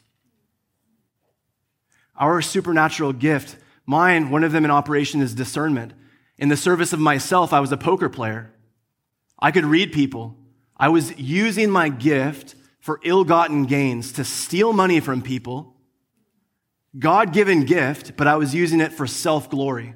Our 2.15 2.41
supernatural 2.41 3.13
gift, 3.13 3.55
mine, 3.85 4.31
one 4.31 4.43
of 4.43 4.51
them 4.51 4.65
in 4.65 4.71
operation 4.71 5.21
is 5.21 5.35
discernment. 5.35 5.93
In 6.39 6.49
the 6.49 6.57
service 6.57 6.91
of 6.91 6.99
myself, 6.99 7.53
I 7.53 7.59
was 7.59 7.71
a 7.71 7.77
poker 7.77 8.09
player. 8.09 8.51
I 9.37 9.51
could 9.51 9.65
read 9.65 9.91
people. 9.91 10.37
I 10.75 10.89
was 10.89 11.15
using 11.19 11.69
my 11.69 11.87
gift 11.87 12.55
for 12.79 12.99
ill 13.03 13.23
gotten 13.23 13.65
gains 13.65 14.11
to 14.13 14.23
steal 14.23 14.73
money 14.73 14.99
from 14.99 15.21
people. 15.21 15.75
God 16.97 17.31
given 17.31 17.65
gift, 17.65 18.17
but 18.17 18.25
I 18.25 18.37
was 18.37 18.55
using 18.55 18.81
it 18.81 18.91
for 18.91 19.05
self 19.05 19.51
glory. 19.51 19.93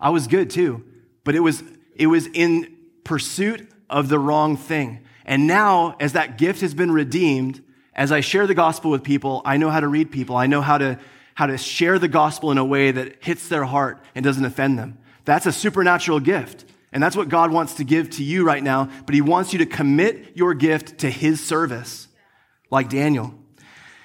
I 0.00 0.10
was 0.10 0.26
good 0.26 0.50
too, 0.50 0.84
but 1.22 1.36
it 1.36 1.40
was, 1.40 1.62
it 1.94 2.08
was 2.08 2.26
in 2.26 2.76
pursuit 3.04 3.70
of 3.88 4.08
the 4.08 4.18
wrong 4.18 4.56
thing. 4.56 5.05
And 5.26 5.46
now, 5.48 5.96
as 5.98 6.12
that 6.12 6.38
gift 6.38 6.62
has 6.62 6.72
been 6.72 6.92
redeemed, 6.92 7.62
as 7.94 8.12
I 8.12 8.20
share 8.20 8.46
the 8.46 8.54
gospel 8.54 8.92
with 8.92 9.02
people, 9.02 9.42
I 9.44 9.56
know 9.56 9.70
how 9.70 9.80
to 9.80 9.88
read 9.88 10.12
people. 10.12 10.36
I 10.36 10.46
know 10.46 10.62
how 10.62 10.78
to, 10.78 10.98
how 11.34 11.46
to 11.46 11.58
share 11.58 11.98
the 11.98 12.08
gospel 12.08 12.52
in 12.52 12.58
a 12.58 12.64
way 12.64 12.92
that 12.92 13.22
hits 13.22 13.48
their 13.48 13.64
heart 13.64 14.02
and 14.14 14.24
doesn't 14.24 14.44
offend 14.44 14.78
them. 14.78 14.98
That's 15.24 15.44
a 15.44 15.52
supernatural 15.52 16.20
gift. 16.20 16.64
And 16.92 17.02
that's 17.02 17.16
what 17.16 17.28
God 17.28 17.50
wants 17.50 17.74
to 17.74 17.84
give 17.84 18.10
to 18.10 18.24
you 18.24 18.44
right 18.44 18.62
now. 18.62 18.88
But 19.04 19.16
He 19.16 19.20
wants 19.20 19.52
you 19.52 19.58
to 19.58 19.66
commit 19.66 20.36
your 20.36 20.54
gift 20.54 20.98
to 20.98 21.10
His 21.10 21.44
service, 21.44 22.06
like 22.70 22.88
Daniel. 22.88 23.34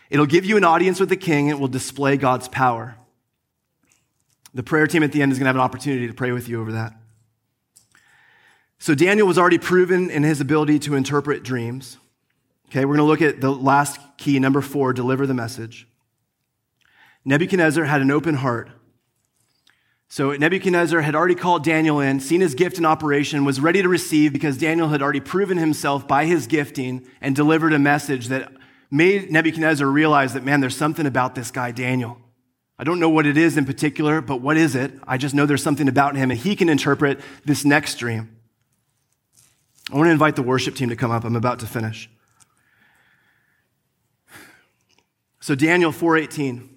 It'll 0.09 0.25
give 0.25 0.43
you 0.43 0.57
an 0.57 0.63
audience 0.63 0.99
with 0.99 1.09
the 1.09 1.15
king. 1.15 1.49
It 1.49 1.59
will 1.59 1.67
display 1.67 2.17
God's 2.17 2.47
power. 2.47 2.95
The 4.53 4.63
prayer 4.63 4.87
team 4.87 5.03
at 5.03 5.11
the 5.11 5.21
end 5.21 5.31
is 5.31 5.37
going 5.37 5.45
to 5.45 5.49
have 5.49 5.55
an 5.55 5.61
opportunity 5.61 6.07
to 6.07 6.13
pray 6.13 6.31
with 6.31 6.49
you 6.49 6.59
over 6.59 6.73
that. 6.73 6.93
So 8.81 8.95
Daniel 8.95 9.27
was 9.27 9.37
already 9.37 9.59
proven 9.59 10.09
in 10.09 10.23
his 10.23 10.41
ability 10.41 10.79
to 10.79 10.95
interpret 10.95 11.43
dreams. 11.43 11.99
Okay, 12.67 12.83
we're 12.83 12.95
going 12.95 13.05
to 13.05 13.11
look 13.11 13.21
at 13.21 13.39
the 13.39 13.51
last 13.51 13.99
key, 14.17 14.39
number 14.39 14.59
four, 14.59 14.91
deliver 14.91 15.27
the 15.27 15.35
message. 15.35 15.87
Nebuchadnezzar 17.23 17.83
had 17.83 18.01
an 18.01 18.09
open 18.09 18.33
heart. 18.33 18.71
So 20.07 20.31
Nebuchadnezzar 20.31 21.01
had 21.01 21.13
already 21.13 21.35
called 21.35 21.63
Daniel 21.63 21.99
in, 21.99 22.19
seen 22.19 22.41
his 22.41 22.55
gift 22.55 22.79
in 22.79 22.85
operation, 22.87 23.45
was 23.45 23.59
ready 23.59 23.83
to 23.83 23.87
receive 23.87 24.33
because 24.33 24.57
Daniel 24.57 24.87
had 24.87 25.03
already 25.03 25.19
proven 25.19 25.59
himself 25.59 26.07
by 26.07 26.25
his 26.25 26.47
gifting 26.47 27.05
and 27.21 27.35
delivered 27.35 27.73
a 27.73 27.79
message 27.79 28.29
that 28.29 28.51
made 28.89 29.31
Nebuchadnezzar 29.31 29.85
realize 29.85 30.33
that, 30.33 30.43
man, 30.43 30.59
there's 30.59 30.75
something 30.75 31.05
about 31.05 31.35
this 31.35 31.51
guy, 31.51 31.69
Daniel. 31.69 32.17
I 32.79 32.83
don't 32.83 32.99
know 32.99 33.09
what 33.09 33.27
it 33.27 33.37
is 33.37 33.57
in 33.57 33.65
particular, 33.65 34.21
but 34.21 34.41
what 34.41 34.57
is 34.57 34.73
it? 34.73 34.91
I 35.07 35.17
just 35.17 35.35
know 35.35 35.45
there's 35.45 35.61
something 35.61 35.87
about 35.87 36.15
him, 36.15 36.31
and 36.31 36.39
he 36.39 36.55
can 36.55 36.67
interpret 36.67 37.19
this 37.45 37.63
next 37.63 37.99
dream. 37.99 38.40
I 39.91 39.95
want 39.95 40.07
to 40.07 40.11
invite 40.11 40.37
the 40.37 40.43
worship 40.43 40.75
team 40.75 40.87
to 40.89 40.95
come 40.95 41.11
up. 41.11 41.25
I'm 41.25 41.35
about 41.35 41.59
to 41.59 41.67
finish. 41.67 42.09
So 45.41 45.53
Daniel 45.53 45.91
4:18. 45.91 46.69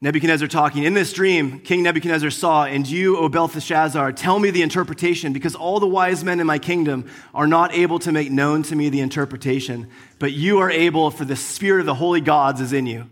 Nebuchadnezzar 0.00 0.46
talking, 0.46 0.84
in 0.84 0.94
this 0.94 1.12
dream, 1.12 1.58
King 1.58 1.82
Nebuchadnezzar 1.82 2.30
saw, 2.30 2.66
and 2.66 2.86
you, 2.86 3.16
O 3.16 3.28
Belteshazzar, 3.28 4.12
tell 4.12 4.38
me 4.38 4.52
the 4.52 4.62
interpretation, 4.62 5.32
because 5.32 5.56
all 5.56 5.80
the 5.80 5.88
wise 5.88 6.22
men 6.22 6.38
in 6.38 6.46
my 6.46 6.60
kingdom 6.60 7.04
are 7.34 7.48
not 7.48 7.74
able 7.74 7.98
to 7.98 8.12
make 8.12 8.30
known 8.30 8.62
to 8.62 8.76
me 8.76 8.90
the 8.90 9.00
interpretation, 9.00 9.90
but 10.20 10.30
you 10.30 10.60
are 10.60 10.70
able, 10.70 11.10
for 11.10 11.24
the 11.24 11.34
spirit 11.34 11.80
of 11.80 11.86
the 11.86 11.94
holy 11.94 12.20
gods 12.20 12.60
is 12.60 12.72
in 12.72 12.86
you. 12.86 13.10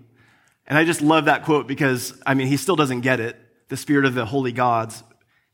And 0.68 0.78
I 0.78 0.84
just 0.84 1.02
love 1.02 1.24
that 1.24 1.44
quote 1.44 1.66
because, 1.66 2.14
I 2.24 2.34
mean, 2.34 2.46
he 2.46 2.56
still 2.56 2.76
doesn't 2.76 3.00
get 3.00 3.18
it, 3.18 3.36
the 3.66 3.76
spirit 3.76 4.04
of 4.04 4.14
the 4.14 4.24
holy 4.24 4.52
gods, 4.52 5.02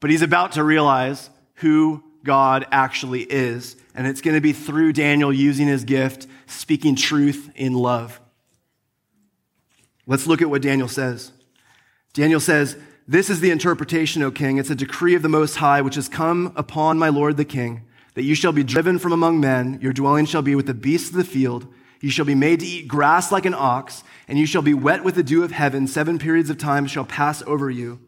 but 0.01 0.11
he's 0.11 0.21
about 0.21 0.53
to 0.53 0.63
realize 0.63 1.31
who 1.55 2.05
God 2.25 2.67
actually 2.71 3.23
is. 3.23 3.77
And 3.95 4.07
it's 4.07 4.21
going 4.21 4.37
to 4.37 4.41
be 4.41 4.53
through 4.53 4.93
Daniel 4.93 5.33
using 5.33 5.67
his 5.67 5.85
gift, 5.85 6.27
speaking 6.47 6.97
truth 6.97 7.51
in 7.55 7.75
love. 7.75 8.21
Let's 10.07 10.27
look 10.27 10.43
at 10.43 10.51
what 10.51 10.63
Daniel 10.63 10.89
says. 10.89 11.33
Daniel 12.13 12.41
says, 12.41 12.77
This 13.07 13.31
is 13.31 13.41
the 13.41 13.51
interpretation, 13.51 14.23
O 14.23 14.31
king. 14.31 14.59
It's 14.59 14.71
a 14.71 14.75
decree 14.75 15.15
of 15.15 15.23
the 15.23 15.29
Most 15.29 15.57
High, 15.57 15.83
which 15.83 15.95
has 15.95 16.09
come 16.09 16.53
upon 16.57 16.99
my 16.99 17.09
Lord 17.09 17.37
the 17.37 17.45
king, 17.45 17.83
that 18.15 18.25
you 18.25 18.35
shall 18.35 18.53
be 18.53 18.65
driven 18.65 18.99
from 18.99 19.13
among 19.13 19.41
men. 19.41 19.79
Your 19.81 19.93
dwelling 19.93 20.27
shall 20.27 20.43
be 20.43 20.55
with 20.55 20.67
the 20.67 20.75
beasts 20.75 21.11
of 21.11 21.17
the 21.17 21.25
field. 21.25 21.67
You 22.01 22.11
shall 22.11 22.25
be 22.25 22.35
made 22.35 22.61
to 22.61 22.67
eat 22.67 22.89
grass 22.89 23.31
like 23.31 23.47
an 23.47 23.55
ox, 23.55 24.03
and 24.27 24.39
you 24.39 24.47
shall 24.47 24.63
be 24.63 24.75
wet 24.75 25.05
with 25.05 25.15
the 25.15 25.23
dew 25.23 25.45
of 25.45 25.53
heaven. 25.53 25.87
Seven 25.87 26.19
periods 26.19 26.51
of 26.51 26.59
time 26.59 26.87
shall 26.87 27.05
pass 27.05 27.43
over 27.43 27.71
you, 27.71 28.01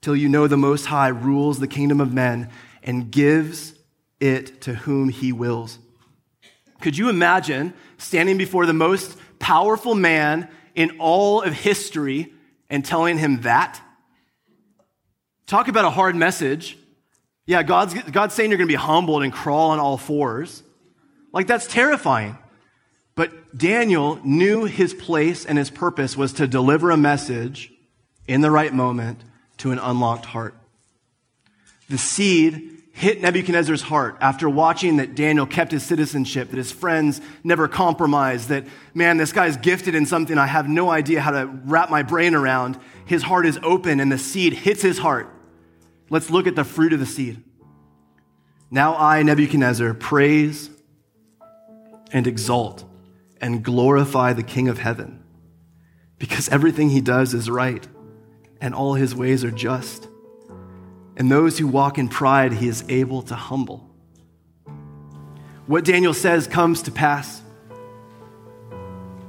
till 0.00 0.14
you 0.14 0.28
know 0.28 0.46
the 0.46 0.56
Most 0.56 0.86
High 0.86 1.08
rules 1.08 1.58
the 1.58 1.66
kingdom 1.66 2.00
of 2.00 2.12
men 2.12 2.48
and 2.82 3.10
gives 3.10 3.74
it 4.20 4.60
to 4.62 4.74
whom 4.74 5.08
he 5.08 5.32
wills. 5.32 5.78
Could 6.80 6.98
you 6.98 7.08
imagine 7.08 7.74
standing 7.98 8.38
before 8.38 8.66
the 8.66 8.72
most 8.72 9.16
powerful 9.38 9.94
man 9.94 10.48
in 10.74 10.98
all 10.98 11.42
of 11.42 11.52
history 11.52 12.32
and 12.68 12.84
telling 12.84 13.18
him 13.18 13.42
that? 13.42 13.80
Talk 15.46 15.68
about 15.68 15.84
a 15.84 15.90
hard 15.90 16.16
message. 16.16 16.78
Yeah, 17.46 17.62
God's, 17.62 17.94
God's 17.94 18.34
saying 18.34 18.50
you're 18.50 18.58
going 18.58 18.68
to 18.68 18.72
be 18.72 18.76
humbled 18.76 19.22
and 19.22 19.32
crawl 19.32 19.70
on 19.70 19.78
all 19.78 19.96
fours. 19.96 20.62
Like, 21.32 21.46
that's 21.46 21.66
terrifying. 21.66 22.38
But 23.14 23.56
Daniel 23.56 24.18
knew 24.24 24.64
his 24.64 24.94
place 24.94 25.44
and 25.44 25.58
his 25.58 25.70
purpose 25.70 26.16
was 26.16 26.32
to 26.34 26.46
deliver 26.46 26.90
a 26.90 26.96
message 26.96 27.72
in 28.26 28.40
the 28.40 28.50
right 28.50 28.72
moment 28.72 29.20
to 29.58 29.72
an 29.72 29.78
unlocked 29.78 30.24
heart. 30.24 30.54
The 31.90 31.98
seed 31.98 32.71
hit 32.92 33.22
Nebuchadnezzar's 33.22 33.82
heart 33.82 34.16
after 34.20 34.48
watching 34.48 34.98
that 34.98 35.14
Daniel 35.14 35.46
kept 35.46 35.72
his 35.72 35.82
citizenship, 35.82 36.50
that 36.50 36.56
his 36.56 36.70
friends 36.70 37.20
never 37.42 37.66
compromised, 37.66 38.50
that, 38.50 38.66
man, 38.94 39.16
this 39.16 39.32
guy's 39.32 39.56
gifted 39.56 39.94
in 39.94 40.06
something 40.06 40.38
I 40.38 40.46
have 40.46 40.68
no 40.68 40.90
idea 40.90 41.20
how 41.20 41.30
to 41.30 41.46
wrap 41.64 41.90
my 41.90 42.02
brain 42.02 42.34
around. 42.34 42.78
His 43.06 43.22
heart 43.22 43.46
is 43.46 43.58
open 43.62 43.98
and 43.98 44.12
the 44.12 44.18
seed 44.18 44.52
hits 44.52 44.82
his 44.82 44.98
heart. 44.98 45.28
Let's 46.10 46.30
look 46.30 46.46
at 46.46 46.54
the 46.54 46.64
fruit 46.64 46.92
of 46.92 47.00
the 47.00 47.06
seed. 47.06 47.42
Now 48.70 48.94
I, 48.96 49.22
Nebuchadnezzar, 49.22 49.94
praise 49.94 50.70
and 52.12 52.26
exalt 52.26 52.84
and 53.40 53.64
glorify 53.64 54.34
the 54.34 54.42
King 54.42 54.68
of 54.68 54.78
heaven 54.78 55.24
because 56.18 56.48
everything 56.50 56.90
he 56.90 57.00
does 57.00 57.34
is 57.34 57.50
right 57.50 57.86
and 58.60 58.74
all 58.74 58.94
his 58.94 59.14
ways 59.14 59.42
are 59.44 59.50
just. 59.50 60.08
And 61.22 61.30
those 61.30 61.56
who 61.56 61.68
walk 61.68 61.98
in 61.98 62.08
pride, 62.08 62.52
he 62.52 62.66
is 62.66 62.84
able 62.88 63.22
to 63.22 63.36
humble. 63.36 63.88
What 65.68 65.84
Daniel 65.84 66.14
says 66.14 66.48
comes 66.48 66.82
to 66.82 66.90
pass. 66.90 67.40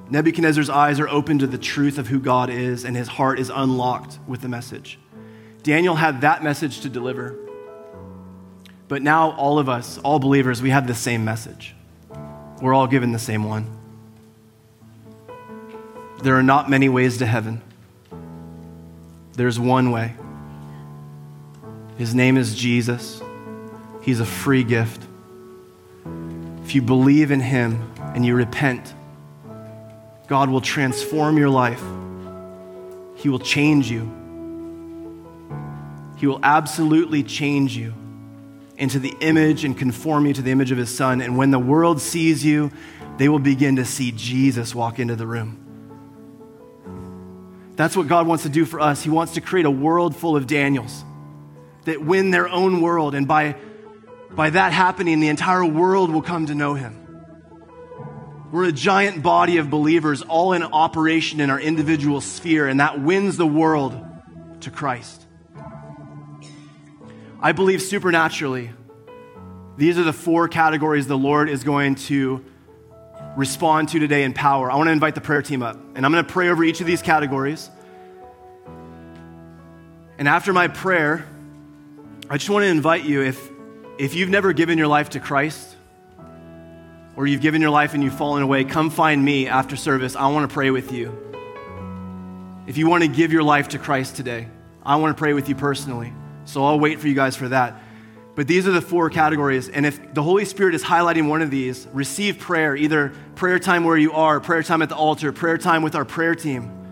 Nebuchadnezzar's 0.09 0.71
eyes 0.71 0.99
are 0.99 1.07
open 1.07 1.37
to 1.37 1.45
the 1.45 1.59
truth 1.59 1.99
of 1.99 2.07
who 2.07 2.19
God 2.19 2.49
is, 2.49 2.83
and 2.83 2.97
his 2.97 3.07
heart 3.07 3.37
is 3.37 3.51
unlocked 3.53 4.17
with 4.27 4.41
the 4.41 4.47
message. 4.47 4.97
Daniel 5.61 5.93
had 5.93 6.21
that 6.21 6.43
message 6.43 6.79
to 6.79 6.89
deliver. 6.89 7.37
But 8.87 9.03
now, 9.03 9.33
all 9.33 9.59
of 9.59 9.69
us, 9.69 9.99
all 9.99 10.17
believers, 10.17 10.63
we 10.63 10.71
have 10.71 10.87
the 10.87 10.95
same 10.95 11.23
message. 11.23 11.75
We're 12.59 12.73
all 12.73 12.87
given 12.87 13.11
the 13.11 13.19
same 13.19 13.43
one. 13.43 13.69
There 16.23 16.33
are 16.33 16.41
not 16.41 16.71
many 16.71 16.89
ways 16.89 17.19
to 17.19 17.27
heaven, 17.27 17.61
there's 19.33 19.59
one 19.59 19.91
way. 19.91 20.15
His 21.97 22.15
name 22.15 22.37
is 22.37 22.55
Jesus. 22.55 23.21
He's 24.01 24.19
a 24.19 24.25
free 24.25 24.63
gift. 24.63 25.01
If 26.63 26.75
you 26.75 26.81
believe 26.81 27.31
in 27.31 27.39
Him 27.39 27.91
and 27.97 28.25
you 28.25 28.35
repent, 28.35 28.93
God 30.27 30.49
will 30.49 30.61
transform 30.61 31.37
your 31.37 31.49
life. 31.49 31.83
He 33.15 33.29
will 33.29 33.39
change 33.39 33.91
you. 33.91 34.11
He 36.17 36.27
will 36.27 36.39
absolutely 36.41 37.23
change 37.23 37.77
you 37.77 37.93
into 38.77 38.97
the 38.97 39.13
image 39.19 39.63
and 39.63 39.77
conform 39.77 40.25
you 40.25 40.33
to 40.33 40.41
the 40.41 40.51
image 40.51 40.71
of 40.71 40.77
His 40.77 40.93
Son. 40.93 41.21
And 41.21 41.37
when 41.37 41.51
the 41.51 41.59
world 41.59 42.01
sees 42.01 42.43
you, 42.43 42.71
they 43.17 43.29
will 43.29 43.39
begin 43.39 43.75
to 43.75 43.85
see 43.85 44.11
Jesus 44.11 44.73
walk 44.73 44.99
into 44.99 45.15
the 45.15 45.27
room. 45.27 45.59
That's 47.75 47.95
what 47.95 48.07
God 48.07 48.25
wants 48.27 48.43
to 48.43 48.49
do 48.49 48.65
for 48.65 48.79
us. 48.79 49.03
He 49.03 49.09
wants 49.09 49.33
to 49.33 49.41
create 49.41 49.65
a 49.65 49.71
world 49.71 50.15
full 50.15 50.35
of 50.35 50.47
Daniels 50.47 51.03
that 51.85 52.03
win 52.03 52.31
their 52.31 52.47
own 52.47 52.81
world. 52.81 53.15
And 53.15 53.27
by, 53.27 53.55
by 54.31 54.49
that 54.51 54.73
happening, 54.73 55.19
the 55.19 55.29
entire 55.29 55.65
world 55.65 56.11
will 56.11 56.21
come 56.21 56.47
to 56.47 56.55
know 56.55 56.73
him. 56.73 56.99
We're 58.51 58.65
a 58.65 58.71
giant 58.71 59.23
body 59.23 59.57
of 59.57 59.69
believers, 59.69 60.21
all 60.21 60.53
in 60.53 60.61
operation 60.61 61.39
in 61.39 61.49
our 61.49 61.59
individual 61.59 62.21
sphere, 62.21 62.67
and 62.67 62.79
that 62.79 63.01
wins 63.01 63.35
the 63.35 63.47
world 63.47 63.99
to 64.61 64.69
Christ. 64.69 65.25
I 67.41 67.51
believe 67.51 67.81
supernaturally, 67.81 68.69
these 69.75 69.97
are 69.97 70.03
the 70.03 70.13
four 70.13 70.47
categories 70.47 71.07
the 71.07 71.17
Lord 71.17 71.49
is 71.49 71.63
going 71.63 71.95
to 71.95 72.45
respond 73.35 73.89
to 73.89 73.99
today 73.99 74.23
in 74.23 74.33
power. 74.33 74.71
I 74.71 74.75
want 74.75 74.87
to 74.87 74.91
invite 74.91 75.15
the 75.15 75.21
prayer 75.21 75.41
team 75.41 75.63
up, 75.63 75.75
and 75.95 76.05
I'm 76.05 76.11
going 76.11 76.23
to 76.23 76.31
pray 76.31 76.49
over 76.49 76.63
each 76.63 76.79
of 76.79 76.85
these 76.85 77.01
categories. 77.01 77.69
And 80.19 80.27
after 80.27 80.53
my 80.53 80.67
prayer, 80.67 81.27
I 82.29 82.37
just 82.37 82.49
want 82.49 82.63
to 82.63 82.69
invite 82.69 83.03
you 83.03 83.21
if, 83.21 83.49
if 83.97 84.15
you've 84.15 84.29
never 84.29 84.53
given 84.53 84.77
your 84.77 84.87
life 84.87 85.09
to 85.11 85.19
Christ, 85.19 85.75
or 87.17 87.27
you've 87.27 87.41
given 87.41 87.61
your 87.61 87.69
life 87.69 87.93
and 87.93 88.03
you've 88.03 88.17
fallen 88.17 88.41
away, 88.41 88.63
come 88.63 88.89
find 88.89 89.23
me 89.23 89.47
after 89.47 89.75
service. 89.75 90.15
I 90.15 90.27
want 90.27 90.49
to 90.49 90.53
pray 90.53 90.71
with 90.71 90.93
you. 90.93 91.15
If 92.65 92.77
you 92.77 92.87
want 92.87 93.03
to 93.03 93.09
give 93.09 93.33
your 93.33 93.43
life 93.43 93.69
to 93.69 93.77
Christ 93.77 94.15
today, 94.15 94.47
I 94.83 94.95
want 94.95 95.15
to 95.15 95.19
pray 95.19 95.33
with 95.33 95.49
you 95.49 95.55
personally. 95.55 96.13
So 96.45 96.63
I'll 96.63 96.79
wait 96.79 96.99
for 96.99 97.09
you 97.09 97.13
guys 97.13 97.35
for 97.35 97.49
that. 97.49 97.81
But 98.35 98.47
these 98.47 98.67
are 98.67 98.71
the 98.71 98.81
four 98.81 99.09
categories. 99.09 99.67
And 99.67 99.85
if 99.85 100.13
the 100.13 100.23
Holy 100.23 100.45
Spirit 100.45 100.75
is 100.75 100.83
highlighting 100.83 101.27
one 101.27 101.41
of 101.41 101.51
these, 101.51 101.87
receive 101.93 102.39
prayer, 102.39 102.75
either 102.75 103.11
prayer 103.35 103.59
time 103.59 103.83
where 103.83 103.97
you 103.97 104.13
are, 104.13 104.39
prayer 104.39 104.63
time 104.63 104.81
at 104.81 104.89
the 104.89 104.95
altar, 104.95 105.33
prayer 105.33 105.57
time 105.57 105.83
with 105.83 105.93
our 105.93 106.05
prayer 106.05 106.35
team. 106.35 106.82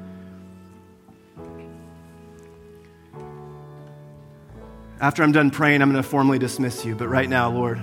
After 5.02 5.24
I'm 5.24 5.32
done 5.32 5.50
praying, 5.50 5.82
I'm 5.82 5.92
going 5.92 6.02
to 6.02 6.08
formally 6.08 6.38
dismiss 6.38 6.86
you. 6.86 6.96
But 6.96 7.08
right 7.08 7.28
now, 7.28 7.50
Lord, 7.50 7.82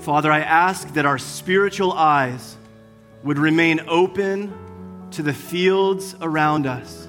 Father, 0.00 0.30
I 0.30 0.40
ask 0.40 0.92
that 0.92 1.06
our 1.06 1.16
spiritual 1.16 1.94
eyes 1.94 2.54
would 3.24 3.38
remain 3.38 3.80
open 3.88 4.52
to 5.12 5.22
the 5.22 5.32
fields 5.32 6.14
around 6.20 6.66
us, 6.66 7.08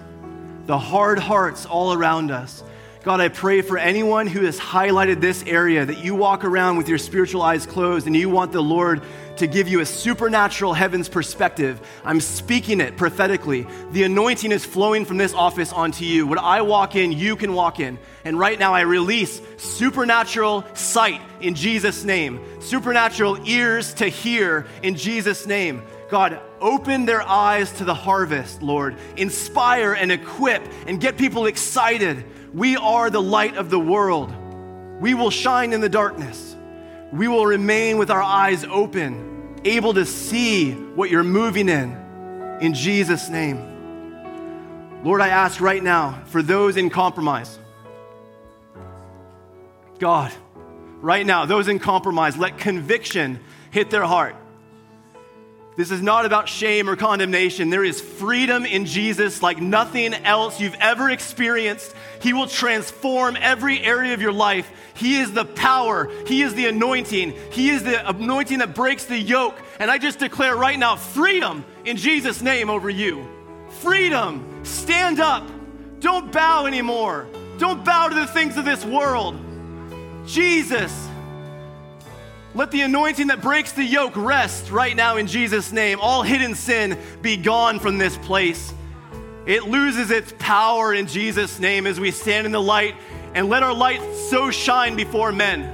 the 0.68 0.80
hard 0.80 1.20
hearts 1.20 1.66
all 1.66 1.92
around 1.92 2.32
us. 2.32 2.64
God, 3.08 3.22
I 3.22 3.30
pray 3.30 3.62
for 3.62 3.78
anyone 3.78 4.28
who 4.28 4.42
has 4.42 4.60
highlighted 4.60 5.22
this 5.22 5.42
area 5.46 5.86
that 5.86 6.00
you 6.00 6.14
walk 6.14 6.44
around 6.44 6.76
with 6.76 6.90
your 6.90 6.98
spiritual 6.98 7.42
eyes 7.42 7.66
closed 7.66 8.06
and 8.06 8.14
you 8.14 8.28
want 8.28 8.52
the 8.52 8.62
Lord 8.62 9.02
to 9.38 9.48
give 9.48 9.70
you 9.70 9.80
a 9.80 9.86
supernatural 9.86 10.74
heavens 10.74 11.08
perspective. 11.08 11.80
I'm 12.04 12.20
speaking 12.20 12.82
it 12.82 12.98
prophetically. 12.98 13.66
The 13.92 14.04
anointing 14.04 14.52
is 14.52 14.66
flowing 14.66 15.06
from 15.06 15.16
this 15.16 15.34
office 15.34 15.72
onto 15.72 16.04
you. 16.04 16.28
When 16.28 16.38
I 16.38 16.64
walk 16.64 16.98
in, 16.98 17.14
you 17.14 17.38
can 17.38 17.54
walk 17.54 17.80
in. 17.80 17.98
And 18.26 18.38
right 18.38 18.60
now, 18.60 18.74
I 18.74 18.82
release 18.82 19.40
supernatural 19.56 20.66
sight 20.74 21.22
in 21.40 21.56
Jesus' 21.56 22.04
name, 22.04 22.42
supernatural 22.60 23.48
ears 23.48 23.94
to 23.94 24.10
hear 24.10 24.68
in 24.84 24.96
Jesus' 24.96 25.48
name. 25.48 25.82
God, 26.10 26.40
open 26.62 27.06
their 27.06 27.22
eyes 27.22 27.72
to 27.74 27.86
the 27.86 27.94
harvest, 27.94 28.62
Lord. 28.62 28.96
Inspire 29.18 29.94
and 29.94 30.12
equip 30.12 30.64
and 30.88 31.00
get 31.00 31.18
people 31.18 31.46
excited. 31.46 32.24
We 32.54 32.78
are 32.78 33.10
the 33.10 33.22
light 33.22 33.58
of 33.58 33.70
the 33.70 33.80
world. 33.80 34.34
We 35.02 35.14
will 35.14 35.30
shine 35.30 35.74
in 35.74 35.82
the 35.82 35.90
darkness 35.90 36.48
we 37.12 37.28
will 37.28 37.46
remain 37.46 37.98
with 37.98 38.12
our 38.12 38.22
eyes 38.22 38.66
open, 38.66 39.60
able 39.64 39.94
to 39.94 40.06
see 40.06 40.74
what 40.74 41.10
you're 41.10 41.24
moving 41.24 41.70
in. 41.70 41.96
In 42.62 42.74
Jesus' 42.74 43.30
name. 43.30 43.76
Lord, 45.04 45.22
I 45.22 45.30
ask 45.30 45.62
right 45.62 45.82
now 45.82 46.24
for 46.26 46.42
those 46.42 46.76
in 46.76 46.90
compromise. 46.90 47.58
God, 50.00 50.32
right 51.02 51.26
now, 51.26 51.46
those 51.46 51.68
in 51.68 51.80
compromise, 51.80 52.36
let 52.36 52.58
conviction 52.58 53.40
hit 53.72 53.90
their 53.90 54.06
heart. 54.06 54.36
This 55.78 55.92
is 55.92 56.02
not 56.02 56.26
about 56.26 56.50
shame 56.50 56.90
or 56.90 56.96
condemnation. 56.96 57.70
There 57.70 57.84
is 57.84 58.02
freedom 58.02 58.66
in 58.66 58.86
Jesus 58.86 59.44
like 59.44 59.62
nothing 59.62 60.16
else 60.16 60.60
you've 60.60 60.74
ever 60.80 61.08
experienced. 61.12 61.94
He 62.20 62.34
will 62.34 62.48
transform 62.48 63.38
every 63.40 63.80
area 63.84 64.16
of 64.16 64.22
your 64.22 64.32
life. 64.32 64.68
He 64.96 65.20
is 65.20 65.32
the 65.34 65.46
power, 65.46 66.10
He 66.26 66.42
is 66.42 66.56
the 66.56 66.66
anointing, 66.66 67.36
He 67.52 67.70
is 67.70 67.84
the 67.84 68.10
anointing 68.10 68.58
that 68.58 68.74
breaks 68.74 69.06
the 69.06 69.20
yoke. 69.20 69.56
And 69.80 69.92
I 69.92 70.00
just 70.00 70.18
declare 70.18 70.56
right 70.56 70.80
now 70.80 70.96
freedom 70.96 71.64
in 71.86 71.96
Jesus' 71.96 72.42
name 72.42 72.72
over 72.72 72.90
you. 72.90 73.28
Freedom. 73.82 74.66
Stand 74.66 75.20
up. 75.20 75.48
Don't 76.00 76.32
bow 76.32 76.66
anymore. 76.66 77.28
Don't 77.60 77.86
bow 77.86 78.08
to 78.08 78.16
the 78.16 78.26
things 78.26 78.58
of 78.58 78.66
this 78.66 78.84
world. 78.84 79.40
Jesus 80.26 81.07
let 82.58 82.72
the 82.72 82.82
anointing 82.82 83.28
that 83.28 83.40
breaks 83.40 83.72
the 83.74 83.84
yoke 83.84 84.16
rest 84.16 84.72
right 84.72 84.96
now 84.96 85.18
in 85.18 85.28
Jesus' 85.28 85.72
name. 85.72 86.00
All 86.02 86.24
hidden 86.24 86.56
sin 86.56 86.98
be 87.22 87.38
gone 87.38 87.78
from 87.80 88.00
this 88.00 88.18
place. 88.18 88.74
It 89.46 89.66
loses 89.66 90.10
its 90.10 90.34
power 90.40 90.92
in 90.92 91.06
Jesus' 91.06 91.60
name 91.60 91.86
as 91.86 92.00
we 92.00 92.10
stand 92.10 92.48
in 92.48 92.52
the 92.52 92.62
light 92.62 92.96
and 93.36 93.48
let 93.48 93.62
our 93.62 93.76
light 93.76 94.02
so 94.32 94.50
shine 94.50 94.96
before 94.96 95.32
men 95.32 95.72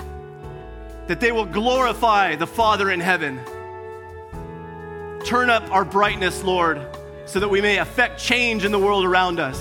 that 1.07 1.21
they 1.21 1.31
will 1.31 1.45
glorify 1.45 2.35
the 2.35 2.47
Father 2.47 2.91
in 2.91 2.99
heaven. 2.99 3.39
Turn 5.25 5.49
up 5.49 5.63
our 5.71 5.85
brightness, 5.85 6.43
Lord, 6.43 6.85
so 7.25 7.39
that 7.39 7.47
we 7.47 7.61
may 7.61 7.77
affect 7.77 8.19
change 8.19 8.65
in 8.65 8.73
the 8.73 8.79
world 8.79 9.05
around 9.05 9.39
us. 9.39 9.57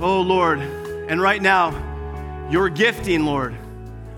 Oh, 0.00 0.20
Lord. 0.20 0.58
And 0.58 1.22
right 1.22 1.40
now, 1.40 2.48
your 2.50 2.68
gifting, 2.68 3.24
Lord 3.24 3.56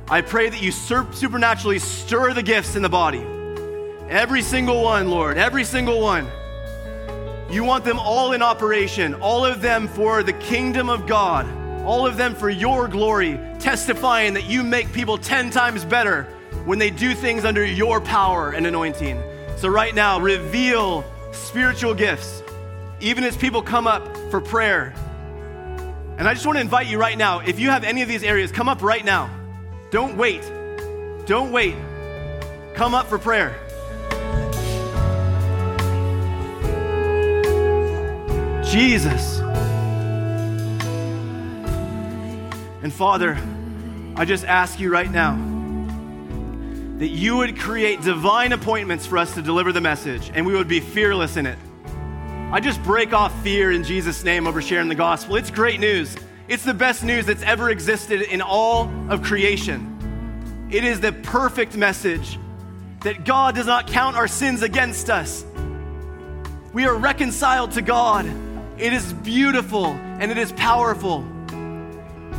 I 0.09 0.21
pray 0.21 0.49
that 0.49 0.63
you 0.63 0.71
supernaturally 0.71 1.81
stir 1.81 2.33
the 2.33 2.43
gifts 2.43 2.77
in 2.77 2.83
the 2.83 2.89
body. 2.89 3.27
Every 4.09 4.41
single 4.41 4.81
one, 4.85 5.11
Lord, 5.11 5.37
every 5.37 5.65
single 5.65 6.01
one. 6.01 6.29
You 7.51 7.65
want 7.65 7.85
them 7.85 7.99
all 7.99 8.33
in 8.33 8.41
operation, 8.41 9.15
all 9.15 9.45
of 9.45 9.61
them 9.61 9.89
for 9.89 10.23
the 10.23 10.33
kingdom 10.35 10.89
of 10.89 11.09
God, 11.09 11.45
all 11.85 12.07
of 12.07 12.17
them 12.17 12.37
for 12.37 12.49
your 12.49 12.87
glory, 12.87 13.41
testifying 13.59 14.35
that 14.35 14.45
you 14.45 14.63
make 14.63 14.93
people 14.93 15.19
10 15.19 15.51
times 15.51 15.85
better 15.85 16.23
when 16.67 16.79
they 16.79 16.91
do 16.91 17.13
things 17.13 17.45
under 17.45 17.65
your 17.65 18.01
power 18.01 18.53
and 18.53 18.65
anointing. 18.65 19.21
So, 19.57 19.69
right 19.69 19.95
now, 19.95 20.21
reveal 20.21 21.05
spiritual 21.33 21.95
gifts, 21.95 22.45
even 23.01 23.25
as 23.25 23.37
people 23.37 23.61
come 23.61 23.89
up 23.89 24.17
for 24.31 24.41
prayer. 24.41 24.95
And 26.17 26.29
I 26.29 26.35
just 26.35 26.47
want 26.47 26.59
to 26.59 26.63
invite 26.63 26.87
you 26.87 26.99
right 26.99 27.19
now 27.19 27.41
if 27.41 27.59
you 27.59 27.71
have 27.71 27.83
any 27.83 28.03
of 28.03 28.09
these 28.09 28.23
areas, 28.23 28.53
come 28.53 28.69
up 28.69 28.83
right 28.83 29.05
now. 29.05 29.31
Don't 29.91 30.16
wait. 30.16 30.43
Don't 31.26 31.53
wait. 31.53 31.76
Come 32.74 32.95
up 32.95 33.07
for 33.07 33.18
prayer. 33.18 33.57
Jesus. 38.64 39.39
And 42.82 42.93
Father, 42.93 43.39
I 44.16 44.24
just 44.24 44.45
ask 44.45 44.78
you 44.78 44.91
right 44.93 45.11
now 45.11 45.34
that 46.99 47.09
you 47.09 47.37
would 47.37 47.59
create 47.59 48.01
divine 48.03 48.53
appointments 48.53 49.07
for 49.07 49.18
us 49.18 49.34
to 49.34 49.43
deliver 49.43 49.72
the 49.72 49.80
message 49.80 50.30
and 50.34 50.45
we 50.47 50.55
would 50.55 50.68
be 50.68 50.80
fearless 50.80 51.37
in 51.37 51.47
it. 51.47 51.59
I 52.53 52.61
just 52.61 52.82
break 52.82 53.12
off 53.12 53.32
fear 53.43 53.72
in 53.72 53.84
Jesus' 53.84 54.24
name 54.24 54.47
over 54.47 54.62
sharing 54.62 54.89
the 54.89 54.95
gospel. 54.95 55.37
It's 55.37 55.51
great 55.51 55.80
news. 55.80 56.16
It's 56.49 56.64
the 56.64 56.74
best 56.74 57.03
news 57.03 57.26
that's 57.26 57.42
ever 57.42 57.70
existed 57.70 58.22
in 58.22 58.40
all 58.40 58.88
of 59.11 59.22
creation. 59.22 60.68
It 60.70 60.84
is 60.84 61.01
the 61.01 61.11
perfect 61.11 61.76
message 61.76 62.38
that 63.01 63.24
God 63.24 63.57
does 63.57 63.66
not 63.66 63.88
count 63.88 64.16
our 64.16 64.28
sins 64.28 64.62
against 64.62 65.11
us. 65.11 65.44
We 66.72 66.84
are 66.86 66.94
reconciled 66.94 67.72
to 67.72 67.82
God. 67.82 68.26
It 68.78 68.92
is 68.92 69.12
beautiful 69.12 69.86
and 69.86 70.30
it 70.30 70.38
is 70.38 70.53
powerful. 70.53 71.24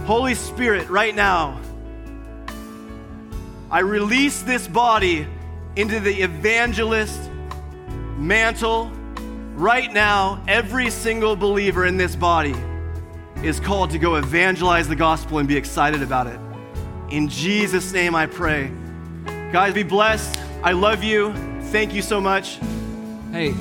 Holy 0.05 0.35
Spirit, 0.35 0.89
right 0.89 1.13
now, 1.13 1.59
I 3.69 3.79
release 3.79 4.41
this 4.41 4.69
body 4.69 5.27
into 5.75 5.99
the 5.99 6.21
evangelist 6.21 7.19
mantle. 8.17 8.89
Right 9.55 9.91
now, 9.91 10.41
every 10.47 10.91
single 10.91 11.35
believer 11.35 11.85
in 11.85 11.97
this 11.97 12.15
body 12.15 12.55
is 13.43 13.59
called 13.59 13.91
to 13.91 13.99
go 13.99 14.15
evangelize 14.15 14.87
the 14.87 14.95
gospel 14.95 15.37
and 15.39 15.47
be 15.47 15.55
excited 15.55 16.01
about 16.01 16.27
it. 16.27 16.39
In 17.09 17.27
Jesus' 17.27 17.93
name 17.93 18.15
I 18.15 18.25
pray. 18.25 18.71
Guys, 19.51 19.73
be 19.73 19.83
blessed. 19.83 20.39
I 20.63 20.71
love 20.73 21.03
you. 21.03 21.33
Thank 21.71 21.93
you 21.93 22.01
so 22.01 22.19
much. 22.19 22.59
Hey, 23.31 23.53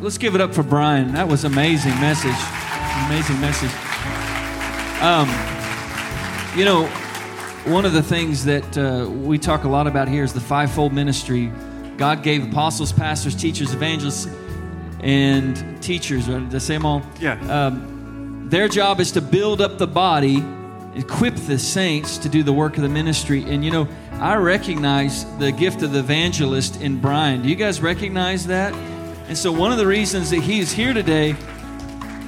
let's 0.00 0.18
give 0.18 0.34
it 0.34 0.40
up 0.40 0.54
for 0.54 0.62
Brian. 0.62 1.12
That 1.12 1.26
was 1.26 1.44
amazing 1.44 1.94
message. 2.00 2.36
Amazing 3.06 3.40
message. 3.40 3.70
Um, 5.02 5.28
you 6.56 6.64
know, 6.64 6.86
one 7.72 7.84
of 7.84 7.92
the 7.92 8.02
things 8.02 8.44
that 8.44 8.78
uh, 8.78 9.08
we 9.10 9.38
talk 9.38 9.64
a 9.64 9.68
lot 9.68 9.86
about 9.86 10.08
here 10.08 10.22
is 10.22 10.32
the 10.32 10.40
fivefold 10.40 10.92
ministry. 10.92 11.50
God 11.96 12.22
gave 12.22 12.48
apostles, 12.48 12.92
pastors, 12.92 13.34
teachers, 13.34 13.72
evangelists, 13.72 14.28
and 15.00 15.82
teachers. 15.82 16.28
Right? 16.28 16.48
Did 16.48 16.54
I 16.54 16.58
say 16.58 16.74
them 16.74 16.86
all? 16.86 17.02
Yeah. 17.20 17.40
Um, 17.48 17.91
their 18.52 18.68
job 18.68 19.00
is 19.00 19.12
to 19.12 19.22
build 19.22 19.62
up 19.62 19.78
the 19.78 19.86
body, 19.86 20.44
equip 20.94 21.34
the 21.34 21.58
saints 21.58 22.18
to 22.18 22.28
do 22.28 22.42
the 22.42 22.52
work 22.52 22.76
of 22.76 22.82
the 22.82 22.88
ministry. 22.88 23.42
And 23.44 23.64
you 23.64 23.70
know, 23.70 23.88
I 24.12 24.34
recognize 24.34 25.24
the 25.38 25.50
gift 25.50 25.80
of 25.80 25.92
the 25.92 26.00
evangelist 26.00 26.78
in 26.82 27.00
Brian. 27.00 27.40
Do 27.40 27.48
you 27.48 27.54
guys 27.54 27.80
recognize 27.80 28.46
that? 28.48 28.74
And 29.26 29.38
so, 29.38 29.50
one 29.50 29.72
of 29.72 29.78
the 29.78 29.86
reasons 29.86 30.28
that 30.28 30.40
he's 30.40 30.70
here 30.70 30.92
today, 30.92 31.34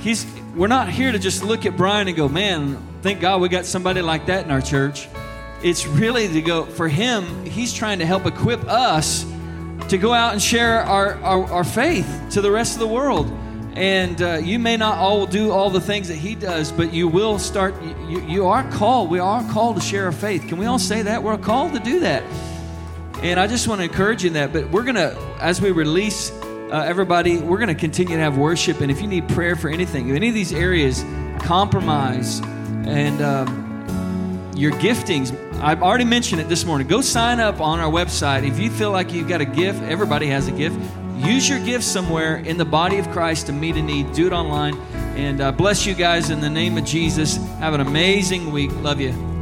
he's 0.00 0.24
we're 0.56 0.66
not 0.66 0.88
here 0.88 1.12
to 1.12 1.18
just 1.18 1.44
look 1.44 1.66
at 1.66 1.76
Brian 1.76 2.08
and 2.08 2.16
go, 2.16 2.26
man, 2.26 2.78
thank 3.02 3.20
God 3.20 3.42
we 3.42 3.50
got 3.50 3.66
somebody 3.66 4.00
like 4.00 4.24
that 4.24 4.46
in 4.46 4.50
our 4.50 4.62
church. 4.62 5.08
It's 5.62 5.86
really 5.86 6.28
to 6.28 6.40
go, 6.40 6.64
for 6.64 6.88
him, 6.88 7.44
he's 7.44 7.74
trying 7.74 7.98
to 7.98 8.06
help 8.06 8.24
equip 8.24 8.64
us 8.64 9.26
to 9.90 9.98
go 9.98 10.14
out 10.14 10.32
and 10.32 10.40
share 10.40 10.80
our, 10.80 11.16
our, 11.16 11.44
our 11.52 11.64
faith 11.64 12.28
to 12.30 12.40
the 12.40 12.50
rest 12.50 12.72
of 12.72 12.80
the 12.80 12.88
world. 12.88 13.30
And 13.74 14.22
uh, 14.22 14.34
you 14.34 14.60
may 14.60 14.76
not 14.76 14.98
all 14.98 15.26
do 15.26 15.50
all 15.50 15.68
the 15.68 15.80
things 15.80 16.06
that 16.08 16.16
he 16.16 16.36
does, 16.36 16.70
but 16.70 16.92
you 16.92 17.08
will 17.08 17.40
start, 17.40 17.74
you, 18.08 18.20
you 18.22 18.46
are 18.46 18.62
called, 18.70 19.10
we 19.10 19.18
are 19.18 19.42
called 19.50 19.76
to 19.76 19.82
share 19.82 20.04
our 20.04 20.12
faith. 20.12 20.46
Can 20.46 20.58
we 20.58 20.66
all 20.66 20.78
say 20.78 21.02
that? 21.02 21.22
We're 21.22 21.36
called 21.38 21.72
to 21.74 21.80
do 21.80 22.00
that. 22.00 22.22
And 23.22 23.40
I 23.40 23.48
just 23.48 23.66
want 23.66 23.80
to 23.80 23.84
encourage 23.84 24.22
you 24.22 24.28
in 24.28 24.34
that. 24.34 24.52
But 24.52 24.70
we're 24.70 24.84
going 24.84 24.94
to, 24.94 25.16
as 25.40 25.60
we 25.60 25.72
release 25.72 26.30
uh, 26.30 26.84
everybody, 26.86 27.38
we're 27.38 27.58
going 27.58 27.68
to 27.68 27.74
continue 27.74 28.16
to 28.16 28.22
have 28.22 28.38
worship. 28.38 28.80
And 28.80 28.92
if 28.92 29.00
you 29.00 29.08
need 29.08 29.28
prayer 29.28 29.56
for 29.56 29.68
anything, 29.68 30.10
any 30.12 30.28
of 30.28 30.34
these 30.34 30.52
areas, 30.52 31.04
compromise 31.40 32.40
and 32.86 33.20
um, 33.22 34.52
your 34.54 34.72
giftings, 34.72 35.34
I've 35.60 35.82
already 35.82 36.04
mentioned 36.04 36.40
it 36.40 36.48
this 36.48 36.64
morning. 36.64 36.86
Go 36.86 37.00
sign 37.00 37.40
up 37.40 37.60
on 37.60 37.80
our 37.80 37.90
website. 37.90 38.46
If 38.46 38.60
you 38.60 38.70
feel 38.70 38.92
like 38.92 39.12
you've 39.12 39.28
got 39.28 39.40
a 39.40 39.44
gift, 39.44 39.82
everybody 39.82 40.26
has 40.28 40.46
a 40.46 40.52
gift. 40.52 40.78
Use 41.24 41.48
your 41.48 41.58
gift 41.58 41.84
somewhere 41.84 42.36
in 42.36 42.58
the 42.58 42.64
body 42.66 42.98
of 42.98 43.08
Christ 43.10 43.46
to 43.46 43.52
meet 43.52 43.76
a 43.76 43.82
need. 43.82 44.12
Do 44.12 44.26
it 44.26 44.32
online. 44.32 44.76
And 45.16 45.40
uh, 45.40 45.52
bless 45.52 45.86
you 45.86 45.94
guys 45.94 46.28
in 46.28 46.40
the 46.40 46.50
name 46.50 46.76
of 46.76 46.84
Jesus. 46.84 47.36
Have 47.58 47.72
an 47.72 47.80
amazing 47.80 48.52
week. 48.52 48.70
Love 48.82 49.00
you. 49.00 49.33